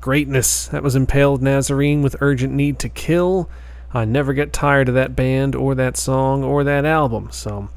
Greatness. 0.00 0.66
That 0.68 0.82
was 0.82 0.96
Impaled 0.96 1.42
Nazarene 1.42 2.00
with 2.00 2.16
Urgent 2.22 2.54
Need 2.54 2.78
to 2.78 2.88
Kill. 2.88 3.50
I 3.92 4.06
never 4.06 4.32
get 4.32 4.50
tired 4.50 4.88
of 4.88 4.94
that 4.94 5.14
band 5.14 5.54
or 5.54 5.74
that 5.74 5.98
song 5.98 6.42
or 6.42 6.64
that 6.64 6.86
album. 6.86 7.28
So 7.32 7.68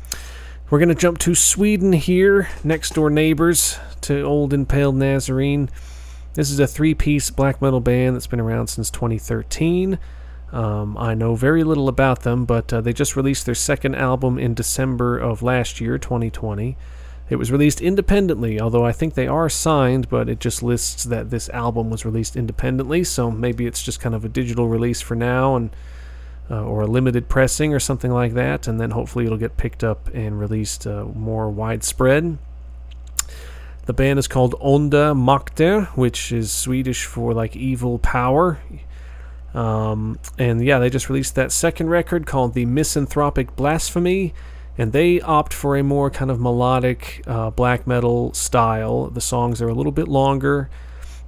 we're 0.69 0.79
going 0.79 0.87
to 0.87 0.95
jump 0.95 1.17
to 1.17 1.35
Sweden 1.35 1.91
here, 1.91 2.47
next 2.63 2.93
door 2.93 3.09
neighbors 3.09 3.77
to 4.03 4.21
old 4.21 4.53
Impaled 4.53 4.95
Nazarene. 4.95 5.69
This 6.35 6.49
is 6.49 6.61
a 6.61 6.65
three 6.65 6.93
piece 6.93 7.29
black 7.29 7.61
metal 7.61 7.81
band 7.81 8.15
that's 8.15 8.27
been 8.27 8.39
around 8.39 8.67
since 8.67 8.89
2013. 8.89 9.99
Um, 10.53 10.97
I 10.97 11.13
know 11.13 11.35
very 11.35 11.65
little 11.65 11.89
about 11.89 12.21
them, 12.21 12.45
but 12.45 12.71
uh, 12.71 12.79
they 12.79 12.93
just 12.93 13.17
released 13.17 13.45
their 13.45 13.53
second 13.53 13.95
album 13.95 14.39
in 14.39 14.53
December 14.53 15.17
of 15.17 15.43
last 15.43 15.81
year, 15.81 15.97
2020. 15.97 16.77
It 17.27 17.37
was 17.37 17.51
released 17.51 17.81
independently, 17.81 18.59
although 18.61 18.85
I 18.85 18.91
think 18.91 19.15
they 19.15 19.27
are 19.27 19.49
signed, 19.49 20.09
but 20.09 20.29
it 20.29 20.39
just 20.39 20.61
lists 20.61 21.03
that 21.05 21.31
this 21.31 21.49
album 21.49 21.89
was 21.89 22.05
released 22.05 22.35
independently, 22.35 23.03
so 23.03 23.31
maybe 23.31 23.65
it's 23.65 23.81
just 23.81 23.99
kind 23.99 24.13
of 24.13 24.23
a 24.23 24.29
digital 24.29 24.67
release 24.67 25.01
for 25.01 25.15
now 25.15 25.55
and 25.55 25.71
uh, 26.51 26.63
or 26.63 26.81
a 26.81 26.87
limited 26.87 27.27
pressing 27.27 27.73
or 27.73 27.79
something 27.79 28.11
like 28.11 28.33
that, 28.35 28.67
and 28.67 28.79
then 28.79 28.91
hopefully 28.91 29.25
it'll 29.25 29.37
get 29.37 29.57
picked 29.57 29.83
up 29.83 30.07
and 30.13 30.39
released 30.39 30.85
uh, 30.85 31.05
more 31.05 31.49
widespread. 31.49 32.37
The 33.85 33.93
band 33.93 34.19
is 34.19 34.27
called 34.27 34.53
Onda 34.61 35.15
Makter, 35.15 35.87
which 35.97 36.31
is 36.31 36.51
Swedish 36.51 37.05
for 37.05 37.33
like 37.33 37.55
evil 37.55 37.99
power. 37.99 38.59
Um, 39.53 40.19
and 40.37 40.63
yeah, 40.63 40.79
they 40.79 40.89
just 40.89 41.09
released 41.09 41.35
that 41.35 41.51
second 41.51 41.89
record 41.89 42.25
called 42.25 42.53
The 42.53 42.65
Misanthropic 42.65 43.55
Blasphemy, 43.55 44.33
and 44.77 44.91
they 44.91 45.21
opt 45.21 45.53
for 45.53 45.77
a 45.77 45.83
more 45.83 46.09
kind 46.09 46.29
of 46.29 46.39
melodic 46.39 47.23
uh, 47.27 47.49
black 47.49 47.87
metal 47.87 48.33
style. 48.33 49.09
The 49.09 49.21
songs 49.21 49.61
are 49.61 49.69
a 49.69 49.73
little 49.73 49.91
bit 49.91 50.07
longer, 50.07 50.69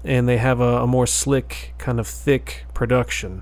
and 0.03 0.27
they 0.27 0.37
have 0.37 0.59
a, 0.59 0.83
a 0.83 0.87
more 0.87 1.07
slick, 1.07 1.73
kind 1.77 1.99
of 1.99 2.07
thick 2.07 2.65
production. 2.73 3.41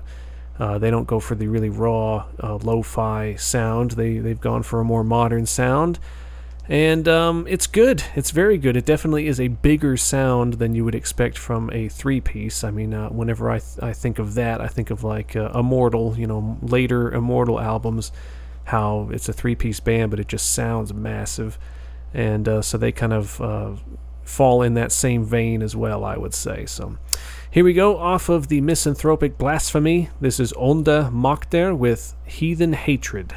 Uh, 0.58 0.78
they 0.78 0.90
don't 0.90 1.06
go 1.06 1.20
for 1.20 1.34
the 1.34 1.48
really 1.48 1.68
raw 1.68 2.26
uh, 2.42 2.56
lo-fi 2.56 3.34
sound. 3.34 3.92
They 3.92 4.18
they've 4.18 4.40
gone 4.40 4.62
for 4.62 4.80
a 4.80 4.84
more 4.84 5.04
modern 5.04 5.44
sound, 5.44 5.98
and 6.66 7.06
um, 7.06 7.46
it's 7.46 7.66
good. 7.66 8.02
It's 8.14 8.30
very 8.30 8.56
good. 8.56 8.74
It 8.74 8.86
definitely 8.86 9.26
is 9.26 9.38
a 9.38 9.48
bigger 9.48 9.98
sound 9.98 10.54
than 10.54 10.74
you 10.74 10.82
would 10.84 10.94
expect 10.94 11.36
from 11.36 11.68
a 11.74 11.88
three-piece. 11.90 12.64
I 12.64 12.70
mean, 12.70 12.94
uh, 12.94 13.10
whenever 13.10 13.50
I 13.50 13.58
th- 13.58 13.82
I 13.82 13.92
think 13.92 14.18
of 14.18 14.32
that, 14.34 14.62
I 14.62 14.68
think 14.68 14.90
of 14.90 15.04
like 15.04 15.36
uh, 15.36 15.50
Immortal. 15.54 16.16
You 16.16 16.26
know, 16.26 16.56
later 16.62 17.12
Immortal 17.12 17.60
albums, 17.60 18.10
how 18.66 19.08
it's 19.12 19.28
a 19.28 19.32
three-piece 19.32 19.80
band, 19.80 20.10
but 20.10 20.20
it 20.20 20.28
just 20.28 20.52
sounds 20.52 20.92
massive, 20.92 21.58
and 22.14 22.48
uh, 22.48 22.62
so 22.62 22.78
they 22.78 22.92
kind 22.92 23.12
of 23.12 23.40
uh, 23.40 23.72
fall 24.24 24.62
in 24.62 24.74
that 24.74 24.92
same 24.92 25.24
vein 25.24 25.62
as 25.62 25.74
well. 25.74 26.04
I 26.04 26.16
would 26.16 26.34
say 26.34 26.66
so. 26.66 26.98
Here 27.50 27.64
we 27.64 27.72
go 27.72 27.96
off 27.96 28.28
of 28.28 28.48
the 28.48 28.60
misanthropic 28.60 29.38
blasphemy. 29.38 30.10
This 30.20 30.38
is 30.38 30.52
Onda 30.52 31.10
Makter 31.10 31.76
with 31.76 32.14
Heathen 32.26 32.74
Hatred. 32.74 33.34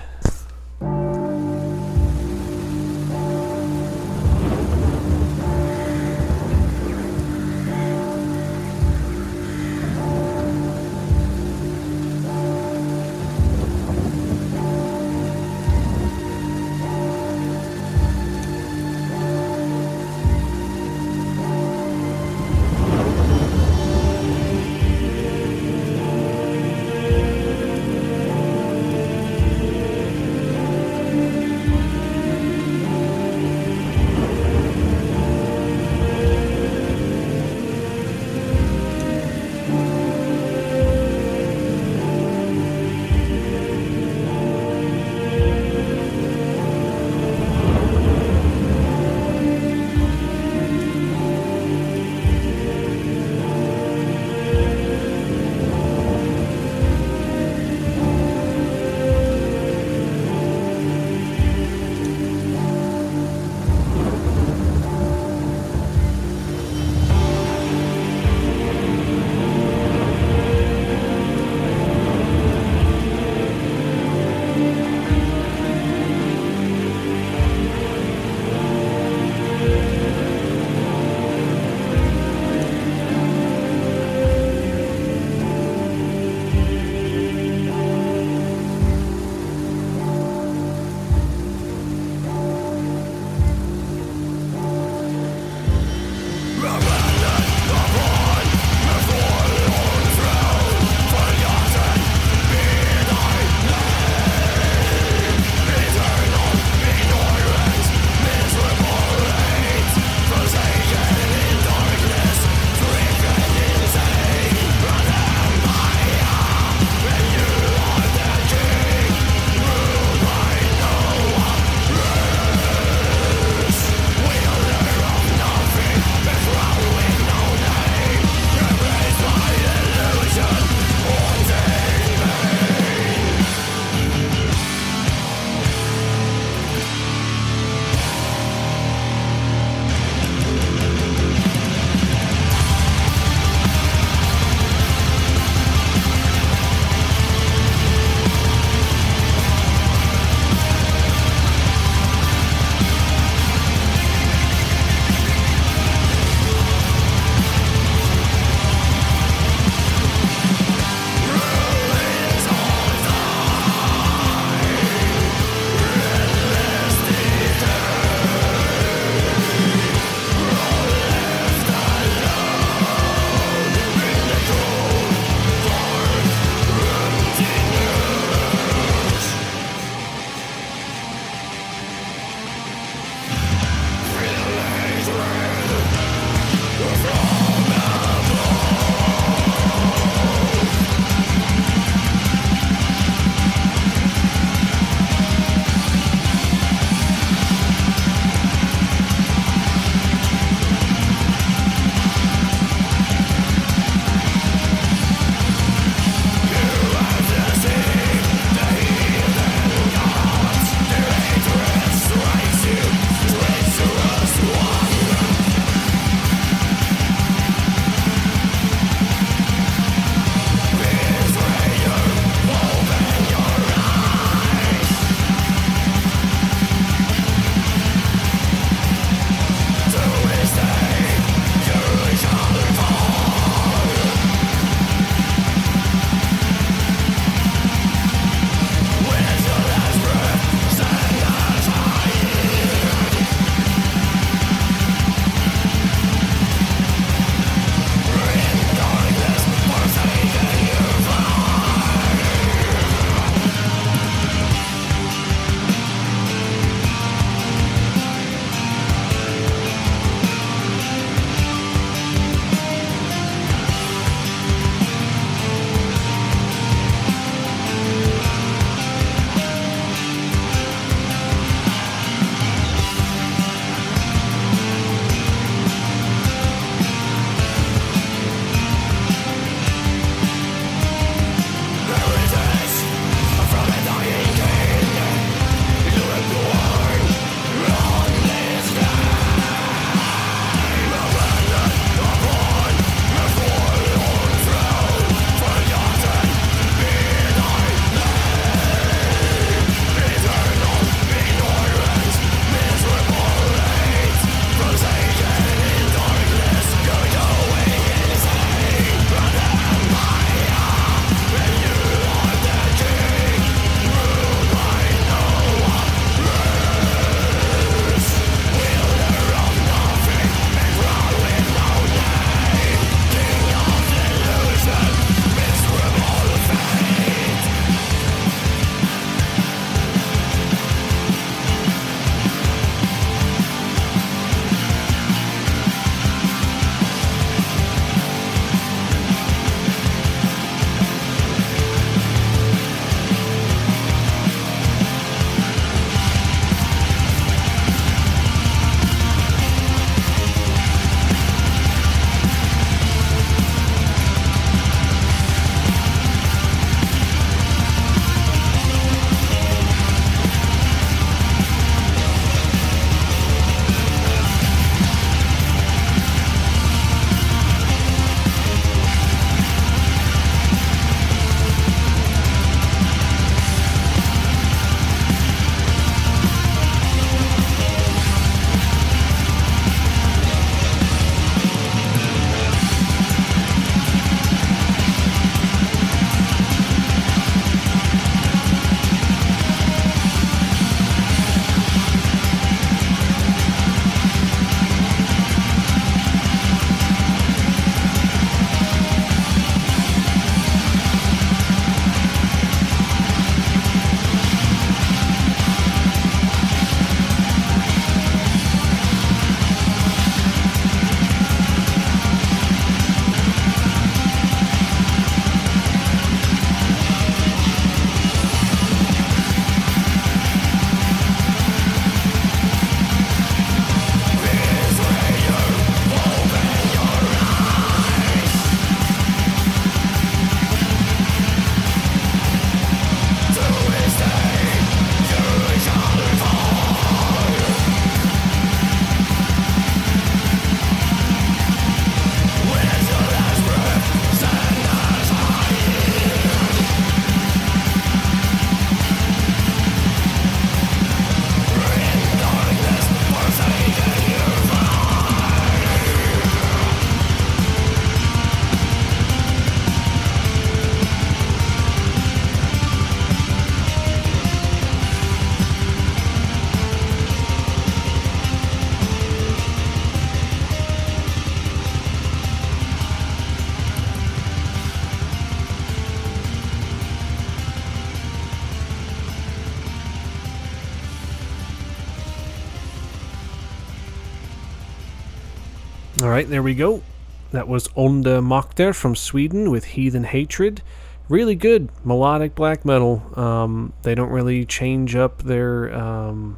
Right, 486.19 486.29
there 486.29 486.43
we 486.43 486.53
go. 486.53 486.83
That 487.31 487.47
was 487.47 487.69
Onda 487.69 488.21
Makter 488.21 488.75
from 488.75 488.93
Sweden 488.93 489.49
with 489.49 489.63
Heathen 489.63 490.03
Hatred. 490.03 490.61
Really 491.07 491.33
good 491.33 491.69
melodic 491.85 492.35
black 492.35 492.65
metal. 492.65 493.17
Um, 493.17 493.71
they 493.83 493.95
don't 493.95 494.09
really 494.09 494.43
change 494.43 494.97
up 494.97 495.23
their 495.23 495.73
um, 495.73 496.37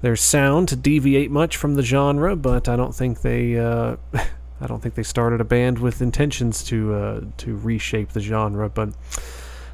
their 0.00 0.14
sound 0.14 0.68
to 0.68 0.76
deviate 0.76 1.32
much 1.32 1.56
from 1.56 1.74
the 1.74 1.82
genre, 1.82 2.36
but 2.36 2.68
I 2.68 2.76
don't 2.76 2.94
think 2.94 3.22
they 3.22 3.58
uh, 3.58 3.96
I 4.60 4.66
don't 4.68 4.80
think 4.80 4.94
they 4.94 5.02
started 5.02 5.40
a 5.40 5.44
band 5.44 5.80
with 5.80 6.00
intentions 6.00 6.62
to 6.66 6.94
uh, 6.94 7.20
to 7.38 7.56
reshape 7.56 8.10
the 8.10 8.20
genre. 8.20 8.68
But 8.68 8.90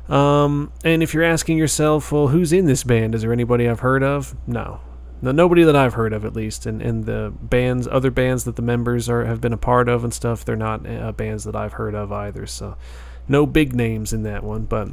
um, 0.08 0.72
and 0.82 1.02
if 1.02 1.12
you're 1.12 1.24
asking 1.24 1.58
yourself, 1.58 2.10
well, 2.10 2.28
who's 2.28 2.54
in 2.54 2.64
this 2.64 2.84
band? 2.84 3.14
Is 3.14 3.20
there 3.20 3.34
anybody 3.34 3.68
I've 3.68 3.80
heard 3.80 4.02
of? 4.02 4.34
No, 4.48 4.80
no, 5.22 5.32
nobody 5.32 5.64
that 5.64 5.76
I've 5.76 5.94
heard 5.94 6.12
of 6.12 6.24
at 6.24 6.34
least. 6.34 6.66
And 6.66 6.80
and 6.80 7.04
the 7.04 7.32
bands, 7.40 7.86
other 7.86 8.10
bands 8.10 8.44
that 8.44 8.56
the 8.56 8.62
members 8.62 9.08
are 9.08 9.24
have 9.24 9.40
been 9.40 9.52
a 9.52 9.58
part 9.58 9.88
of 9.88 10.04
and 10.04 10.12
stuff, 10.14 10.44
they're 10.44 10.56
not 10.56 10.86
uh, 10.86 11.12
bands 11.12 11.44
that 11.44 11.56
I've 11.56 11.74
heard 11.74 11.94
of 11.94 12.12
either. 12.12 12.46
So 12.46 12.76
no 13.28 13.46
big 13.46 13.74
names 13.74 14.12
in 14.12 14.22
that 14.24 14.42
one, 14.42 14.64
but. 14.64 14.88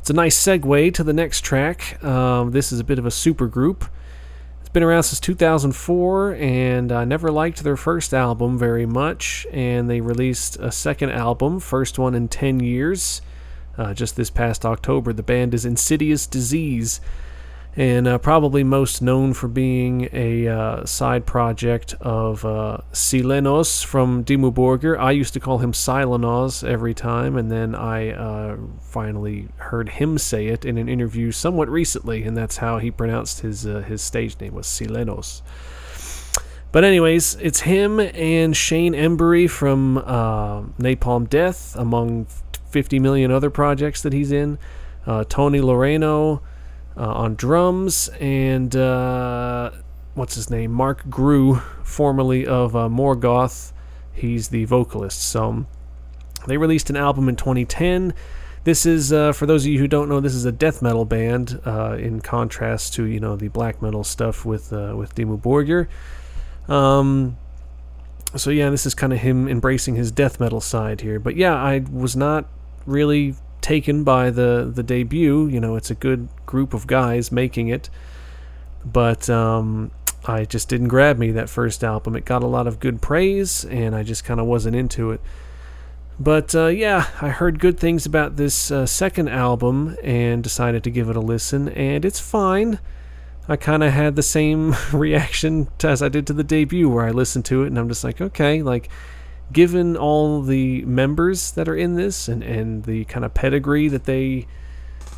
It's 0.00 0.10
a 0.10 0.14
nice 0.14 0.36
segue 0.36 0.94
to 0.94 1.04
the 1.04 1.12
next 1.12 1.42
track. 1.42 2.02
Um, 2.02 2.50
this 2.50 2.72
is 2.72 2.80
a 2.80 2.84
bit 2.84 2.98
of 2.98 3.06
a 3.06 3.10
super 3.12 3.46
group 3.46 3.84
It's 4.58 4.68
been 4.68 4.82
around 4.82 5.04
since 5.04 5.20
2004, 5.20 6.34
and 6.34 6.90
I 6.90 7.04
never 7.04 7.30
liked 7.30 7.62
their 7.62 7.76
first 7.76 8.12
album 8.12 8.58
very 8.58 8.84
much. 8.84 9.46
And 9.52 9.88
they 9.88 10.00
released 10.00 10.56
a 10.56 10.72
second 10.72 11.10
album, 11.10 11.60
first 11.60 12.00
one 12.00 12.16
in 12.16 12.26
10 12.26 12.58
years, 12.58 13.22
uh, 13.78 13.94
just 13.94 14.16
this 14.16 14.28
past 14.28 14.66
October. 14.66 15.12
The 15.12 15.22
band 15.22 15.54
is 15.54 15.64
Insidious 15.64 16.26
Disease 16.26 17.00
and 17.74 18.06
uh, 18.06 18.18
probably 18.18 18.62
most 18.62 19.00
known 19.00 19.32
for 19.32 19.48
being 19.48 20.08
a 20.12 20.46
uh, 20.46 20.84
side 20.84 21.24
project 21.24 21.94
of 22.02 22.44
uh, 22.44 22.78
Silenoz 22.92 23.82
from 23.82 24.24
Dimmu 24.24 24.52
Borgir. 24.52 24.98
I 24.98 25.12
used 25.12 25.32
to 25.34 25.40
call 25.40 25.58
him 25.58 25.72
Silenoz 25.72 26.68
every 26.68 26.92
time, 26.92 27.36
and 27.36 27.50
then 27.50 27.74
I 27.74 28.10
uh, 28.10 28.58
finally 28.80 29.48
heard 29.56 29.88
him 29.88 30.18
say 30.18 30.48
it 30.48 30.66
in 30.66 30.76
an 30.76 30.88
interview 30.88 31.32
somewhat 31.32 31.70
recently, 31.70 32.24
and 32.24 32.36
that's 32.36 32.58
how 32.58 32.76
he 32.76 32.90
pronounced 32.90 33.40
his 33.40 33.66
uh, 33.66 33.80
his 33.80 34.02
stage 34.02 34.38
name 34.38 34.54
was 34.54 34.66
Silenoz. 34.66 35.40
But 36.72 36.84
anyways, 36.84 37.36
it's 37.36 37.60
him 37.60 38.00
and 38.00 38.54
Shane 38.56 38.94
Embury 38.94 39.48
from 39.48 39.98
uh, 39.98 40.62
Napalm 40.78 41.28
Death, 41.28 41.74
among 41.76 42.26
50 42.70 42.98
million 42.98 43.30
other 43.30 43.50
projects 43.50 44.02
that 44.02 44.12
he's 44.12 44.32
in. 44.32 44.58
Tony 45.28 45.60
Laureano, 45.60 46.38
uh, 46.38 46.40
on 46.96 47.34
drums, 47.34 48.08
and 48.20 48.74
uh, 48.76 49.70
what's 50.14 50.34
his 50.34 50.50
name? 50.50 50.72
Marc 50.72 51.04
Grewe, 51.04 51.60
formerly 51.84 52.46
of 52.46 52.76
uh, 52.76 52.88
Morgoth. 52.88 53.72
He's 54.12 54.48
the 54.48 54.64
vocalist. 54.66 55.22
So 55.22 55.66
they 56.46 56.56
released 56.56 56.90
an 56.90 56.96
album 56.96 57.28
in 57.28 57.36
2010. 57.36 58.14
This 58.64 58.86
is, 58.86 59.12
uh, 59.12 59.32
for 59.32 59.46
those 59.46 59.64
of 59.64 59.72
you 59.72 59.78
who 59.78 59.88
don't 59.88 60.08
know, 60.08 60.20
this 60.20 60.34
is 60.34 60.44
a 60.44 60.52
death 60.52 60.82
metal 60.82 61.04
band. 61.04 61.60
Uh, 61.66 61.96
in 61.98 62.20
contrast 62.20 62.94
to 62.94 63.04
you 63.04 63.18
know 63.18 63.34
the 63.34 63.48
black 63.48 63.82
metal 63.82 64.04
stuff 64.04 64.44
with 64.44 64.72
uh, 64.72 64.94
with 64.96 65.14
Dimmu 65.14 65.40
Borgir. 65.40 65.88
Um, 66.72 67.36
so 68.36 68.50
yeah, 68.50 68.70
this 68.70 68.86
is 68.86 68.94
kind 68.94 69.12
of 69.12 69.18
him 69.18 69.48
embracing 69.48 69.96
his 69.96 70.10
death 70.10 70.38
metal 70.38 70.60
side 70.60 71.00
here. 71.00 71.18
But 71.18 71.36
yeah, 71.36 71.54
I 71.54 71.84
was 71.90 72.14
not 72.14 72.46
really 72.86 73.34
taken 73.62 74.04
by 74.04 74.30
the 74.30 74.70
the 74.72 74.82
debut. 74.82 75.46
You 75.46 75.60
know, 75.60 75.76
it's 75.76 75.90
a 75.90 75.94
good 75.94 76.28
group 76.46 76.74
of 76.74 76.86
guys 76.86 77.32
making 77.32 77.68
it, 77.68 77.88
but 78.84 79.30
um, 79.30 79.90
I 80.24 80.44
just 80.44 80.68
didn't 80.68 80.88
grab 80.88 81.18
me 81.18 81.30
that 81.32 81.48
first 81.48 81.82
album. 81.82 82.16
It 82.16 82.24
got 82.24 82.42
a 82.42 82.46
lot 82.46 82.66
of 82.66 82.80
good 82.80 83.00
praise, 83.00 83.64
and 83.64 83.94
I 83.94 84.02
just 84.02 84.24
kind 84.24 84.40
of 84.40 84.46
wasn't 84.46 84.76
into 84.76 85.10
it. 85.10 85.20
But 86.20 86.54
uh, 86.54 86.66
yeah, 86.66 87.08
I 87.20 87.30
heard 87.30 87.58
good 87.58 87.80
things 87.80 88.06
about 88.06 88.36
this 88.36 88.70
uh, 88.70 88.86
second 88.86 89.28
album 89.28 89.96
and 90.02 90.42
decided 90.42 90.84
to 90.84 90.90
give 90.90 91.08
it 91.08 91.16
a 91.16 91.20
listen, 91.20 91.68
and 91.70 92.04
it's 92.04 92.20
fine. 92.20 92.78
I 93.48 93.56
kind 93.56 93.82
of 93.82 93.92
had 93.92 94.14
the 94.14 94.22
same 94.22 94.74
reaction 94.92 95.68
as 95.82 96.02
I 96.02 96.08
did 96.08 96.26
to 96.28 96.32
the 96.32 96.44
debut, 96.44 96.88
where 96.88 97.04
I 97.04 97.10
listened 97.10 97.44
to 97.46 97.64
it 97.64 97.68
and 97.68 97.78
I'm 97.78 97.88
just 97.88 98.04
like, 98.04 98.20
okay, 98.20 98.62
like 98.62 98.88
given 99.52 99.96
all 99.96 100.42
the 100.42 100.84
members 100.84 101.52
that 101.52 101.68
are 101.68 101.76
in 101.76 101.94
this 101.94 102.28
and, 102.28 102.42
and 102.42 102.84
the 102.84 103.04
kind 103.04 103.24
of 103.24 103.34
pedigree 103.34 103.88
that 103.88 104.04
they 104.04 104.46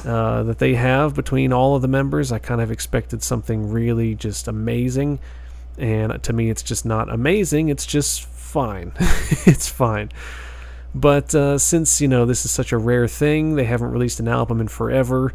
uh, 0.04 0.42
that 0.42 0.58
they 0.58 0.74
have 0.74 1.14
between 1.14 1.52
all 1.52 1.76
of 1.76 1.82
the 1.82 1.88
members, 1.88 2.30
I 2.30 2.38
kind 2.38 2.60
of 2.60 2.70
expected 2.70 3.22
something 3.22 3.70
really 3.70 4.14
just 4.14 4.48
amazing. 4.48 5.18
And 5.78 6.22
to 6.22 6.32
me, 6.32 6.50
it's 6.50 6.62
just 6.62 6.84
not 6.84 7.12
amazing. 7.12 7.68
It's 7.68 7.86
just 7.86 8.22
fine. 8.22 8.92
it's 9.46 9.68
fine. 9.68 10.10
But 10.94 11.34
uh, 11.34 11.58
since 11.58 12.00
you 12.00 12.08
know 12.08 12.26
this 12.26 12.44
is 12.44 12.50
such 12.50 12.72
a 12.72 12.78
rare 12.78 13.08
thing, 13.08 13.56
they 13.56 13.64
haven't 13.64 13.90
released 13.90 14.20
an 14.20 14.28
album 14.28 14.60
in 14.60 14.68
forever 14.68 15.32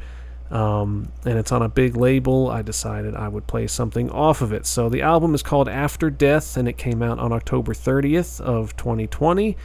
um, 0.52 1.12
and 1.26 1.38
it's 1.38 1.52
on 1.52 1.62
a 1.62 1.70
big 1.70 1.96
label, 1.96 2.50
I 2.50 2.62
decided 2.62 3.16
I 3.16 3.28
would 3.28 3.46
play 3.46 3.68
something 3.68 4.10
off 4.10 4.42
of 4.42 4.52
it. 4.52 4.66
So 4.66 4.90
the 4.90 5.02
album 5.02 5.36
is 5.36 5.44
called 5.44 5.70
After 5.70 6.10
Death, 6.10 6.58
and 6.58 6.68
it 6.68 6.78
came 6.78 7.04
out 7.04 7.20
on 7.20 7.32
October 7.32 7.74
30th 7.74 8.42
of 8.42 8.76
2020. 8.76 9.56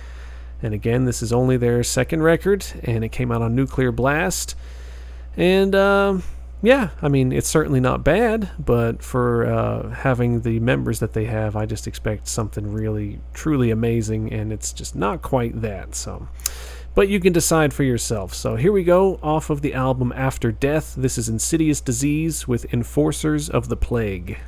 And 0.62 0.74
again, 0.74 1.05
this 1.05 1.23
is 1.23 1.32
only 1.32 1.56
their 1.56 1.82
second 1.82 2.23
record, 2.23 2.66
and 2.82 3.05
it 3.05 3.11
came 3.11 3.32
out 3.32 3.43
on 3.43 3.55
Nuclear 3.55 3.93
Blast. 3.93 4.55
And 5.36 5.74
uh, 5.74 6.19
yeah, 6.62 6.90
I 7.02 7.09
mean, 7.09 7.32
it's 7.32 7.48
certainly 7.48 7.81
not 7.81 8.05
bad, 8.05 8.51
but 8.59 9.02
for 9.02 9.47
uh, 9.47 9.90
having 9.90 10.43
the 10.43 10.61
members 10.61 11.01
that 11.01 11.12
they 11.12 11.24
have, 11.27 11.56
I 11.56 11.66
just 11.66 11.86
expect 11.86 12.28
something 12.28 12.73
really, 12.73 13.20
truly 13.32 13.70
amazing, 13.70 14.32
and 14.32 14.52
it's 14.52 14.73
just 14.73 14.94
not 14.94 15.23
quite 15.23 15.61
that. 15.61 15.94
So 15.94 16.28
but 16.94 17.08
you 17.08 17.20
can 17.20 17.32
decide 17.32 17.74
for 17.74 17.82
yourself. 17.82 18.32
So 18.34 18.56
here 18.56 18.72
we 18.72 18.84
go 18.84 19.18
off 19.22 19.50
of 19.50 19.62
the 19.62 19.74
album 19.74 20.12
After 20.14 20.52
Death. 20.52 20.94
This 20.96 21.18
is 21.18 21.28
Insidious 21.28 21.80
Disease 21.80 22.46
with 22.46 22.72
Enforcers 22.72 23.50
of 23.50 23.68
the 23.68 23.76
Plague. 23.76 24.38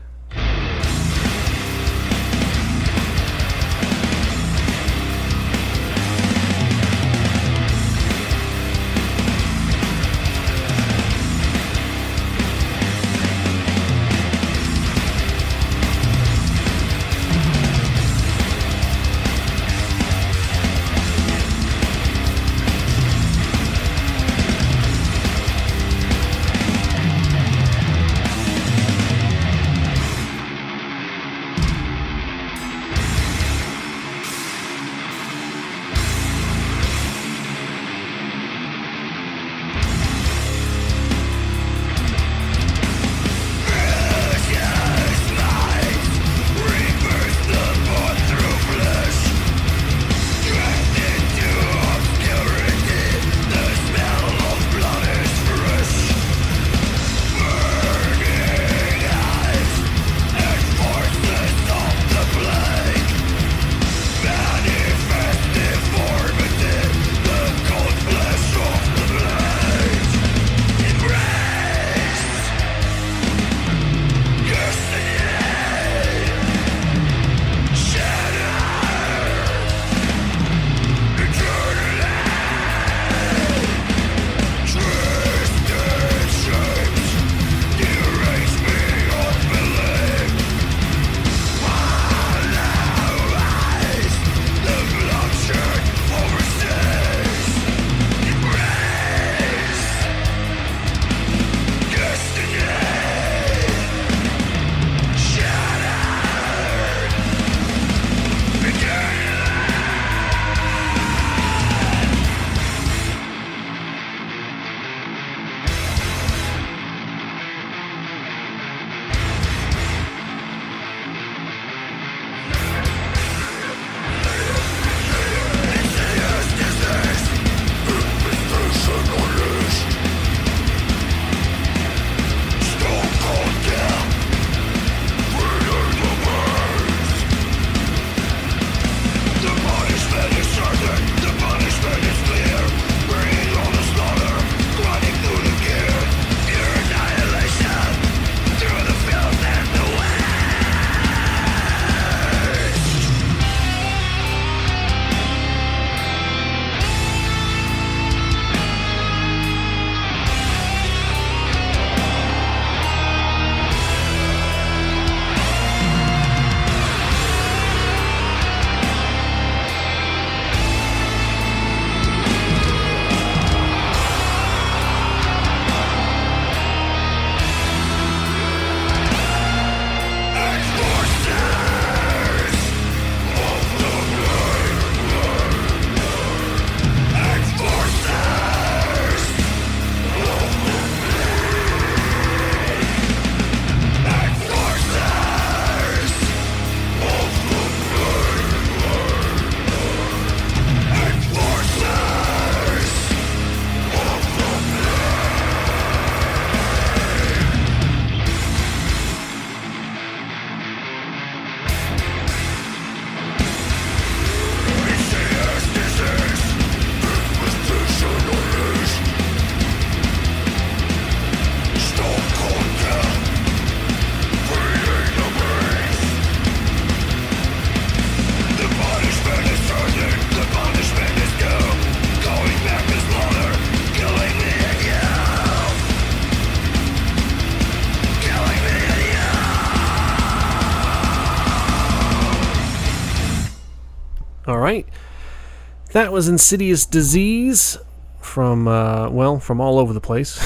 That 245.96 246.12
was 246.12 246.28
Insidious 246.28 246.84
Disease 246.84 247.78
from, 248.20 248.68
uh, 248.68 249.08
well, 249.08 249.40
from 249.40 249.62
all 249.62 249.78
over 249.78 249.94
the 249.94 250.00
place. 250.00 250.38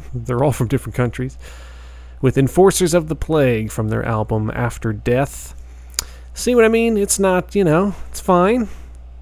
They're 0.14 0.44
all 0.44 0.52
from 0.52 0.68
different 0.68 0.96
countries. 0.96 1.38
With 2.20 2.36
Enforcers 2.36 2.92
of 2.92 3.08
the 3.08 3.16
Plague 3.16 3.70
from 3.70 3.88
their 3.88 4.04
album 4.04 4.50
After 4.54 4.92
Death. 4.92 5.54
See 6.34 6.54
what 6.54 6.66
I 6.66 6.68
mean? 6.68 6.98
It's 6.98 7.18
not, 7.18 7.54
you 7.54 7.64
know, 7.64 7.94
it's 8.10 8.20
fine. 8.20 8.68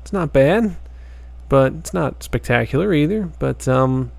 It's 0.02 0.12
not 0.12 0.32
bad, 0.32 0.74
but 1.48 1.72
it's 1.74 1.94
not 1.94 2.20
spectacular 2.20 2.92
either. 2.92 3.30
But, 3.38 3.68
um, 3.68 4.10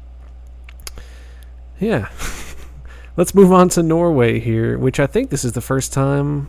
yeah. 1.81 2.07
Let's 3.17 3.35
move 3.35 3.51
on 3.51 3.67
to 3.71 3.83
Norway 3.83 4.39
here, 4.39 4.77
which 4.77 5.01
I 5.01 5.05
think 5.05 5.31
this 5.31 5.43
is 5.43 5.51
the 5.51 5.59
first 5.59 5.91
time. 5.91 6.47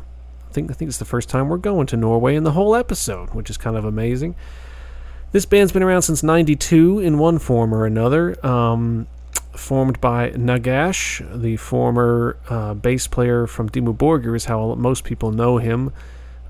I 0.49 0.53
think 0.53 0.71
I 0.71 0.75
think 0.75 0.91
it's 0.91 0.99
the 0.99 1.05
first 1.05 1.29
time 1.29 1.49
we're 1.49 1.57
going 1.57 1.89
to 1.89 1.97
Norway 1.97 2.37
in 2.37 2.45
the 2.45 2.53
whole 2.53 2.77
episode, 2.77 3.35
which 3.35 3.51
is 3.51 3.57
kind 3.57 3.77
of 3.77 3.85
amazing. 3.85 4.37
This 5.31 5.45
band's 5.45 5.73
been 5.73 5.83
around 5.83 6.03
since 6.03 6.23
'92 6.23 7.01
in 7.01 7.19
one 7.19 7.39
form 7.39 7.75
or 7.75 7.85
another. 7.85 8.35
Um, 8.47 9.07
formed 9.55 10.01
by 10.01 10.31
Nagash, 10.31 11.21
the 11.39 11.57
former 11.57 12.39
uh, 12.49 12.75
bass 12.75 13.07
player 13.07 13.47
from 13.47 13.69
Dimmu 13.69 13.97
Borgir, 13.97 14.35
is 14.35 14.47
how 14.47 14.75
most 14.75 15.05
people 15.05 15.31
know 15.31 15.59
him. 15.59 15.93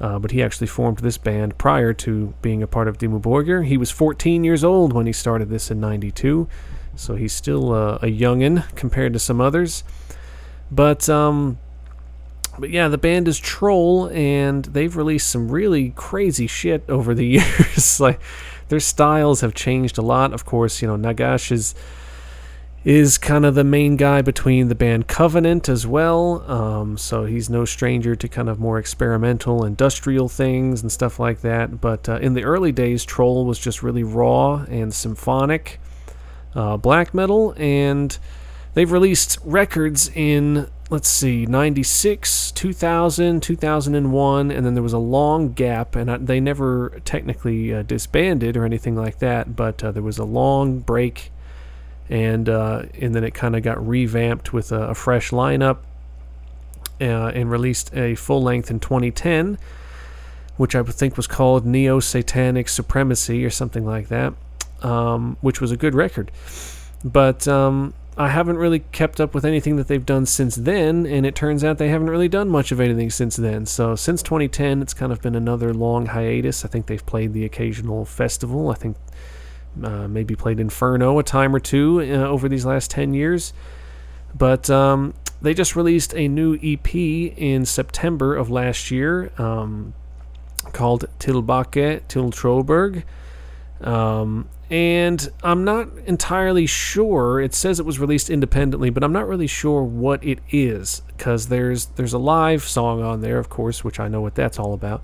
Uh, 0.00 0.20
but 0.20 0.30
he 0.30 0.40
actually 0.40 0.68
formed 0.68 0.98
this 0.98 1.18
band 1.18 1.58
prior 1.58 1.92
to 1.92 2.32
being 2.40 2.62
a 2.62 2.68
part 2.68 2.86
of 2.86 2.98
Dimmu 2.98 3.20
Borgir. 3.20 3.66
He 3.66 3.76
was 3.76 3.90
14 3.90 4.44
years 4.44 4.62
old 4.62 4.92
when 4.92 5.06
he 5.06 5.12
started 5.12 5.48
this 5.48 5.72
in 5.72 5.80
'92, 5.80 6.46
so 6.94 7.16
he's 7.16 7.32
still 7.32 7.72
uh, 7.72 7.96
a 7.96 8.06
youngin 8.06 8.64
compared 8.76 9.12
to 9.14 9.18
some 9.18 9.40
others. 9.40 9.82
But 10.70 11.08
um, 11.08 11.58
but 12.58 12.70
yeah, 12.70 12.86
the 12.86 12.98
band 12.98 13.26
is 13.26 13.38
Troll, 13.38 14.08
and 14.10 14.64
they've 14.66 14.96
released 14.96 15.28
some 15.28 15.50
really 15.50 15.90
crazy 15.96 16.46
shit 16.46 16.84
over 16.88 17.12
the 17.12 17.26
years. 17.38 17.98
like 17.98 18.20
their 18.68 18.80
styles 18.80 19.40
have 19.40 19.54
changed 19.54 19.98
a 19.98 20.02
lot. 20.02 20.32
Of 20.32 20.44
course, 20.44 20.82
you 20.82 20.88
know 20.88 20.96
Nagash 20.96 21.50
is 21.50 21.74
is 22.84 23.18
kind 23.18 23.44
of 23.44 23.54
the 23.54 23.64
main 23.64 23.96
guy 23.96 24.22
between 24.22 24.68
the 24.68 24.74
band 24.74 25.08
Covenant 25.08 25.68
as 25.68 25.86
well. 25.86 26.48
Um, 26.50 26.96
so 26.96 27.24
he's 27.24 27.50
no 27.50 27.64
stranger 27.64 28.14
to 28.14 28.28
kind 28.28 28.48
of 28.48 28.60
more 28.60 28.78
experimental, 28.78 29.64
industrial 29.64 30.28
things 30.28 30.80
and 30.80 30.90
stuff 30.90 31.18
like 31.18 31.40
that. 31.40 31.80
But 31.80 32.08
uh, 32.08 32.18
in 32.18 32.34
the 32.34 32.44
early 32.44 32.72
days, 32.72 33.04
Troll 33.04 33.44
was 33.44 33.58
just 33.58 33.82
really 33.82 34.04
raw 34.04 34.64
and 34.68 34.94
symphonic 34.94 35.80
uh, 36.54 36.76
black 36.76 37.12
metal, 37.12 37.52
and 37.56 38.16
They've 38.78 38.92
released 38.92 39.38
records 39.44 40.08
in, 40.14 40.70
let's 40.90 41.08
see, 41.08 41.44
96, 41.44 42.50
2000, 42.52 43.42
2001, 43.42 44.50
and 44.50 44.66
then 44.66 44.74
there 44.74 44.82
was 44.82 44.94
a 44.94 44.98
long 44.98 45.52
gap, 45.52 45.94
and 45.94 46.26
they 46.26 46.40
never 46.40 47.00
technically 47.04 47.74
uh, 47.74 47.82
disbanded 47.82 48.56
or 48.56 48.64
anything 48.64 48.96
like 48.96 49.18
that, 49.18 49.54
but 49.54 49.84
uh, 49.84 49.92
there 49.92 50.02
was 50.02 50.18
a 50.18 50.24
long 50.24 50.78
break, 50.78 51.30
and, 52.08 52.48
uh, 52.48 52.84
and 52.98 53.14
then 53.14 53.22
it 53.22 53.34
kind 53.34 53.54
of 53.54 53.62
got 53.62 53.86
revamped 53.86 54.52
with 54.52 54.72
a, 54.72 54.88
a 54.88 54.94
fresh 54.94 55.30
lineup 55.30 55.78
uh, 57.00 57.32
and 57.34 57.50
released 57.50 57.94
a 57.94 58.14
full 58.14 58.42
length 58.42 58.70
in 58.70 58.80
2010, 58.80 59.58
which 60.56 60.74
I 60.74 60.82
think 60.82 61.18
was 61.18 61.26
called 61.26 61.66
Neo 61.66 62.00
Satanic 62.00 62.68
Supremacy 62.68 63.44
or 63.44 63.50
something 63.50 63.84
like 63.84 64.08
that, 64.08 64.32
um, 64.82 65.36
which 65.42 65.60
was 65.60 65.70
a 65.70 65.76
good 65.76 65.94
record. 65.94 66.30
But 67.04 67.46
um, 67.46 67.92
I 68.18 68.30
haven't 68.30 68.58
really 68.58 68.80
kept 68.80 69.20
up 69.20 69.32
with 69.32 69.44
anything 69.44 69.76
that 69.76 69.86
they've 69.86 70.04
done 70.04 70.26
since 70.26 70.56
then, 70.56 71.06
and 71.06 71.24
it 71.24 71.36
turns 71.36 71.62
out 71.62 71.78
they 71.78 71.88
haven't 71.88 72.10
really 72.10 72.28
done 72.28 72.48
much 72.48 72.72
of 72.72 72.80
anything 72.80 73.10
since 73.10 73.36
then. 73.36 73.64
So 73.64 73.94
since 73.94 74.24
2010, 74.24 74.82
it's 74.82 74.92
kind 74.92 75.12
of 75.12 75.22
been 75.22 75.36
another 75.36 75.72
long 75.72 76.06
hiatus. 76.06 76.64
I 76.64 76.68
think 76.68 76.86
they've 76.86 77.06
played 77.06 77.32
the 77.32 77.44
occasional 77.44 78.04
festival. 78.04 78.70
I 78.70 78.74
think 78.74 78.96
uh, 79.84 80.08
maybe 80.08 80.34
played 80.34 80.58
Inferno 80.58 81.16
a 81.20 81.22
time 81.22 81.54
or 81.54 81.60
two 81.60 82.00
uh, 82.00 82.26
over 82.26 82.48
these 82.48 82.66
last 82.66 82.90
10 82.90 83.14
years. 83.14 83.52
But 84.34 84.68
um, 84.68 85.14
they 85.40 85.54
just 85.54 85.76
released 85.76 86.12
a 86.14 86.26
new 86.26 86.58
EP 86.60 86.92
in 86.94 87.64
September 87.64 88.34
of 88.34 88.50
last 88.50 88.90
year 88.90 89.30
um, 89.38 89.94
called 90.72 91.04
Tilbake 91.20 92.02
til 92.08 92.32
Trollberg. 92.32 93.04
Um, 93.80 94.48
and 94.70 95.30
I'm 95.42 95.64
not 95.64 95.88
entirely 96.06 96.66
sure. 96.66 97.40
It 97.40 97.54
says 97.54 97.80
it 97.80 97.86
was 97.86 97.98
released 97.98 98.28
independently, 98.28 98.90
but 98.90 99.02
I'm 99.02 99.12
not 99.12 99.26
really 99.26 99.46
sure 99.46 99.82
what 99.82 100.22
it 100.22 100.40
is 100.50 101.02
because 101.16 101.48
there's 101.48 101.86
there's 101.86 102.12
a 102.12 102.18
live 102.18 102.64
song 102.64 103.02
on 103.02 103.20
there, 103.22 103.38
of 103.38 103.48
course, 103.48 103.82
which 103.82 103.98
I 103.98 104.08
know 104.08 104.20
what 104.20 104.34
that's 104.34 104.58
all 104.58 104.74
about. 104.74 105.02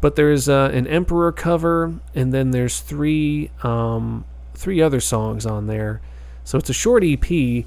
But 0.00 0.14
there's 0.14 0.48
uh, 0.48 0.70
an 0.72 0.86
Emperor 0.86 1.32
cover, 1.32 1.94
and 2.14 2.32
then 2.32 2.52
there's 2.52 2.80
three 2.80 3.50
um, 3.62 4.24
three 4.54 4.80
other 4.80 5.00
songs 5.00 5.46
on 5.46 5.66
there. 5.66 6.00
So 6.44 6.58
it's 6.58 6.70
a 6.70 6.74
short 6.74 7.02
EP, 7.02 7.64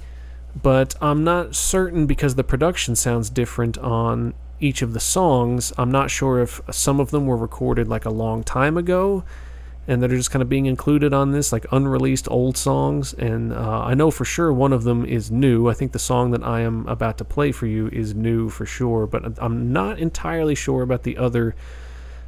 but 0.61 0.95
I'm 1.01 1.25
not 1.25 1.53
certain 1.53 2.05
because 2.05 2.35
the 2.35 2.45
production 2.45 2.95
sounds 2.95 3.29
different 3.29 3.77
on 3.79 4.35
each 4.61 4.81
of 4.81 4.93
the 4.93 5.01
songs. 5.01 5.73
I'm 5.77 5.91
not 5.91 6.11
sure 6.11 6.39
if 6.39 6.61
some 6.71 7.01
of 7.01 7.11
them 7.11 7.25
were 7.25 7.35
recorded 7.35 7.89
like 7.89 8.05
a 8.05 8.09
long 8.09 8.43
time 8.43 8.77
ago 8.77 9.25
and 9.89 10.03
that 10.03 10.11
are 10.11 10.17
just 10.17 10.29
kind 10.29 10.43
of 10.43 10.47
being 10.47 10.67
included 10.67 11.13
on 11.15 11.31
this, 11.31 11.51
like 11.51 11.65
unreleased 11.71 12.27
old 12.29 12.55
songs. 12.55 13.13
And 13.13 13.51
uh, 13.51 13.81
I 13.81 13.95
know 13.95 14.11
for 14.11 14.23
sure 14.23 14.53
one 14.53 14.71
of 14.71 14.83
them 14.83 15.03
is 15.03 15.31
new. 15.31 15.67
I 15.67 15.73
think 15.73 15.93
the 15.93 15.99
song 15.99 16.29
that 16.29 16.43
I 16.43 16.61
am 16.61 16.87
about 16.87 17.17
to 17.17 17.25
play 17.25 17.51
for 17.51 17.65
you 17.65 17.87
is 17.87 18.13
new 18.13 18.49
for 18.49 18.67
sure, 18.67 19.07
but 19.07 19.39
I'm 19.39 19.73
not 19.73 19.97
entirely 19.97 20.53
sure 20.53 20.83
about 20.83 21.01
the 21.01 21.17
other. 21.17 21.55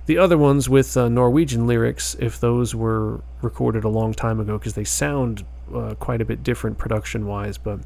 The 0.07 0.17
other 0.17 0.39
ones 0.39 0.67
with 0.67 0.97
uh, 0.97 1.07
Norwegian 1.07 1.67
lyrics, 1.67 2.15
if 2.19 2.39
those 2.39 2.73
were 2.73 3.21
recorded 3.43 3.83
a 3.83 3.89
long 3.89 4.15
time 4.15 4.39
ago, 4.39 4.57
because 4.57 4.73
they 4.73 4.83
sound 4.83 5.45
uh, 5.71 5.93
quite 5.99 6.19
a 6.19 6.25
bit 6.25 6.41
different 6.41 6.79
production 6.79 7.27
wise. 7.27 7.59
But 7.59 7.81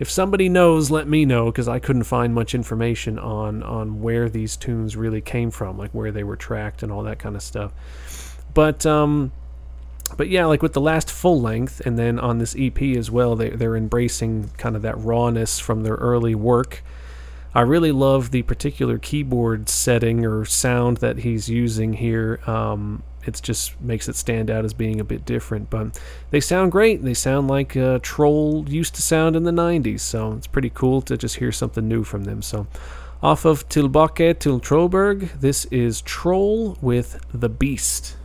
if 0.00 0.10
somebody 0.10 0.48
knows, 0.48 0.90
let 0.90 1.06
me 1.06 1.24
know, 1.24 1.44
because 1.46 1.68
I 1.68 1.78
couldn't 1.78 2.04
find 2.04 2.34
much 2.34 2.56
information 2.56 3.20
on 3.20 3.62
on 3.62 4.02
where 4.02 4.28
these 4.28 4.56
tunes 4.56 4.96
really 4.96 5.20
came 5.20 5.52
from, 5.52 5.78
like 5.78 5.92
where 5.92 6.10
they 6.10 6.24
were 6.24 6.36
tracked 6.36 6.82
and 6.82 6.90
all 6.90 7.04
that 7.04 7.20
kind 7.20 7.36
of 7.36 7.42
stuff. 7.42 7.72
But 8.54 8.84
um, 8.86 9.32
but 10.16 10.28
yeah, 10.28 10.46
like 10.46 10.62
with 10.62 10.72
the 10.72 10.80
last 10.80 11.10
full 11.10 11.40
length, 11.40 11.80
and 11.86 11.98
then 11.98 12.18
on 12.18 12.38
this 12.38 12.54
EP 12.58 12.80
as 12.96 13.10
well, 13.10 13.36
they 13.36 13.50
they're 13.50 13.76
embracing 13.76 14.50
kind 14.58 14.76
of 14.76 14.82
that 14.82 14.98
rawness 14.98 15.58
from 15.58 15.82
their 15.82 15.94
early 15.94 16.34
work. 16.34 16.82
I 17.54 17.60
really 17.60 17.92
love 17.92 18.30
the 18.30 18.42
particular 18.42 18.98
keyboard 18.98 19.68
setting 19.68 20.24
or 20.24 20.44
sound 20.46 20.98
that 20.98 21.18
he's 21.18 21.50
using 21.50 21.94
here. 21.94 22.40
Um, 22.46 23.02
it 23.26 23.38
just 23.42 23.80
makes 23.80 24.08
it 24.08 24.16
stand 24.16 24.50
out 24.50 24.64
as 24.64 24.72
being 24.72 25.00
a 25.00 25.04
bit 25.04 25.24
different. 25.24 25.68
But 25.68 26.00
they 26.30 26.40
sound 26.40 26.72
great. 26.72 27.02
They 27.02 27.14
sound 27.14 27.48
like 27.48 27.76
uh, 27.76 27.98
Troll 28.02 28.64
used 28.68 28.94
to 28.96 29.02
sound 29.02 29.36
in 29.36 29.44
the 29.44 29.52
90s. 29.52 30.00
So 30.00 30.32
it's 30.32 30.46
pretty 30.46 30.70
cool 30.70 31.02
to 31.02 31.16
just 31.16 31.36
hear 31.36 31.52
something 31.52 31.86
new 31.86 32.04
from 32.04 32.24
them. 32.24 32.40
So 32.42 32.66
off 33.22 33.44
of 33.44 33.68
Tilbake 33.68 34.38
til 34.38 34.58
Trollberg, 34.58 35.40
this 35.40 35.66
is 35.66 36.00
Troll 36.02 36.78
with 36.80 37.20
The 37.32 37.48
Beast. 37.48 38.16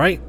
Right, 0.00 0.22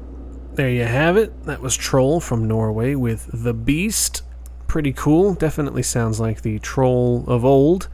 there 0.54 0.68
you 0.68 0.84
have 0.84 1.16
it. 1.16 1.44
That 1.44 1.62
was 1.62 1.74
Troll 1.74 2.20
from 2.20 2.46
Norway 2.46 2.94
with 2.94 3.30
The 3.32 3.54
Beast. 3.54 4.20
Pretty 4.66 4.92
cool. 4.92 5.32
Definitely 5.32 5.82
sounds 5.82 6.20
like 6.20 6.42
the 6.42 6.58
Troll 6.58 7.24
of 7.26 7.42
old. 7.42 7.88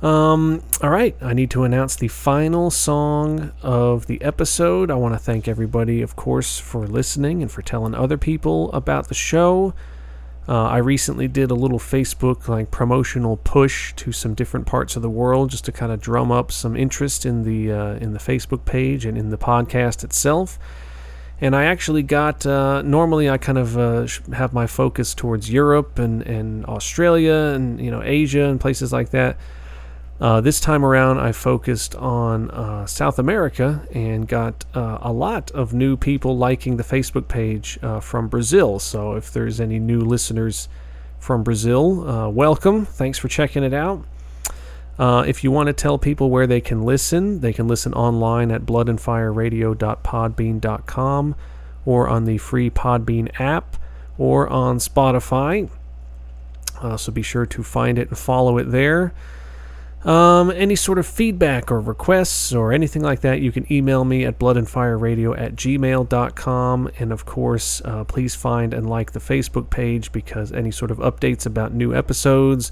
Um, 0.00 0.62
all 0.80 0.90
right, 0.90 1.16
I 1.20 1.32
need 1.32 1.50
to 1.50 1.64
announce 1.64 1.96
the 1.96 2.06
final 2.06 2.70
song 2.70 3.50
of 3.62 4.06
the 4.06 4.22
episode. 4.22 4.88
I 4.92 4.94
want 4.94 5.14
to 5.14 5.18
thank 5.18 5.48
everybody, 5.48 6.02
of 6.02 6.14
course, 6.14 6.60
for 6.60 6.86
listening 6.86 7.42
and 7.42 7.50
for 7.50 7.62
telling 7.62 7.92
other 7.92 8.16
people 8.16 8.70
about 8.70 9.08
the 9.08 9.14
show. 9.14 9.74
Uh, 10.48 10.62
I 10.62 10.78
recently 10.78 11.26
did 11.26 11.50
a 11.50 11.54
little 11.54 11.80
Facebook 11.80 12.46
like 12.46 12.70
promotional 12.70 13.36
push 13.38 13.92
to 13.94 14.12
some 14.12 14.34
different 14.34 14.66
parts 14.66 14.94
of 14.94 15.02
the 15.02 15.10
world 15.10 15.50
just 15.50 15.64
to 15.64 15.72
kind 15.72 15.90
of 15.90 16.00
drum 16.00 16.30
up 16.30 16.52
some 16.52 16.76
interest 16.76 17.26
in 17.26 17.42
the 17.42 17.72
uh, 17.72 17.94
in 17.94 18.12
the 18.12 18.20
Facebook 18.20 18.64
page 18.64 19.04
and 19.04 19.18
in 19.18 19.30
the 19.30 19.38
podcast 19.38 20.04
itself. 20.04 20.58
And 21.40 21.54
I 21.54 21.64
actually 21.64 22.02
got. 22.02 22.46
Uh, 22.46 22.80
normally, 22.82 23.28
I 23.28 23.38
kind 23.38 23.58
of 23.58 23.76
uh, 23.76 24.06
have 24.32 24.52
my 24.52 24.66
focus 24.66 25.14
towards 25.14 25.50
Europe 25.50 25.98
and, 25.98 26.22
and 26.22 26.64
Australia 26.66 27.52
and 27.54 27.80
you 27.80 27.90
know 27.90 28.02
Asia 28.02 28.44
and 28.44 28.60
places 28.60 28.92
like 28.92 29.10
that. 29.10 29.36
Uh, 30.18 30.40
this 30.40 30.60
time 30.60 30.82
around, 30.82 31.18
I 31.18 31.32
focused 31.32 31.94
on 31.94 32.50
uh, 32.50 32.86
South 32.86 33.18
America 33.18 33.86
and 33.92 34.26
got 34.26 34.64
uh, 34.74 34.96
a 35.02 35.12
lot 35.12 35.50
of 35.50 35.74
new 35.74 35.98
people 35.98 36.38
liking 36.38 36.78
the 36.78 36.82
Facebook 36.82 37.28
page 37.28 37.78
uh, 37.82 38.00
from 38.00 38.28
Brazil. 38.28 38.78
So, 38.78 39.12
if 39.14 39.30
there's 39.30 39.60
any 39.60 39.78
new 39.78 40.00
listeners 40.00 40.70
from 41.18 41.42
Brazil, 41.42 42.08
uh, 42.08 42.30
welcome. 42.30 42.86
Thanks 42.86 43.18
for 43.18 43.28
checking 43.28 43.62
it 43.62 43.74
out. 43.74 44.06
Uh, 44.98 45.22
if 45.26 45.44
you 45.44 45.50
want 45.50 45.66
to 45.66 45.74
tell 45.74 45.98
people 45.98 46.30
where 46.30 46.46
they 46.46 46.62
can 46.62 46.82
listen, 46.82 47.40
they 47.40 47.52
can 47.52 47.68
listen 47.68 47.92
online 47.92 48.50
at 48.50 48.62
bloodandfireradio.podbean.com 48.62 51.34
or 51.84 52.08
on 52.08 52.24
the 52.24 52.38
free 52.38 52.70
Podbean 52.70 53.38
app 53.38 53.76
or 54.16 54.48
on 54.48 54.78
Spotify. 54.78 55.68
so, 56.96 57.12
be 57.12 57.20
sure 57.20 57.44
to 57.44 57.62
find 57.62 57.98
it 57.98 58.08
and 58.08 58.16
follow 58.16 58.56
it 58.56 58.70
there. 58.70 59.12
Um, 60.06 60.52
any 60.52 60.76
sort 60.76 60.98
of 60.98 61.06
feedback 61.06 61.72
or 61.72 61.80
requests 61.80 62.54
or 62.54 62.72
anything 62.72 63.02
like 63.02 63.22
that, 63.22 63.40
you 63.40 63.50
can 63.50 63.70
email 63.72 64.04
me 64.04 64.24
at 64.24 64.38
bloodandfireradio 64.38 65.36
at 65.36 65.56
gmail.com. 65.56 66.90
And 67.00 67.12
of 67.12 67.24
course, 67.26 67.82
uh, 67.84 68.04
please 68.04 68.36
find 68.36 68.72
and 68.72 68.88
like 68.88 69.10
the 69.10 69.18
Facebook 69.18 69.68
page 69.68 70.12
because 70.12 70.52
any 70.52 70.70
sort 70.70 70.92
of 70.92 70.98
updates 70.98 71.44
about 71.44 71.74
new 71.74 71.92
episodes 71.92 72.70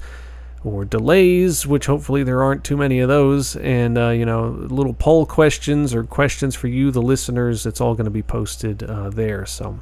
or 0.62 0.84
delays, 0.84 1.66
which 1.66 1.86
hopefully 1.86 2.22
there 2.22 2.40
aren't 2.40 2.62
too 2.62 2.76
many 2.76 3.00
of 3.00 3.08
those, 3.08 3.56
and, 3.56 3.98
uh, 3.98 4.10
you 4.10 4.24
know, 4.24 4.48
little 4.48 4.94
poll 4.94 5.26
questions 5.26 5.92
or 5.92 6.04
questions 6.04 6.54
for 6.54 6.68
you, 6.68 6.90
the 6.90 7.02
listeners, 7.02 7.66
it's 7.66 7.80
all 7.80 7.94
going 7.94 8.06
to 8.06 8.10
be 8.10 8.22
posted 8.22 8.82
uh, 8.84 9.10
there. 9.10 9.44
So. 9.44 9.80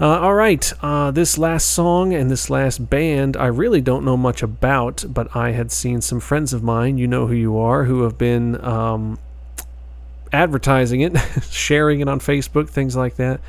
Uh, 0.00 0.18
all 0.18 0.32
right, 0.32 0.72
uh, 0.80 1.10
this 1.10 1.36
last 1.36 1.66
song 1.66 2.14
and 2.14 2.30
this 2.30 2.48
last 2.48 2.88
band 2.88 3.36
I 3.36 3.48
really 3.48 3.82
don't 3.82 4.02
know 4.02 4.16
much 4.16 4.42
about, 4.42 5.04
but 5.06 5.36
I 5.36 5.50
had 5.50 5.70
seen 5.70 6.00
some 6.00 6.20
friends 6.20 6.54
of 6.54 6.62
mine, 6.62 6.96
you 6.96 7.06
know 7.06 7.26
who 7.26 7.34
you 7.34 7.58
are, 7.58 7.84
who 7.84 8.04
have 8.04 8.16
been 8.16 8.64
um, 8.64 9.18
advertising 10.32 11.02
it, 11.02 11.18
sharing 11.50 12.00
it 12.00 12.08
on 12.08 12.18
Facebook, 12.18 12.70
things 12.70 12.96
like 12.96 13.16
that. 13.16 13.42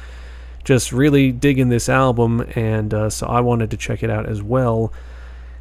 Just 0.66 0.92
really 0.92 1.32
digging 1.32 1.70
this 1.70 1.88
album, 1.88 2.42
and 2.54 2.94
uh, 2.94 3.10
so 3.10 3.28
I 3.28 3.40
wanted 3.40 3.72
to 3.72 3.78
check 3.78 4.04
it 4.04 4.10
out 4.10 4.26
as 4.28 4.44
well 4.44 4.92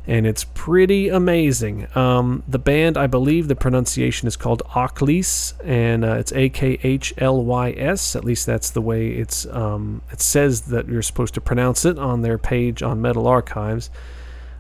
and 0.06 0.26
it's 0.26 0.44
pretty 0.44 1.08
amazing. 1.08 1.86
Um, 1.96 2.42
the 2.48 2.58
band, 2.58 2.96
I 2.96 3.06
believe 3.06 3.48
the 3.48 3.56
pronunciation 3.56 4.26
is 4.26 4.36
called 4.36 4.62
Akhlys, 4.70 5.52
and 5.64 6.04
uh, 6.04 6.14
it's 6.14 6.32
A 6.32 6.48
K 6.48 6.78
H 6.82 7.12
L 7.18 7.44
Y 7.44 7.72
S. 7.72 8.16
At 8.16 8.24
least 8.24 8.46
that's 8.46 8.70
the 8.70 8.80
way 8.80 9.08
it's 9.08 9.46
um, 9.46 10.02
it 10.10 10.20
says 10.20 10.62
that 10.62 10.88
you're 10.88 11.02
supposed 11.02 11.34
to 11.34 11.40
pronounce 11.40 11.84
it 11.84 11.98
on 11.98 12.22
their 12.22 12.38
page 12.38 12.82
on 12.82 13.00
Metal 13.00 13.26
Archives. 13.26 13.90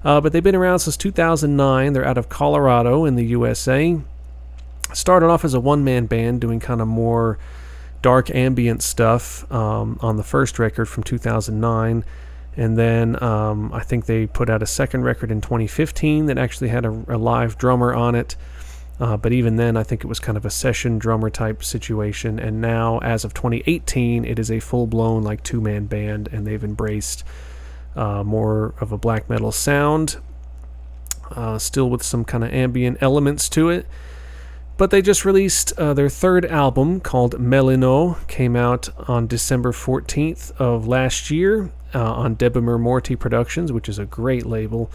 Uh, 0.04 0.20
but 0.20 0.32
they've 0.32 0.42
been 0.42 0.54
around 0.54 0.78
since 0.78 0.96
2009. 0.96 1.92
They're 1.92 2.04
out 2.04 2.18
of 2.18 2.28
Colorado 2.28 3.04
in 3.04 3.16
the 3.16 3.24
USA. 3.26 3.98
Started 4.92 5.26
off 5.26 5.44
as 5.44 5.54
a 5.54 5.60
one-man 5.60 6.06
band 6.06 6.40
doing 6.40 6.58
kind 6.58 6.80
of 6.80 6.88
more 6.88 7.38
dark 8.02 8.34
ambient 8.34 8.82
stuff 8.82 9.50
um, 9.52 9.98
on 10.00 10.16
the 10.16 10.24
first 10.24 10.58
record 10.58 10.86
from 10.86 11.02
2009 11.02 12.04
and 12.56 12.76
then 12.76 13.22
um, 13.22 13.72
I 13.72 13.80
think 13.80 14.06
they 14.06 14.26
put 14.26 14.50
out 14.50 14.62
a 14.62 14.66
second 14.66 15.02
record 15.02 15.30
in 15.30 15.40
2015 15.40 16.26
that 16.26 16.38
actually 16.38 16.68
had 16.68 16.84
a, 16.84 16.90
a 17.08 17.16
live 17.16 17.56
drummer 17.56 17.94
on 17.94 18.14
it. 18.14 18.36
Uh, 18.98 19.16
but 19.16 19.32
even 19.32 19.56
then, 19.56 19.76
I 19.78 19.82
think 19.82 20.04
it 20.04 20.08
was 20.08 20.20
kind 20.20 20.36
of 20.36 20.44
a 20.44 20.50
session 20.50 20.98
drummer 20.98 21.30
type 21.30 21.64
situation. 21.64 22.38
And 22.38 22.60
now, 22.60 22.98
as 22.98 23.24
of 23.24 23.32
2018, 23.32 24.26
it 24.26 24.38
is 24.38 24.50
a 24.50 24.60
full 24.60 24.86
blown 24.86 25.22
like 25.22 25.42
two 25.42 25.60
man 25.60 25.86
band, 25.86 26.28
and 26.32 26.46
they've 26.46 26.62
embraced 26.62 27.24
uh, 27.96 28.22
more 28.22 28.74
of 28.78 28.92
a 28.92 28.98
black 28.98 29.30
metal 29.30 29.52
sound, 29.52 30.18
uh, 31.30 31.58
still 31.58 31.88
with 31.88 32.02
some 32.02 32.24
kind 32.24 32.44
of 32.44 32.52
ambient 32.52 32.98
elements 33.00 33.48
to 33.50 33.70
it. 33.70 33.86
But 34.76 34.90
they 34.90 35.00
just 35.00 35.24
released 35.24 35.72
uh, 35.78 35.94
their 35.94 36.08
third 36.10 36.44
album 36.44 37.00
called 37.00 37.38
Melinoë, 37.38 38.26
came 38.28 38.54
out 38.54 38.90
on 39.08 39.26
December 39.26 39.72
14th 39.72 40.52
of 40.58 40.86
last 40.86 41.30
year 41.30 41.70
uh, 41.94 42.12
on 42.12 42.36
Debemur 42.36 42.78
Morti 42.80 43.16
Productions, 43.16 43.72
which 43.72 43.88
is 43.88 43.98
a 43.98 44.04
great 44.04 44.46
label. 44.46 44.90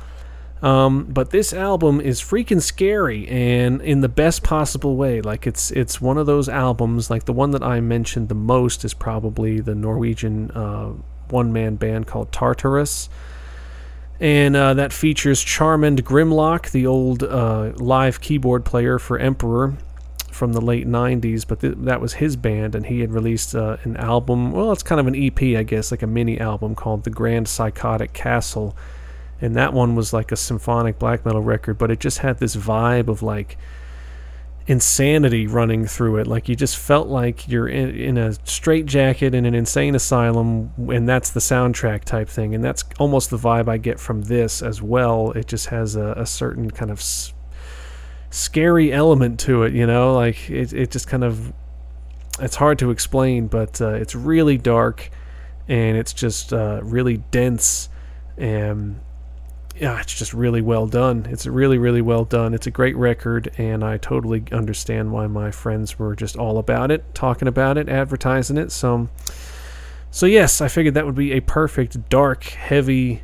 Um, 0.62 1.06
but 1.06 1.32
this 1.32 1.54
album 1.54 2.00
is 2.00 2.22
freaking 2.22 2.62
scary 2.62 3.28
and 3.28 3.82
in 3.82 4.02
the 4.02 4.10
best 4.10 4.42
possible 4.42 4.96
way. 4.96 5.22
Like 5.22 5.46
it's 5.46 5.70
it's 5.72 6.00
one 6.00 6.18
of 6.18 6.26
those 6.26 6.50
albums. 6.50 7.10
Like 7.10 7.26
the 7.26 7.34
one 7.34 7.52
that 7.52 7.62
I 7.64 7.82
mentioned 7.82 8.30
the 8.30 8.36
most 8.36 8.86
is 8.86 8.94
probably 8.94 9.60
the 9.60 9.76
Norwegian 9.76 10.52
uh, 10.52 10.94
one 11.30 11.52
man 11.52 11.76
band 11.76 12.08
called 12.08 12.32
Tartaros 12.32 13.10
and 14.20 14.56
uh, 14.56 14.74
that 14.76 14.94
features 14.94 15.44
Charmand 15.44 16.04
Grimloch, 16.04 16.72
the 16.72 16.88
old 16.88 17.24
uh, 17.24 17.74
live 17.76 18.22
keyboard 18.22 18.64
player 18.64 18.98
for 18.98 19.20
Emperor 19.20 19.76
from 20.36 20.54
the 20.54 20.62
late 20.62 20.86
90s, 20.86 21.48
but 21.48 21.62
th- 21.62 21.76
that 21.78 22.02
was 22.02 22.14
his 22.14 22.36
band, 22.36 22.76
and 22.76 22.86
he 22.86 23.00
had 23.00 23.12
released 23.12 23.56
uh, 23.56 23.78
an 23.84 23.96
album. 23.98 24.52
Well, 24.52 24.72
it's 24.72 24.84
kind 24.84 25.00
of 25.00 25.08
an 25.08 25.16
EP, 25.16 25.42
I 25.58 25.64
guess, 25.64 25.92
like 25.92 26.02
a 26.02 26.08
mini 26.08 26.40
album 26.40 26.76
called 26.76 27.04
The 27.06 27.10
Grand 27.10 27.48
Psychotic 27.48 28.14
Castle. 28.14 28.76
And 29.42 29.56
that 29.56 29.74
one 29.74 29.96
was 29.96 30.14
like 30.14 30.32
a 30.32 30.36
symphonic 30.36 31.00
black 31.00 31.26
metal 31.26 31.42
record, 31.42 31.78
but 31.78 31.92
it 31.92 32.00
just 32.00 32.20
had 32.20 32.40
this 32.40 32.56
vibe 32.56 33.08
of 33.08 33.22
like 33.22 33.58
insanity 34.68 35.46
running 35.46 35.86
through 35.86 36.18
it. 36.18 36.28
Like 36.28 36.50
you 36.50 36.56
just 36.56 36.78
felt 36.78 37.08
like 37.08 37.48
you're 37.48 37.68
in, 37.68 37.96
in 37.96 38.18
a 38.18 38.34
straitjacket 38.46 39.36
in 39.36 39.46
an 39.46 39.54
insane 39.54 39.96
asylum, 39.96 40.72
and 40.90 41.08
that's 41.08 41.30
the 41.32 41.40
soundtrack 41.40 42.04
type 42.04 42.28
thing. 42.28 42.56
And 42.56 42.64
that's 42.64 42.84
almost 43.00 43.30
the 43.30 43.38
vibe 43.38 43.68
I 43.68 43.78
get 43.78 44.00
from 44.00 44.24
this 44.24 44.62
as 44.62 44.82
well. 44.82 45.32
It 45.32 45.48
just 45.48 45.68
has 45.68 45.96
a, 45.96 46.14
a 46.18 46.26
certain 46.26 46.72
kind 46.72 46.92
of 46.92 47.00
s- 47.00 47.34
scary 48.36 48.92
element 48.92 49.40
to 49.40 49.64
it, 49.64 49.74
you 49.74 49.88
know. 49.88 50.14
Like 50.14 50.50
it, 50.50 50.74
it 50.74 50.92
just 50.92 51.08
kind 51.08 51.24
of 51.24 51.54
it's 52.40 52.56
hard 52.56 52.80
to 52.80 52.92
explain, 52.92 53.48
but 53.48 53.82
uh, 53.82 53.94
it's 53.94 54.14
really 54.14 54.58
dark 54.58 55.10
and 55.68 55.98
it's 55.98 56.14
just 56.14 56.54
uh, 56.54 56.82
really 56.84 57.18
dense 57.32 57.90
and 58.38 59.00
yeah, 59.78 60.00
it's 60.00 60.14
just 60.14 60.34
really 60.34 60.62
well 60.62 60.88
done. 60.88 61.26
It's 61.30 61.46
really, 61.46 61.78
really 61.78 62.02
well 62.02 62.24
done. 62.24 62.54
It's 62.54 62.68
a 62.68 62.72
great 62.72 62.96
record, 62.96 63.52
and 63.58 63.84
I 63.84 63.98
totally 63.98 64.46
understand 64.54 65.12
why 65.12 65.28
my 65.28 65.52
friends 65.52 66.00
were 66.00 66.16
just 66.16 66.38
all 66.38 66.60
about 66.60 66.92
it, 66.92 67.14
talking 67.14 67.50
about 67.50 67.78
it, 67.78 67.90
advertising 67.90 68.58
it. 68.58 68.72
So, 68.72 69.10
so 70.12 70.28
yes, 70.28 70.62
I 70.62 70.70
figured 70.70 70.94
that 70.94 71.06
would 71.06 71.16
be 71.16 71.34
a 71.34 71.42
perfect, 71.42 72.10
dark, 72.10 72.46
heavy, 72.46 73.24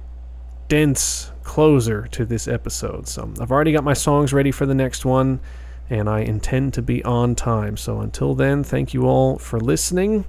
dense 0.68 1.31
closer 1.43 2.07
to 2.07 2.26
this 2.26 2.47
episode. 2.47 3.07
So 3.07 3.31
I've 3.39 3.51
already 3.51 3.72
got 3.72 3.84
my 3.84 3.93
songs 3.93 4.34
ready 4.34 4.51
for 4.51 4.65
the 4.65 4.76
next 4.76 5.05
one, 5.05 5.39
and 5.89 6.09
I 6.09 6.19
intend 6.22 6.73
to 6.76 6.81
be 6.81 7.03
on 7.03 7.35
time. 7.35 7.77
So 7.77 7.99
until 8.01 8.35
then, 8.35 8.63
thank 8.63 8.93
you 8.93 9.03
all 9.03 9.38
for 9.38 9.59
listening 9.59 10.26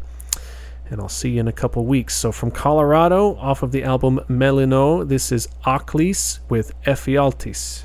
and 0.93 1.01
I'll 1.01 1.09
see 1.09 1.31
you 1.31 1.41
in 1.41 1.49
a 1.49 1.53
couple 1.53 1.87
weeks. 1.87 2.15
So 2.15 2.31
from 2.31 2.51
Colorado, 2.51 3.35
off 3.37 3.63
of 3.63 3.73
the 3.73 3.83
album 3.83 4.21
Melinoë, 4.29 5.09
this 5.09 5.33
is 5.33 5.49
Akhlys 5.65 6.41
with 6.51 6.73
Ephialtes. 6.85 7.85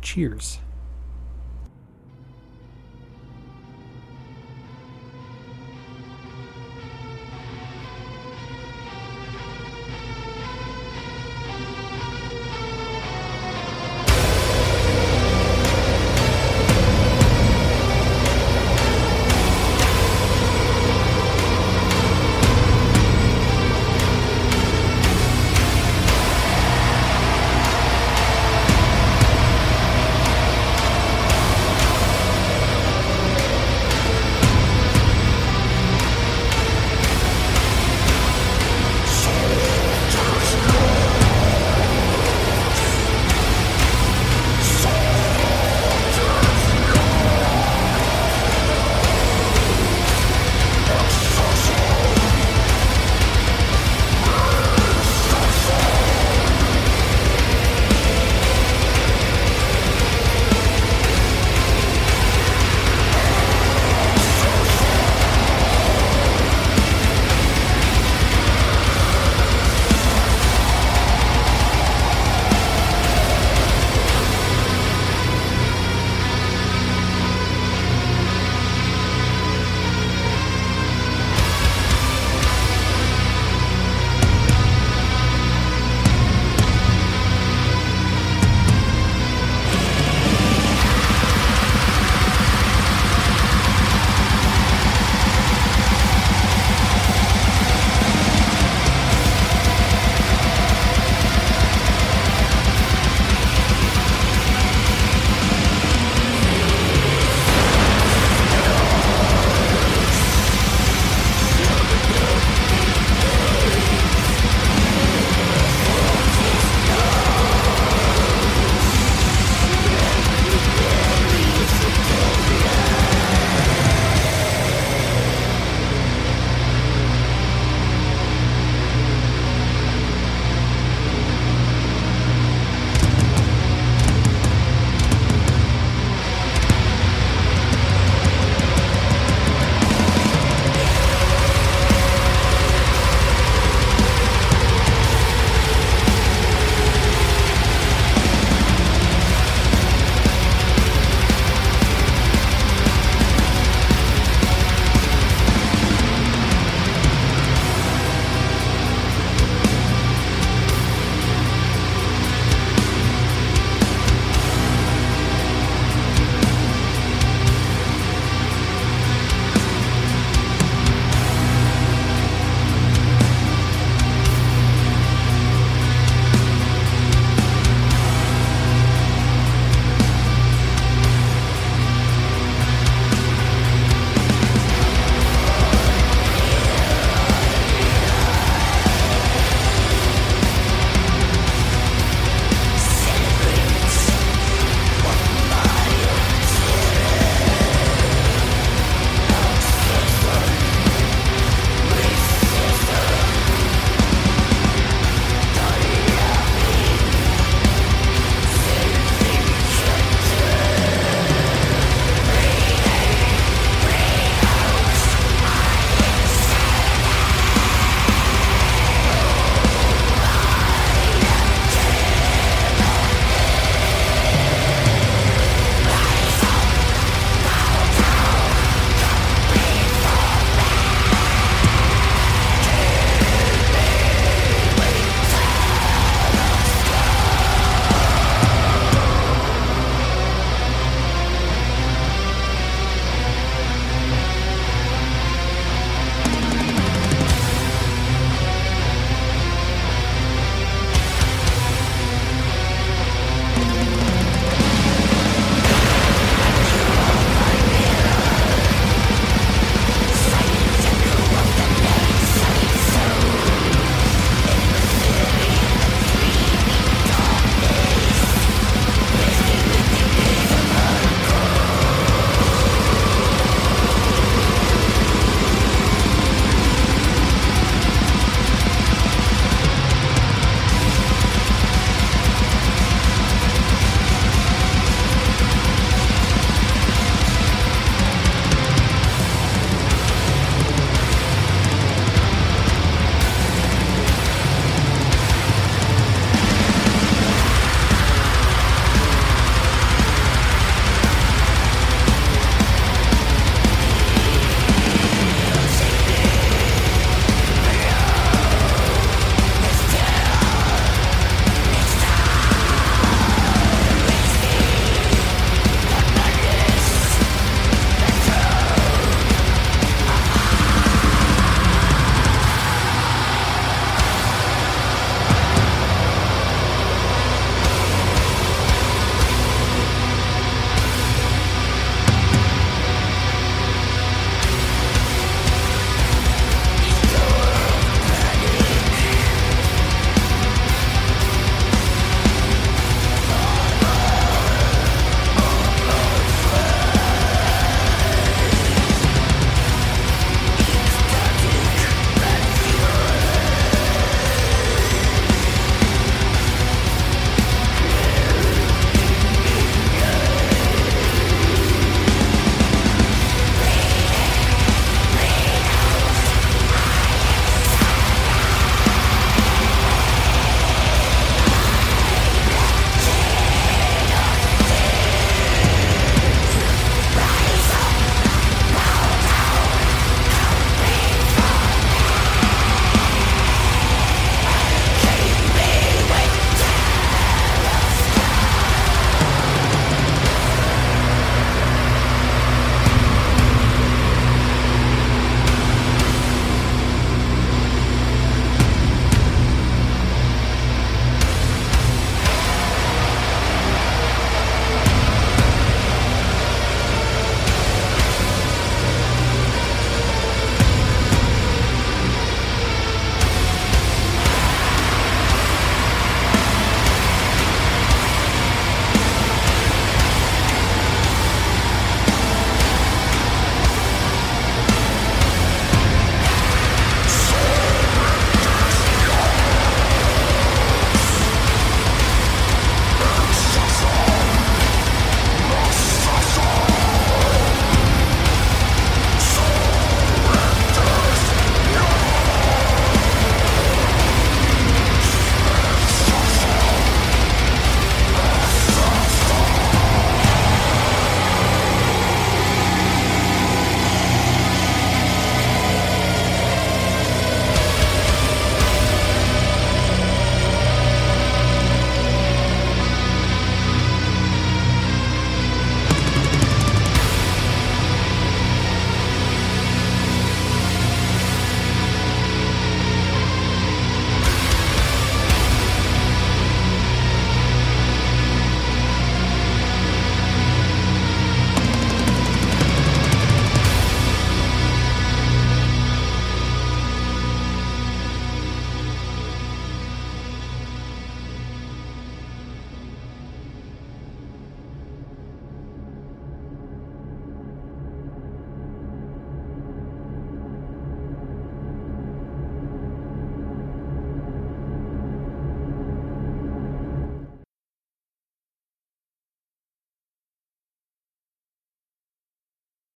Cheers. 0.00 0.60